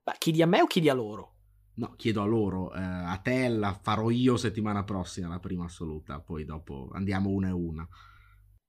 Beh, 0.04 0.16
chiedi 0.20 0.42
a 0.42 0.48
me 0.48 0.62
o 0.62 0.68
chiedi 0.68 0.88
a 0.88 0.94
loro? 0.94 1.36
No, 1.74 1.96
chiedo 1.98 2.22
a 2.22 2.26
loro, 2.26 2.74
eh, 2.74 2.80
a 2.80 3.20
te 3.22 3.50
la 3.50 3.78
farò 3.82 4.10
io 4.10 4.38
settimana 4.38 4.86
prossima, 4.86 5.28
la 5.28 5.40
prima 5.40 5.66
assoluta, 5.66 6.22
poi 6.22 6.46
dopo 6.46 6.92
andiamo 6.94 7.30
una 7.30 7.50
e 7.50 7.52
una. 7.52 7.86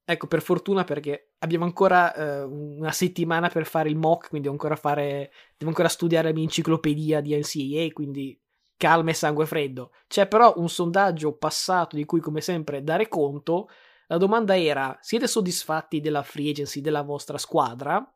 Ecco, 0.07 0.27
per 0.27 0.43
fortuna 0.43 0.85
perché 0.85 1.33
abbiamo 1.39 1.65
ancora 1.65 2.15
eh, 2.15 2.43
una 2.43 2.93
settimana 2.93 3.49
per 3.49 3.65
fare 3.65 3.89
il 3.89 3.97
mock, 3.97 4.29
quindi 4.29 4.49
devo 4.49 4.53
ancora, 4.61 4.77
fare, 4.77 5.33
devo 5.57 5.71
ancora 5.71 5.89
studiare 5.89 6.29
la 6.29 6.35
mia 6.35 6.43
enciclopedia 6.43 7.23
di 7.23 7.35
NCAA, 7.35 7.93
quindi 7.93 8.39
calma 8.77 9.11
e 9.11 9.15
sangue 9.15 9.47
freddo. 9.47 9.93
C'è 10.07 10.29
però 10.29 10.53
un 10.57 10.69
sondaggio 10.69 11.37
passato 11.37 11.97
di 11.97 12.05
cui 12.05 12.21
come 12.21 12.43
sempre 12.43 12.83
dare 12.83 13.09
conto. 13.09 13.69
La 14.09 14.19
domanda 14.19 14.59
era, 14.59 14.97
siete 15.01 15.27
soddisfatti 15.27 16.01
della 16.01 16.23
free 16.23 16.51
agency 16.51 16.83
della 16.83 17.03
vostra 17.03 17.39
squadra? 17.39 18.07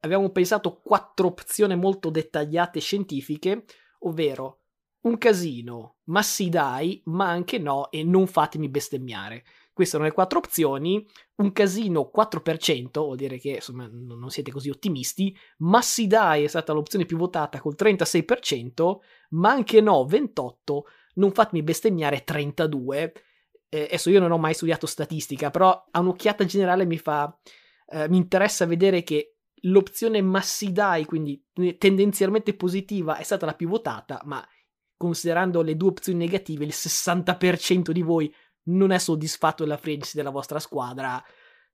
Abbiamo 0.00 0.28
pensato 0.30 0.80
quattro 0.82 1.28
opzioni 1.28 1.76
molto 1.76 2.10
dettagliate 2.10 2.78
e 2.78 2.82
scientifiche 2.82 3.64
ovvero 4.00 4.58
un 5.02 5.18
casino, 5.18 5.96
ma 6.04 6.22
sì 6.22 6.48
dai, 6.48 7.00
ma 7.06 7.28
anche 7.28 7.58
no 7.58 7.90
e 7.90 8.04
non 8.04 8.26
fatemi 8.26 8.68
bestemmiare. 8.68 9.44
Queste 9.72 9.96
sono 9.96 10.06
le 10.06 10.14
quattro 10.14 10.38
opzioni, 10.38 11.04
un 11.36 11.52
casino 11.52 12.10
4%, 12.14 12.90
vuol 12.92 13.16
dire 13.16 13.38
che 13.38 13.50
insomma 13.50 13.88
non 13.90 14.28
siete 14.28 14.50
così 14.50 14.68
ottimisti, 14.68 15.34
ma 15.58 15.80
sì 15.80 16.06
dai 16.06 16.44
è 16.44 16.46
stata 16.46 16.72
l'opzione 16.72 17.06
più 17.06 17.16
votata 17.16 17.60
col 17.60 17.74
36%, 17.78 18.96
ma 19.30 19.50
anche 19.50 19.80
no 19.80 20.04
28%, 20.04 20.54
non 21.14 21.32
fatemi 21.32 21.62
bestemmiare 21.62 22.24
32%. 22.24 23.12
Eh, 23.68 23.84
adesso 23.84 24.10
io 24.10 24.20
non 24.20 24.30
ho 24.30 24.38
mai 24.38 24.52
studiato 24.52 24.86
statistica, 24.86 25.50
però 25.50 25.86
a 25.90 26.00
un'occhiata 26.00 26.44
generale 26.44 26.84
mi 26.84 26.98
fa... 26.98 27.34
Eh, 27.86 28.08
mi 28.08 28.18
interessa 28.18 28.66
vedere 28.66 29.02
che 29.02 29.36
l'opzione 29.62 30.20
Massidai, 30.20 31.04
quindi 31.04 31.42
tendenzialmente 31.78 32.54
positiva, 32.54 33.16
è 33.16 33.22
stata 33.22 33.46
la 33.46 33.54
più 33.54 33.68
votata, 33.68 34.20
ma 34.24 34.46
considerando 34.96 35.62
le 35.62 35.76
due 35.76 35.90
opzioni 35.90 36.18
negative, 36.18 36.64
il 36.64 36.72
60% 36.72 37.90
di 37.90 38.02
voi 38.02 38.32
non 38.64 38.90
è 38.90 38.98
soddisfatto 38.98 39.64
della 39.64 39.76
free 39.76 39.98
della 40.12 40.30
vostra 40.30 40.58
squadra. 40.58 41.22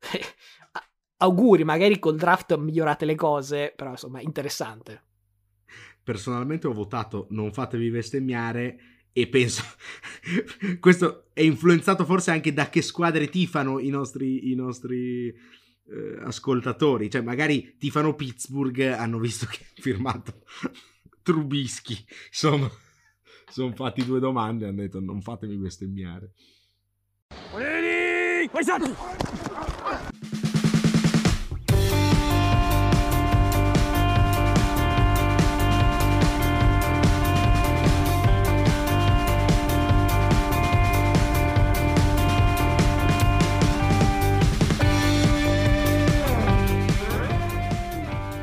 Auguri, 1.21 1.65
magari 1.65 1.99
col 1.99 2.17
draft 2.17 2.57
migliorate 2.57 3.05
le 3.05 3.17
cose, 3.17 3.73
però 3.75 3.91
insomma, 3.91 4.21
interessante. 4.21 5.03
Personalmente 6.03 6.67
ho 6.67 6.73
votato 6.73 7.27
non 7.31 7.53
fatevi 7.53 7.91
bestemmiare 7.91 8.79
e 9.13 9.27
penso 9.29 9.63
questo 10.79 11.27
è 11.33 11.43
influenzato 11.43 12.05
forse 12.05 12.31
anche 12.31 12.53
da 12.53 12.69
che 12.69 12.83
squadre 12.83 13.29
tifano 13.29 13.81
i 13.81 13.89
nostri, 13.89 14.51
i 14.51 14.55
nostri 14.55 15.27
eh, 15.29 16.19
ascoltatori, 16.21 17.11
cioè 17.11 17.23
magari 17.23 17.77
ti 17.79 17.91
fanno 17.91 18.15
Pittsburgh, 18.15 18.81
hanno 18.81 19.19
visto 19.19 19.47
che 19.47 19.59
hai 19.61 19.83
firmato 19.83 20.45
Trubisky, 21.23 21.97
insomma, 22.29 22.71
sono 23.51 23.75
fatti 23.75 24.05
due 24.05 24.21
domande 24.21 24.65
e 24.65 24.69
hanno 24.69 24.81
detto 24.83 25.01
non 25.01 25.21
fatemi 25.21 25.57
bestemmiare. 25.57 26.33
Ready? 27.59 28.49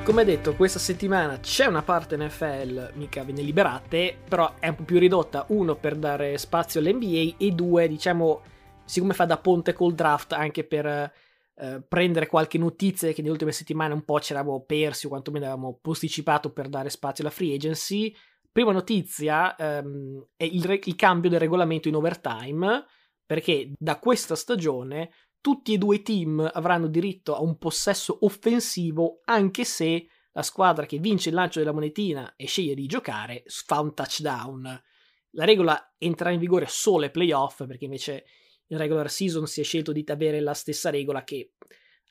Come 0.03 0.23
detto, 0.23 0.55
questa 0.55 0.79
settimana 0.79 1.39
c'è 1.39 1.65
una 1.65 1.81
parte 1.81 2.17
NFL, 2.17 2.91
mica 2.93 3.23
ve 3.23 3.31
ne 3.31 3.41
liberate, 3.41 4.15
però 4.27 4.53
è 4.59 4.67
un 4.67 4.75
po' 4.75 4.83
più 4.83 4.99
ridotta, 4.99 5.45
uno 5.49 5.75
per 5.75 5.95
dare 5.95 6.37
spazio 6.37 6.79
all'NBA 6.79 7.35
e 7.37 7.51
due, 7.51 7.87
diciamo, 7.87 8.41
siccome 8.85 9.13
fa 9.13 9.25
da 9.25 9.37
ponte 9.37 9.73
col 9.73 9.93
draft 9.93 10.33
anche 10.33 10.63
per 10.63 11.11
eh, 11.57 11.81
prendere 11.87 12.27
qualche 12.27 12.57
notizia 12.57 13.11
che 13.11 13.21
nelle 13.21 13.31
ultime 13.31 13.51
settimane 13.51 13.93
un 13.93 14.03
po' 14.03 14.19
ci 14.19 14.33
eravamo 14.33 14.63
persi 14.65 15.05
o 15.05 15.09
quantomeno 15.09 15.45
avevamo 15.45 15.77
posticipato 15.81 16.51
per 16.51 16.67
dare 16.67 16.89
spazio 16.89 17.23
alla 17.23 17.33
free 17.33 17.55
agency. 17.55 18.13
Prima 18.51 18.71
notizia 18.71 19.55
ehm, 19.55 20.27
è 20.35 20.43
il, 20.43 20.63
re- 20.63 20.81
il 20.83 20.95
cambio 20.95 21.29
del 21.29 21.39
regolamento 21.39 21.87
in 21.87 21.95
overtime, 21.95 22.85
perché 23.25 23.71
da 23.77 23.99
questa 23.99 24.35
stagione 24.35 25.11
tutti 25.41 25.73
e 25.73 25.77
due 25.77 25.97
i 25.97 26.01
team 26.01 26.49
avranno 26.53 26.87
diritto 26.87 27.35
a 27.35 27.41
un 27.41 27.57
possesso 27.57 28.17
offensivo 28.21 29.21
anche 29.25 29.63
se 29.63 30.07
la 30.31 30.41
squadra 30.41 30.85
che 30.85 30.97
vince 30.97 31.29
il 31.29 31.35
lancio 31.35 31.59
della 31.59 31.71
monetina 31.71 32.33
e 32.35 32.47
sceglie 32.47 32.75
di 32.75 32.87
giocare 32.87 33.43
fa 33.45 33.79
un 33.79 33.93
touchdown. 33.93 34.83
La 35.31 35.45
regola 35.45 35.93
entrerà 35.97 36.31
in 36.31 36.39
vigore 36.39 36.65
solo 36.67 37.03
ai 37.03 37.11
playoff 37.11 37.65
perché 37.65 37.85
invece 37.85 38.25
in 38.67 38.77
regular 38.77 39.09
season 39.09 39.47
si 39.47 39.61
è 39.61 39.63
scelto 39.63 39.91
di 39.91 40.03
avere 40.07 40.39
la 40.39 40.53
stessa 40.53 40.89
regola 40.89 41.23
che 41.23 41.53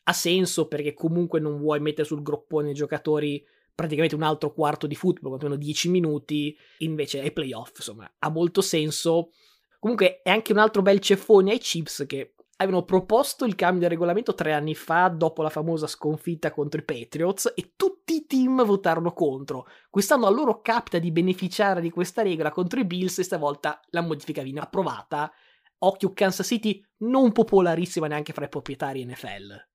ha 0.04 0.12
senso 0.12 0.68
perché 0.68 0.92
comunque 0.92 1.40
non 1.40 1.58
vuoi 1.58 1.80
mettere 1.80 2.06
sul 2.06 2.22
groppone 2.22 2.70
i 2.70 2.74
giocatori 2.74 3.44
praticamente 3.74 4.14
un 4.14 4.22
altro 4.22 4.52
quarto 4.52 4.86
di 4.86 4.94
football, 4.94 5.30
quantomeno 5.30 5.58
10 5.58 5.88
minuti, 5.88 6.56
invece 6.78 7.20
ai 7.20 7.32
playoff, 7.32 7.72
insomma, 7.76 8.10
ha 8.18 8.30
molto 8.30 8.60
senso. 8.60 9.30
Comunque 9.80 10.22
è 10.22 10.30
anche 10.30 10.52
un 10.52 10.58
altro 10.58 10.80
bel 10.80 11.00
ceffone 11.00 11.50
ai 11.50 11.58
Chips 11.58 12.04
che 12.06 12.34
avevano 12.56 12.84
proposto 12.84 13.44
il 13.44 13.56
cambio 13.56 13.80
del 13.80 13.90
regolamento 13.90 14.34
tre 14.34 14.52
anni 14.52 14.74
fa 14.74 15.08
dopo 15.08 15.42
la 15.42 15.48
famosa 15.48 15.86
sconfitta 15.86 16.52
contro 16.52 16.80
i 16.80 16.84
Patriots 16.84 17.52
e 17.54 17.72
tutti 17.76 18.14
i 18.14 18.26
team 18.26 18.64
votarono 18.64 19.12
contro. 19.12 19.66
Quest'anno 19.90 20.26
a 20.26 20.30
loro 20.30 20.60
capita 20.60 20.98
di 20.98 21.10
beneficiare 21.10 21.80
di 21.80 21.90
questa 21.90 22.22
regola 22.22 22.50
contro 22.50 22.78
i 22.78 22.84
Bills 22.84 23.18
e 23.18 23.24
stavolta 23.24 23.80
la 23.90 24.02
modifica 24.02 24.42
viene 24.42 24.60
approvata. 24.60 25.32
Occhio 25.86 26.12
Kansas 26.12 26.46
City 26.46 26.84
non 26.98 27.32
popolarissima 27.32 28.06
neanche 28.06 28.32
fra 28.32 28.44
i 28.44 28.48
proprietari 28.48 29.04
NFL. 29.04 29.66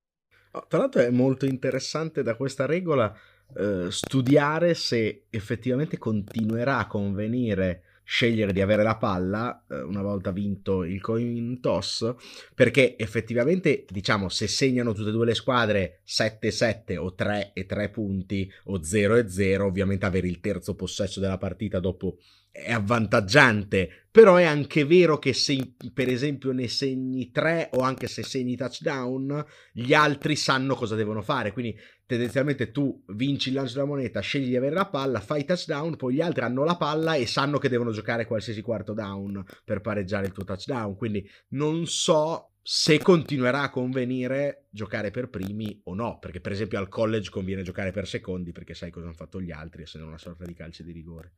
Oh, 0.52 0.66
tra 0.68 0.80
l'altro 0.80 1.02
è 1.02 1.10
molto 1.10 1.46
interessante 1.46 2.24
da 2.24 2.36
questa 2.36 2.66
regola 2.66 3.16
eh, 3.56 3.88
studiare 3.90 4.74
se 4.74 5.26
effettivamente 5.30 5.98
continuerà 5.98 6.78
a 6.78 6.88
convenire 6.88 7.84
scegliere 8.04 8.54
di 8.54 8.62
avere 8.62 8.82
la 8.82 8.98
palla 8.98 9.64
eh, 9.70 9.82
una 9.82 10.02
volta 10.02 10.32
vinto 10.32 10.84
il 10.84 11.00
coin 11.00 11.60
toss 11.60 12.16
perché 12.56 12.98
effettivamente 12.98 13.86
diciamo 13.88 14.30
se 14.30 14.48
segnano 14.48 14.94
tutte 14.94 15.10
e 15.10 15.12
due 15.12 15.28
le 15.28 15.36
squadre 15.36 16.02
7-7 16.08 16.98
o 16.98 17.14
3 17.14 17.52
e 17.54 17.68
3 17.68 17.90
punti 17.90 18.52
o 18.64 18.82
0 18.82 19.16
e 19.16 19.30
0 19.30 19.66
ovviamente 19.66 20.08
avere 20.08 20.28
il 20.28 20.40
terzo 20.40 20.74
possesso 20.74 21.20
della 21.20 21.38
partita 21.38 21.80
dopo 21.80 22.18
è 22.52 22.72
avvantaggiante 22.72 24.08
però 24.12 24.36
è 24.36 24.44
anche 24.44 24.86
vero 24.86 25.20
che 25.20 25.34
se 25.34 25.76
per 25.94 26.10
esempio 26.10 26.52
ne 26.52 26.68
segni 26.68 27.32
3 27.32 27.70
o 27.74 27.82
anche 27.82 28.08
se 28.08 28.24
segni 28.24 28.56
touchdown 28.56 29.46
gli 29.72 29.94
altri 29.94 30.36
sanno 30.36 30.76
cosa 30.76 30.96
devono 30.96 31.22
fare 31.22 31.54
quindi 31.54 31.78
tendenzialmente 32.10 32.72
tu 32.72 33.04
vinci 33.10 33.50
il 33.50 33.56
lancio 33.56 33.76
della 33.76 33.86
moneta, 33.86 34.20
scegli 34.20 34.48
di 34.48 34.56
avere 34.56 34.74
la 34.74 34.88
palla, 34.88 35.20
fai 35.20 35.46
touchdown, 35.46 35.96
poi 35.96 36.16
gli 36.16 36.22
altri 36.22 36.44
hanno 36.44 36.64
la 36.64 36.76
palla 36.76 37.14
e 37.14 37.28
sanno 37.28 37.60
che 37.60 37.70
devono 37.70 37.92
giocare 37.92 38.26
qualsiasi 38.26 38.64
quarto 38.64 38.94
down 38.94 39.46
per 39.64 39.82
pareggiare 39.82 40.26
il 40.26 40.32
tuo 40.32 40.44
touchdown. 40.44 40.96
Quindi 40.96 41.30
non 41.50 41.86
so 41.86 42.54
se 42.64 42.98
continuerà 42.98 43.62
a 43.62 43.70
convenire 43.70 44.66
giocare 44.72 45.12
per 45.12 45.30
primi 45.30 45.80
o 45.84 45.94
no, 45.94 46.18
perché 46.18 46.42
per 46.42 46.52
esempio 46.52 46.80
al 46.80 46.90
college 46.90 47.30
conviene 47.30 47.62
giocare 47.62 47.92
per 47.92 48.08
secondi 48.08 48.54
perché 48.54 48.74
sai 48.74 48.90
cosa 48.90 49.06
hanno 49.06 49.14
fatto 49.14 49.40
gli 49.40 49.52
altri, 49.52 49.84
essendo 49.84 50.08
una 50.08 50.18
sorta 50.18 50.46
di 50.46 50.56
calcio 50.56 50.82
di 50.82 50.92
rigore. 50.92 51.34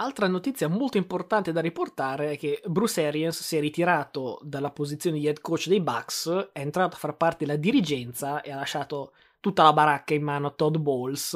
Altra 0.00 0.28
notizia 0.28 0.68
molto 0.68 0.96
importante 0.96 1.50
da 1.50 1.60
riportare 1.60 2.30
è 2.30 2.38
che 2.38 2.62
Bruce 2.66 3.04
Arians 3.04 3.42
si 3.42 3.56
è 3.56 3.60
ritirato 3.60 4.38
dalla 4.42 4.70
posizione 4.70 5.18
di 5.18 5.26
head 5.26 5.40
coach 5.40 5.66
dei 5.66 5.80
Bucks, 5.80 6.50
è 6.52 6.60
entrato 6.60 6.94
a 6.94 6.98
far 6.98 7.16
parte 7.16 7.44
della 7.44 7.58
dirigenza 7.58 8.40
e 8.42 8.52
ha 8.52 8.56
lasciato 8.56 9.12
tutta 9.40 9.64
la 9.64 9.72
baracca 9.72 10.14
in 10.14 10.22
mano 10.22 10.46
a 10.46 10.50
Todd 10.50 10.76
Bowles. 10.76 11.32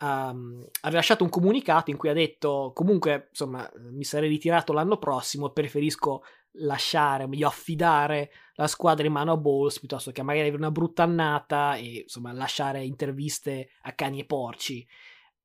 Um, 0.00 0.66
ha 0.80 0.88
rilasciato 0.88 1.22
un 1.22 1.30
comunicato 1.30 1.92
in 1.92 1.96
cui 1.96 2.08
ha 2.08 2.14
detto 2.14 2.72
comunque 2.74 3.28
insomma 3.30 3.70
mi 3.92 4.02
sarei 4.02 4.28
ritirato 4.28 4.72
l'anno 4.72 4.98
prossimo 4.98 5.50
preferisco 5.50 6.24
lasciare 6.54 7.28
meglio 7.28 7.46
affidare 7.46 8.32
la 8.56 8.66
squadra 8.66 9.06
in 9.06 9.12
mano 9.12 9.30
a 9.30 9.36
Bowles 9.36 9.78
piuttosto 9.78 10.10
che 10.10 10.22
magari 10.22 10.48
avere 10.48 10.60
una 10.60 10.72
brutta 10.72 11.04
annata 11.04 11.76
e 11.76 12.00
insomma 12.02 12.32
lasciare 12.32 12.82
interviste 12.84 13.70
a 13.82 13.92
cani 13.92 14.18
e 14.18 14.24
porci 14.24 14.84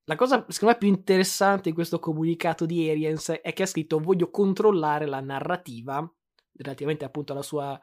la 0.09 0.15
cosa 0.15 0.43
secondo 0.49 0.73
me 0.73 0.79
più 0.79 0.87
interessante 0.87 1.69
in 1.69 1.75
questo 1.75 1.99
comunicato 1.99 2.65
di 2.65 2.89
Arians 2.89 3.29
è 3.43 3.53
che 3.53 3.61
ha 3.61 3.67
scritto 3.67 3.99
voglio 3.99 4.31
controllare 4.31 5.05
la 5.05 5.19
narrativa 5.19 6.11
relativamente 6.53 7.05
appunto 7.05 7.31
alla 7.31 7.43
sua 7.43 7.79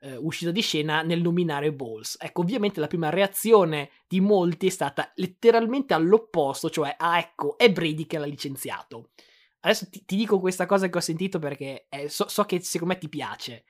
eh, 0.00 0.14
uscita 0.16 0.50
di 0.50 0.60
scena 0.60 1.00
nel 1.00 1.22
nominare 1.22 1.72
Bowles. 1.72 2.18
Ecco, 2.20 2.42
ovviamente 2.42 2.80
la 2.80 2.86
prima 2.86 3.08
reazione 3.08 3.90
di 4.06 4.20
molti 4.20 4.66
è 4.66 4.70
stata 4.70 5.10
letteralmente 5.14 5.94
all'opposto, 5.94 6.68
cioè, 6.68 6.94
ah 6.98 7.18
ecco, 7.18 7.56
è 7.56 7.72
Brady 7.72 8.04
che 8.04 8.18
l'ha 8.18 8.26
licenziato. 8.26 9.12
Adesso 9.60 9.88
ti, 9.88 10.04
ti 10.04 10.16
dico 10.16 10.38
questa 10.38 10.66
cosa 10.66 10.88
che 10.90 10.98
ho 10.98 11.02
sentito 11.02 11.38
perché 11.38 11.86
eh, 11.88 12.10
so, 12.10 12.28
so, 12.28 12.44
che 12.44 12.60
secondo 12.60 12.92
me 12.92 13.00
ti 13.00 13.08
piace. 13.08 13.64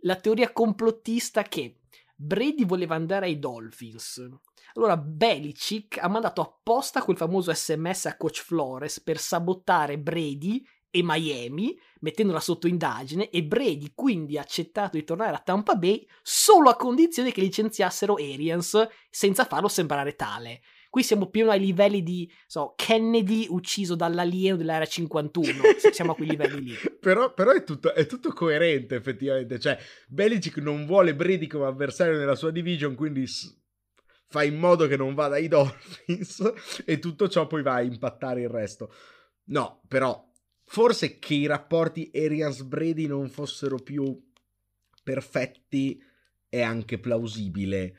La 0.00 0.16
teoria 0.16 0.52
complottista 0.52 1.42
che 1.42 1.80
Brady 2.18 2.64
voleva 2.64 2.94
andare 2.94 3.26
ai 3.26 3.38
Dolphins. 3.38 4.26
Allora 4.74 4.96
Belichick 4.96 5.98
ha 6.02 6.08
mandato 6.08 6.40
apposta 6.40 7.02
quel 7.02 7.16
famoso 7.16 7.52
sms 7.52 8.06
a 8.06 8.16
coach 8.16 8.42
Flores 8.42 9.00
per 9.00 9.18
sabotare 9.18 9.98
Brady 9.98 10.64
e 10.90 11.02
Miami, 11.02 11.78
mettendola 12.00 12.40
sotto 12.40 12.66
indagine, 12.66 13.28
e 13.28 13.44
Brady 13.44 13.92
quindi 13.94 14.38
ha 14.38 14.40
accettato 14.40 14.96
di 14.96 15.04
tornare 15.04 15.36
a 15.36 15.40
Tampa 15.40 15.74
Bay 15.74 16.06
solo 16.22 16.70
a 16.70 16.76
condizione 16.76 17.32
che 17.32 17.42
licenziassero 17.42 18.14
Arians 18.14 18.88
senza 19.10 19.44
farlo 19.44 19.68
sembrare 19.68 20.16
tale. 20.16 20.62
Qui 20.96 21.04
siamo 21.04 21.28
più 21.28 21.50
ai 21.50 21.60
livelli 21.60 22.02
di 22.02 22.26
so, 22.46 22.72
Kennedy 22.74 23.48
ucciso 23.50 23.94
dall'alieno 23.94 24.56
dell'area 24.56 24.86
51. 24.86 25.52
siamo 25.92 26.12
a 26.12 26.14
quei 26.14 26.26
livelli 26.26 26.62
lì. 26.62 26.74
però, 26.98 27.34
però 27.34 27.50
è, 27.50 27.64
tutto, 27.64 27.92
è, 27.92 28.06
tutto, 28.06 28.32
coerente, 28.32 28.94
effettivamente. 28.94 29.60
Cioè, 29.60 29.78
Belichick 30.08 30.56
non 30.56 30.86
vuole 30.86 31.14
Brady 31.14 31.48
come 31.48 31.66
avversario 31.66 32.16
nella 32.16 32.34
sua 32.34 32.50
division, 32.50 32.94
quindi 32.94 33.26
fa 34.28 34.42
in 34.42 34.56
modo 34.56 34.86
che 34.86 34.96
non 34.96 35.12
vada 35.12 35.34
ai 35.34 35.48
Dolphins 35.48 36.40
e 36.86 36.98
tutto 36.98 37.28
ciò 37.28 37.46
poi 37.46 37.60
va 37.60 37.74
a 37.74 37.82
impattare 37.82 38.40
il 38.40 38.48
resto. 38.48 38.90
No, 39.48 39.82
però 39.86 40.26
forse 40.64 41.18
che 41.18 41.34
i 41.34 41.44
rapporti 41.44 42.10
Arians-Brady 42.14 43.06
non 43.06 43.28
fossero 43.28 43.76
più 43.76 44.18
perfetti 45.02 46.02
è 46.48 46.62
anche 46.62 46.98
plausibile. 46.98 47.98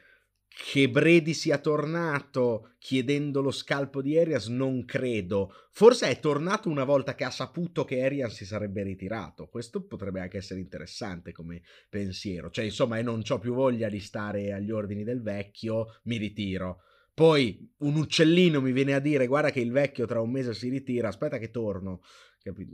Che 0.59 0.89
Brady 0.89 1.33
sia 1.33 1.59
tornato 1.59 2.71
chiedendo 2.79 3.41
lo 3.41 3.51
scalpo 3.51 4.01
di 4.01 4.17
Arias 4.17 4.47
non 4.47 4.85
credo. 4.85 5.53
Forse 5.71 6.09
è 6.09 6.19
tornato 6.19 6.67
una 6.67 6.83
volta 6.83 7.13
che 7.13 7.23
ha 7.23 7.29
saputo 7.29 7.85
che 7.85 8.03
Arias 8.03 8.33
si 8.33 8.43
sarebbe 8.43 8.81
ritirato. 8.81 9.47
Questo 9.47 9.85
potrebbe 9.85 10.19
anche 10.19 10.37
essere 10.37 10.59
interessante 10.59 11.31
come 11.31 11.61
pensiero. 11.89 12.49
Cioè, 12.49 12.65
insomma, 12.65 12.97
e 12.97 13.03
non 13.03 13.21
ho 13.27 13.39
più 13.39 13.53
voglia 13.53 13.87
di 13.87 13.99
stare 13.99 14.51
agli 14.51 14.71
ordini 14.71 15.03
del 15.03 15.21
vecchio, 15.21 15.99
mi 16.05 16.17
ritiro. 16.17 16.81
Poi 17.13 17.73
un 17.77 17.95
uccellino 17.95 18.59
mi 18.59 18.71
viene 18.71 18.93
a 18.93 18.99
dire 18.99 19.27
guarda 19.27 19.51
che 19.51 19.59
il 19.59 19.71
vecchio 19.71 20.07
tra 20.07 20.21
un 20.21 20.31
mese 20.31 20.55
si 20.55 20.69
ritira, 20.69 21.07
aspetta 21.09 21.37
che 21.37 21.51
torno. 21.51 22.01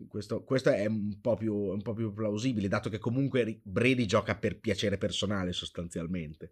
Questo, 0.07 0.43
questo, 0.43 0.69
è 0.69 0.85
un 0.85 1.19
po, 1.19 1.35
più, 1.35 1.53
un 1.53 1.81
po' 1.81 1.93
più 1.93 2.13
plausibile, 2.13 2.67
dato 2.69 2.89
che 2.89 2.99
comunque 2.99 3.59
Brady 3.61 4.05
gioca 4.05 4.35
per 4.35 4.59
piacere 4.59 4.97
personale 4.97 5.51
sostanzialmente. 5.51 6.49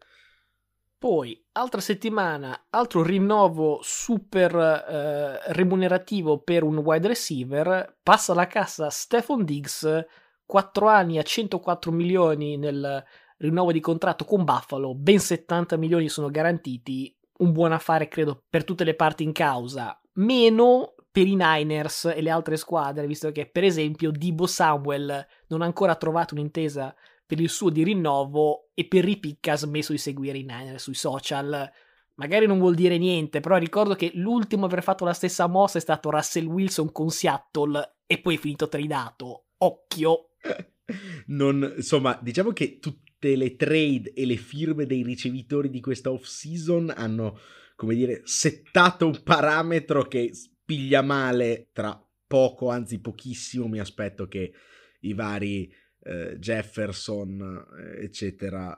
Poi, 1.01 1.47
altra 1.53 1.81
settimana, 1.81 2.67
altro 2.69 3.01
rinnovo 3.01 3.79
super 3.81 4.55
eh, 4.55 5.51
remunerativo 5.51 6.43
per 6.43 6.61
un 6.61 6.77
wide 6.77 7.07
receiver. 7.07 7.97
Passa 8.03 8.35
la 8.35 8.45
cassa 8.45 8.91
Stephon 8.91 9.43
Diggs, 9.43 10.05
4 10.45 10.87
anni 10.87 11.17
a 11.17 11.23
104 11.23 11.91
milioni 11.91 12.55
nel 12.55 13.03
rinnovo 13.37 13.71
di 13.71 13.79
contratto 13.79 14.25
con 14.25 14.43
Buffalo, 14.43 14.93
ben 14.93 15.17
70 15.17 15.75
milioni 15.75 16.07
sono 16.07 16.29
garantiti. 16.29 17.17
Un 17.39 17.51
buon 17.51 17.71
affare, 17.71 18.07
credo, 18.07 18.43
per 18.47 18.63
tutte 18.63 18.83
le 18.83 18.93
parti 18.93 19.23
in 19.23 19.31
causa. 19.31 19.99
Meno 20.17 20.93
per 21.11 21.25
i 21.25 21.35
Niners 21.35 22.13
e 22.15 22.21
le 22.21 22.29
altre 22.29 22.57
squadre, 22.57 23.07
visto 23.07 23.31
che, 23.31 23.47
per 23.47 23.63
esempio, 23.63 24.11
Dibo 24.11 24.45
Samuel 24.45 25.25
non 25.47 25.63
ha 25.63 25.65
ancora 25.65 25.95
trovato 25.95 26.35
un'intesa 26.35 26.95
per 27.31 27.39
il 27.39 27.47
suo 27.47 27.69
di 27.69 27.85
rinnovo 27.85 28.71
e 28.73 28.85
per 28.85 29.05
ripicca 29.05 29.53
ha 29.53 29.55
smesso 29.55 29.93
di 29.93 29.97
seguire 29.97 30.37
i 30.37 30.43
Niners 30.43 30.83
sui 30.83 30.93
social. 30.93 31.71
Magari 32.15 32.45
non 32.45 32.59
vuol 32.59 32.75
dire 32.75 32.97
niente, 32.97 33.39
però 33.39 33.55
ricordo 33.55 33.95
che 33.95 34.11
l'ultimo 34.15 34.65
a 34.65 34.67
aver 34.67 34.83
fatto 34.83 35.05
la 35.05 35.13
stessa 35.13 35.47
mossa 35.47 35.77
è 35.77 35.81
stato 35.81 36.09
Russell 36.09 36.45
Wilson 36.45 36.91
con 36.91 37.09
Seattle 37.09 37.99
e 38.05 38.19
poi 38.19 38.35
è 38.35 38.37
finito 38.37 38.67
tradato. 38.67 39.45
Occhio! 39.59 40.31
non, 41.27 41.75
insomma, 41.77 42.19
diciamo 42.21 42.51
che 42.51 42.79
tutte 42.79 43.37
le 43.37 43.55
trade 43.55 44.11
e 44.13 44.25
le 44.25 44.35
firme 44.35 44.85
dei 44.85 45.01
ricevitori 45.01 45.69
di 45.69 45.79
questa 45.79 46.11
off-season 46.11 46.93
hanno, 46.93 47.39
come 47.77 47.95
dire, 47.95 48.23
settato 48.25 49.05
un 49.05 49.23
parametro 49.23 50.03
che 50.03 50.31
spiglia 50.33 51.01
male 51.01 51.69
tra 51.71 51.97
poco, 52.27 52.69
anzi 52.69 52.99
pochissimo, 52.99 53.69
mi 53.69 53.79
aspetto 53.79 54.27
che 54.27 54.51
i 54.99 55.13
vari 55.13 55.71
eh, 56.03 56.37
Jefferson, 56.37 57.65
eh, 57.77 58.03
eccetera, 58.03 58.75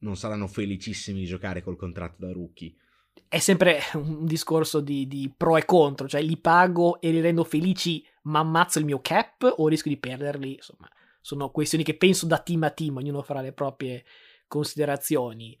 non 0.00 0.16
saranno 0.16 0.46
felicissimi 0.46 1.20
di 1.20 1.26
giocare 1.26 1.62
col 1.62 1.76
contratto 1.76 2.24
da 2.24 2.32
rookie. 2.32 2.74
È 3.26 3.38
sempre 3.38 3.80
un 3.94 4.24
discorso 4.24 4.80
di, 4.80 5.06
di, 5.06 5.32
pro 5.34 5.56
e 5.56 5.64
contro, 5.64 6.08
cioè 6.08 6.22
li 6.22 6.36
pago 6.36 7.00
e 7.00 7.10
li 7.10 7.20
rendo 7.20 7.44
felici, 7.44 8.04
ma 8.24 8.40
ammazzo 8.40 8.78
il 8.78 8.84
mio 8.84 9.00
cap 9.00 9.54
o 9.56 9.68
rischio 9.68 9.90
di 9.90 9.98
perderli? 9.98 10.54
Insomma, 10.54 10.88
sono 11.20 11.50
questioni 11.50 11.84
che 11.84 11.96
penso 11.96 12.26
da 12.26 12.38
team 12.38 12.62
a 12.62 12.70
team, 12.70 12.96
ognuno 12.96 13.22
farà 13.22 13.40
le 13.40 13.52
proprie 13.52 14.04
considerazioni. 14.46 15.58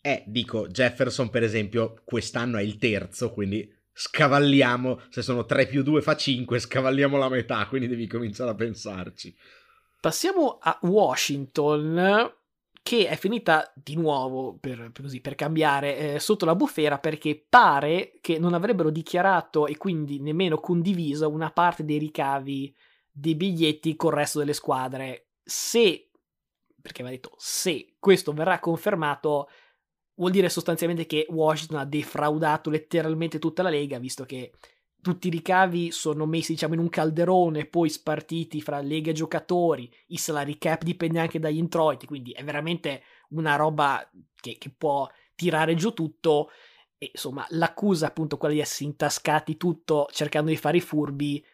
Eh, 0.00 0.24
dico, 0.26 0.68
Jefferson 0.68 1.30
per 1.30 1.42
esempio 1.42 2.00
quest'anno 2.04 2.58
è 2.58 2.62
il 2.62 2.76
terzo, 2.76 3.32
quindi 3.32 3.68
scavalliamo, 3.92 5.02
se 5.10 5.22
sono 5.22 5.44
3 5.44 5.66
più 5.66 5.82
2 5.82 6.02
fa 6.02 6.16
5, 6.16 6.58
scavalliamo 6.58 7.16
la 7.16 7.28
metà, 7.28 7.66
quindi 7.66 7.88
devi 7.88 8.06
cominciare 8.06 8.50
a 8.50 8.54
pensarci. 8.54 9.34
Passiamo 10.02 10.58
a 10.60 10.80
Washington, 10.82 12.34
che 12.82 13.06
è 13.06 13.16
finita 13.16 13.72
di 13.76 13.94
nuovo, 13.94 14.58
per, 14.58 14.90
così, 15.00 15.20
per 15.20 15.36
cambiare, 15.36 16.14
eh, 16.14 16.18
sotto 16.18 16.44
la 16.44 16.56
bufera 16.56 16.98
perché 16.98 17.46
pare 17.48 18.14
che 18.20 18.40
non 18.40 18.52
avrebbero 18.52 18.90
dichiarato 18.90 19.68
e 19.68 19.76
quindi 19.76 20.18
nemmeno 20.18 20.58
condiviso 20.58 21.30
una 21.30 21.52
parte 21.52 21.84
dei 21.84 21.98
ricavi 21.98 22.74
dei 23.12 23.36
biglietti 23.36 23.94
col 23.94 24.14
resto 24.14 24.40
delle 24.40 24.54
squadre. 24.54 25.28
Se, 25.40 26.10
perché 26.82 27.02
aveva 27.02 27.14
detto 27.14 27.36
se 27.38 27.94
questo 28.00 28.32
verrà 28.32 28.58
confermato, 28.58 29.48
vuol 30.14 30.32
dire 30.32 30.48
sostanzialmente 30.48 31.06
che 31.06 31.28
Washington 31.30 31.78
ha 31.78 31.84
defraudato 31.84 32.70
letteralmente 32.70 33.38
tutta 33.38 33.62
la 33.62 33.70
Lega, 33.70 34.00
visto 34.00 34.24
che 34.24 34.50
tutti 35.02 35.26
i 35.26 35.30
ricavi 35.30 35.90
sono 35.90 36.26
messi 36.26 36.52
diciamo 36.52 36.74
in 36.74 36.80
un 36.80 36.88
calderone 36.88 37.66
poi 37.66 37.88
spartiti 37.90 38.60
fra 38.60 38.80
lega 38.80 39.10
giocatori 39.10 39.92
il 40.06 40.18
salary 40.18 40.56
cap 40.58 40.84
dipende 40.84 41.18
anche 41.18 41.40
dagli 41.40 41.58
introiti 41.58 42.06
quindi 42.06 42.30
è 42.30 42.44
veramente 42.44 43.02
una 43.30 43.56
roba 43.56 44.08
che, 44.40 44.56
che 44.58 44.70
può 44.70 45.08
tirare 45.34 45.74
giù 45.74 45.92
tutto. 45.92 46.50
E 46.98 47.10
insomma 47.12 47.44
l'accusa 47.50 48.06
appunto 48.06 48.36
quella 48.36 48.54
di 48.54 48.60
essere 48.60 48.90
intascati 48.90 49.56
tutto 49.56 50.06
cercando 50.12 50.50
di 50.50 50.56
fare 50.56 50.76
i 50.76 50.80
furbi 50.80 51.44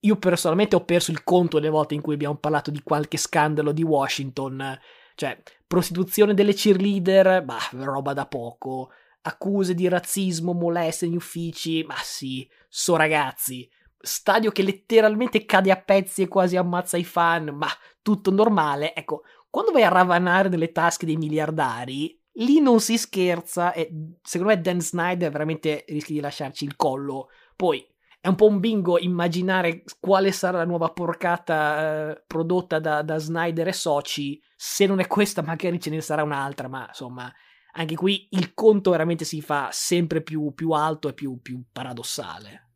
io 0.00 0.16
personalmente 0.16 0.74
ho 0.74 0.84
perso 0.84 1.12
il 1.12 1.22
conto 1.22 1.58
delle 1.58 1.70
volte 1.70 1.94
in 1.94 2.00
cui 2.00 2.14
abbiamo 2.14 2.36
parlato 2.36 2.70
di 2.70 2.82
qualche 2.82 3.16
scandalo 3.16 3.72
di 3.72 3.82
Washington. 3.82 4.78
Cioè 5.14 5.42
prostituzione 5.66 6.34
delle 6.34 6.54
cheerleader 6.54 7.44
bah 7.44 7.68
roba 7.72 8.12
da 8.12 8.26
poco 8.26 8.90
accuse 9.26 9.74
di 9.74 9.88
razzismo, 9.88 10.52
molestie 10.52 11.08
negli 11.08 11.16
uffici, 11.16 11.82
ma 11.82 11.96
sì, 11.96 12.48
so 12.68 12.96
ragazzi, 12.96 13.68
stadio 13.98 14.50
che 14.52 14.62
letteralmente 14.62 15.44
cade 15.44 15.70
a 15.70 15.76
pezzi 15.76 16.22
e 16.22 16.28
quasi 16.28 16.56
ammazza 16.56 16.96
i 16.96 17.04
fan, 17.04 17.48
ma 17.48 17.68
tutto 18.02 18.30
normale, 18.30 18.94
ecco, 18.94 19.22
quando 19.50 19.72
vai 19.72 19.82
a 19.82 19.88
ravanare 19.88 20.48
nelle 20.48 20.70
tasche 20.70 21.06
dei 21.06 21.16
miliardari, 21.16 22.18
lì 22.34 22.60
non 22.60 22.80
si 22.80 22.98
scherza 22.98 23.72
e 23.72 23.90
secondo 24.22 24.52
me 24.52 24.60
Dan 24.60 24.80
Snyder 24.80 25.30
veramente 25.30 25.84
rischi 25.88 26.12
di 26.12 26.20
lasciarci 26.20 26.64
il 26.64 26.76
collo. 26.76 27.28
Poi 27.56 27.84
è 28.20 28.28
un 28.28 28.34
po' 28.34 28.46
un 28.46 28.60
bingo 28.60 28.98
immaginare 28.98 29.84
quale 29.98 30.32
sarà 30.32 30.58
la 30.58 30.64
nuova 30.64 30.90
porcata 30.90 32.10
eh, 32.10 32.24
prodotta 32.26 32.78
da, 32.78 33.02
da 33.02 33.18
Snyder 33.18 33.68
e 33.68 33.72
soci. 33.72 34.40
Se 34.54 34.84
non 34.84 35.00
è 35.00 35.06
questa, 35.06 35.42
magari 35.42 35.80
ce 35.80 35.90
ne 35.90 36.00
sarà 36.00 36.22
un'altra, 36.22 36.68
ma 36.68 36.86
insomma, 36.88 37.32
anche 37.76 37.94
qui 37.94 38.28
il 38.30 38.54
conto 38.54 38.90
veramente 38.90 39.24
si 39.24 39.40
fa 39.40 39.68
sempre 39.70 40.22
più, 40.22 40.52
più 40.54 40.70
alto 40.70 41.08
e 41.08 41.14
più, 41.14 41.40
più 41.40 41.62
paradossale. 41.70 42.70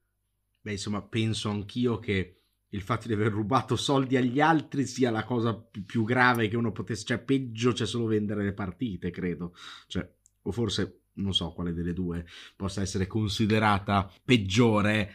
Beh, 0.61 0.73
insomma, 0.73 1.03
penso 1.03 1.49
anch'io 1.49 1.99
che 1.99 2.43
il 2.69 2.83
fatto 2.83 3.09
di 3.09 3.15
aver 3.15 3.33
rubato 3.33 3.77
soldi 3.77 4.17
agli 4.17 4.41
altri 4.41 4.87
sia 4.87 5.11
la 5.11 5.25
cosa 5.25 5.55
più 5.55 6.05
grave 6.05 6.49
che 6.49 6.57
uno 6.57 6.71
potesse, 6.71 7.05
cioè 7.05 7.19
peggio 7.19 7.73
c'è 7.73 7.87
solo 7.87 8.07
vendere 8.07 8.45
le 8.45 8.53
partite, 8.53 9.11
credo. 9.11 9.55
Cioè, 9.87 10.09
o 10.43 10.53
forse 10.53 11.05
non 11.15 11.35
so 11.35 11.53
quale 11.53 11.73
delle 11.73 11.93
due 11.93 12.27
possa 12.55 12.83
essere 12.83 13.07
considerata 13.07 14.11
peggiore. 14.25 15.15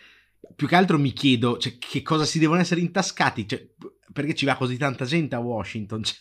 Più 0.56 0.68
che 0.68 0.76
altro 0.76 0.98
mi 0.98 1.14
chiedo, 1.14 1.58
cioè, 1.58 1.78
che 1.78 2.02
cosa 2.02 2.26
si 2.26 2.40
devono 2.40 2.60
essere 2.60 2.82
intascati? 2.82 3.48
Cioè, 3.48 3.74
perché 4.16 4.34
ci 4.34 4.46
va 4.46 4.56
così 4.56 4.78
tanta 4.78 5.04
gente 5.04 5.36
a 5.36 5.40
Washington? 5.40 6.02
Cioè, 6.08 6.16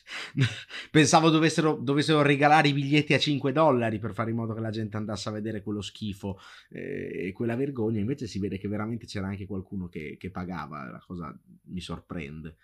pensavo 0.90 1.30
dovessero, 1.30 1.76
dovessero, 1.76 2.22
regalare 2.22 2.66
i 2.66 2.72
biglietti 2.72 3.14
a 3.14 3.18
5 3.18 3.52
dollari 3.52 4.00
per 4.00 4.12
fare 4.12 4.30
in 4.30 4.36
modo 4.36 4.52
che 4.52 4.60
la 4.60 4.70
gente 4.70 4.96
andasse 4.96 5.28
a 5.28 5.32
vedere 5.32 5.62
quello 5.62 5.80
schifo 5.80 6.40
eh, 6.70 7.28
e 7.28 7.32
quella 7.32 7.54
vergogna. 7.54 8.00
Invece 8.00 8.26
si 8.26 8.40
vede 8.40 8.58
che 8.58 8.66
veramente 8.66 9.06
c'era 9.06 9.28
anche 9.28 9.46
qualcuno 9.46 9.86
che, 9.86 10.16
che 10.18 10.32
pagava. 10.32 10.90
La 10.90 11.02
cosa 11.06 11.32
mi 11.66 11.80
sorprende. 11.80 12.56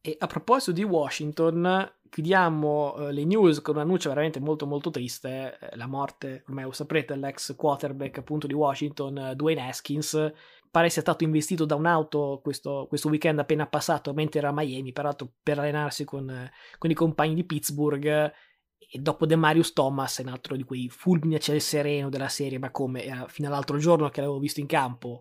E 0.00 0.16
a 0.18 0.26
proposito 0.26 0.72
di 0.72 0.82
Washington, 0.82 1.92
chiudiamo 2.08 2.94
uh, 2.94 3.10
le 3.10 3.24
news 3.24 3.60
con 3.60 3.74
un'annuncio 3.76 4.08
veramente 4.08 4.40
molto 4.40 4.66
molto 4.66 4.90
triste, 4.90 5.58
eh, 5.58 5.76
la 5.76 5.86
morte, 5.86 6.44
ormai 6.48 6.64
lo 6.64 6.72
saprete, 6.72 7.12
dell'ex 7.12 7.54
quarterback 7.56 8.18
appunto 8.18 8.46
di 8.46 8.54
Washington, 8.54 9.16
uh, 9.16 9.34
Dwayne 9.34 9.68
Haskins, 9.68 10.32
pare 10.74 10.90
sia 10.90 11.02
stato 11.02 11.22
investito 11.22 11.64
da 11.64 11.76
un'auto 11.76 12.40
questo, 12.42 12.86
questo 12.88 13.08
weekend 13.08 13.38
appena 13.38 13.68
passato 13.68 14.12
mentre 14.12 14.40
era 14.40 14.48
a 14.48 14.52
Miami, 14.52 14.90
peraltro 14.90 15.34
per 15.40 15.60
allenarsi 15.60 16.04
con, 16.04 16.50
con 16.78 16.90
i 16.90 16.94
compagni 16.94 17.36
di 17.36 17.44
Pittsburgh 17.44 18.04
E 18.04 18.98
dopo 18.98 19.24
De 19.24 19.36
Marius 19.36 19.72
Thomas 19.72 20.18
è 20.18 20.22
un 20.22 20.30
altro 20.30 20.56
di 20.56 20.64
quei 20.64 20.88
fulmini 20.88 21.36
a 21.36 21.38
ciel 21.38 21.60
sereno 21.60 22.08
della 22.08 22.28
serie, 22.28 22.58
ma 22.58 22.72
come 22.72 23.04
era 23.04 23.28
fino 23.28 23.46
all'altro 23.46 23.78
giorno 23.78 24.08
che 24.08 24.20
l'avevo 24.20 24.40
visto 24.40 24.58
in 24.58 24.66
campo. 24.66 25.20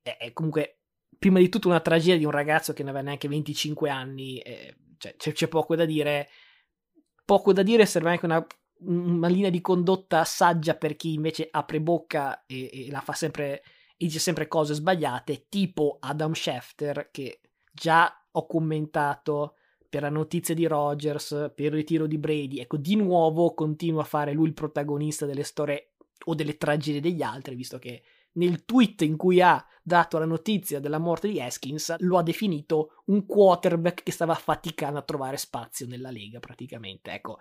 È, 0.00 0.16
è 0.16 0.32
comunque, 0.32 0.78
prima 1.18 1.40
di 1.40 1.50
tutto, 1.50 1.68
una 1.68 1.80
tragedia 1.80 2.16
di 2.16 2.24
un 2.24 2.30
ragazzo 2.30 2.72
che 2.72 2.80
non 2.80 2.92
aveva 2.92 3.04
neanche 3.04 3.28
25 3.28 3.90
anni. 3.90 4.38
Eh, 4.38 4.76
cioè, 4.96 5.14
c'è, 5.16 5.32
c'è, 5.32 5.48
poco 5.48 5.76
da 5.76 5.84
dire. 5.84 6.30
Poco 7.22 7.52
da 7.52 7.62
dire, 7.62 7.84
serve 7.84 8.12
anche 8.12 8.24
una, 8.24 8.46
una 8.86 9.28
linea 9.28 9.50
di 9.50 9.60
condotta 9.60 10.24
saggia 10.24 10.74
per 10.74 10.96
chi 10.96 11.12
invece 11.12 11.48
apre 11.50 11.82
bocca 11.82 12.46
e, 12.46 12.86
e 12.86 12.90
la 12.90 13.02
fa 13.02 13.12
sempre 13.12 13.62
e 13.96 14.04
dice 14.04 14.18
sempre 14.18 14.48
cose 14.48 14.74
sbagliate, 14.74 15.46
tipo 15.48 15.96
Adam 16.00 16.32
Schefter 16.32 17.08
che 17.10 17.40
già 17.72 18.12
ho 18.30 18.46
commentato 18.46 19.54
per 19.88 20.02
la 20.02 20.10
notizia 20.10 20.54
di 20.54 20.66
Rogers, 20.66 21.52
per 21.54 21.66
il 21.66 21.72
ritiro 21.72 22.06
di 22.06 22.18
Brady. 22.18 22.58
Ecco, 22.58 22.76
di 22.76 22.96
nuovo 22.96 23.54
continua 23.54 24.02
a 24.02 24.06
fare 24.06 24.32
lui 24.32 24.48
il 24.48 24.54
protagonista 24.54 25.24
delle 25.24 25.44
storie 25.44 25.92
o 26.24 26.34
delle 26.34 26.56
tragedie 26.56 27.00
degli 27.00 27.22
altri, 27.22 27.54
visto 27.54 27.78
che 27.78 28.02
nel 28.32 28.64
tweet 28.64 29.02
in 29.02 29.16
cui 29.16 29.40
ha 29.40 29.64
dato 29.82 30.18
la 30.18 30.26
notizia 30.26 30.80
della 30.80 30.98
morte 30.98 31.28
di 31.28 31.40
Haskins 31.40 31.94
lo 32.00 32.18
ha 32.18 32.22
definito 32.22 33.02
un 33.06 33.24
quarterback 33.24 34.02
che 34.02 34.12
stava 34.12 34.34
faticando 34.34 34.98
a 34.98 35.02
trovare 35.02 35.36
spazio 35.36 35.86
nella 35.86 36.10
lega 36.10 36.38
praticamente. 36.40 37.12
Ecco, 37.12 37.38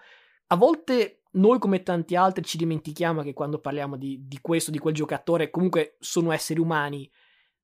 a 0.47 0.55
volte 0.55 1.21
noi 1.31 1.59
come 1.59 1.83
tanti 1.83 2.15
altri 2.15 2.43
ci 2.43 2.57
dimentichiamo 2.57 3.21
che 3.21 3.33
quando 3.33 3.59
parliamo 3.59 3.97
di, 3.97 4.25
di 4.25 4.39
questo, 4.41 4.71
di 4.71 4.77
quel 4.77 4.93
giocatore, 4.93 5.49
comunque 5.49 5.97
sono 5.99 6.31
esseri 6.31 6.59
umani, 6.59 7.09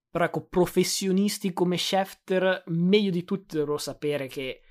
però 0.09 0.25
ecco, 0.25 0.45
professionisti 0.45 1.53
come 1.53 1.77
Schefter, 1.77 2.63
meglio 2.67 3.11
di 3.11 3.23
tutti 3.23 3.55
devono 3.55 3.77
sapere 3.77 4.27
che 4.27 4.61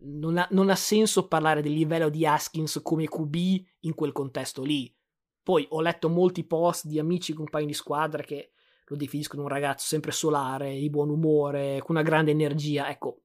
non 0.00 0.38
ha, 0.38 0.46
non 0.52 0.70
ha, 0.70 0.74
senso 0.74 1.28
parlare 1.28 1.60
del 1.60 1.72
livello 1.72 2.08
di 2.08 2.26
Haskins 2.26 2.80
come 2.82 3.06
QB 3.06 3.34
in 3.80 3.94
quel 3.94 4.12
contesto 4.12 4.62
lì. 4.62 4.94
Poi 5.42 5.66
ho 5.70 5.80
letto 5.80 6.08
molti 6.08 6.44
post 6.44 6.86
di 6.86 6.98
amici, 6.98 7.34
compagni 7.34 7.66
di 7.66 7.74
squadra 7.74 8.22
che 8.22 8.52
lo 8.86 8.96
definiscono 8.96 9.42
un 9.42 9.48
ragazzo 9.48 9.86
sempre 9.86 10.12
solare, 10.12 10.78
di 10.78 10.90
buon 10.90 11.10
umore, 11.10 11.80
con 11.84 11.96
una 11.96 12.04
grande 12.04 12.30
energia. 12.30 12.88
Ecco, 12.88 13.22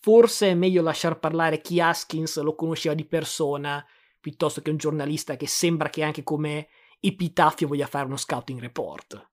forse 0.00 0.50
è 0.50 0.54
meglio 0.54 0.82
lasciar 0.82 1.18
parlare 1.18 1.60
chi 1.60 1.80
Haskins 1.80 2.40
lo 2.40 2.54
conosceva 2.54 2.94
di 2.94 3.06
persona 3.06 3.84
piuttosto 4.20 4.60
che 4.60 4.70
un 4.70 4.76
giornalista 4.76 5.36
che 5.36 5.46
sembra 5.46 5.90
che 5.90 6.02
anche 6.02 6.22
come 6.22 6.68
epitafio 7.00 7.68
voglia 7.68 7.86
fare 7.86 8.06
uno 8.06 8.16
scouting 8.16 8.60
report. 8.60 9.30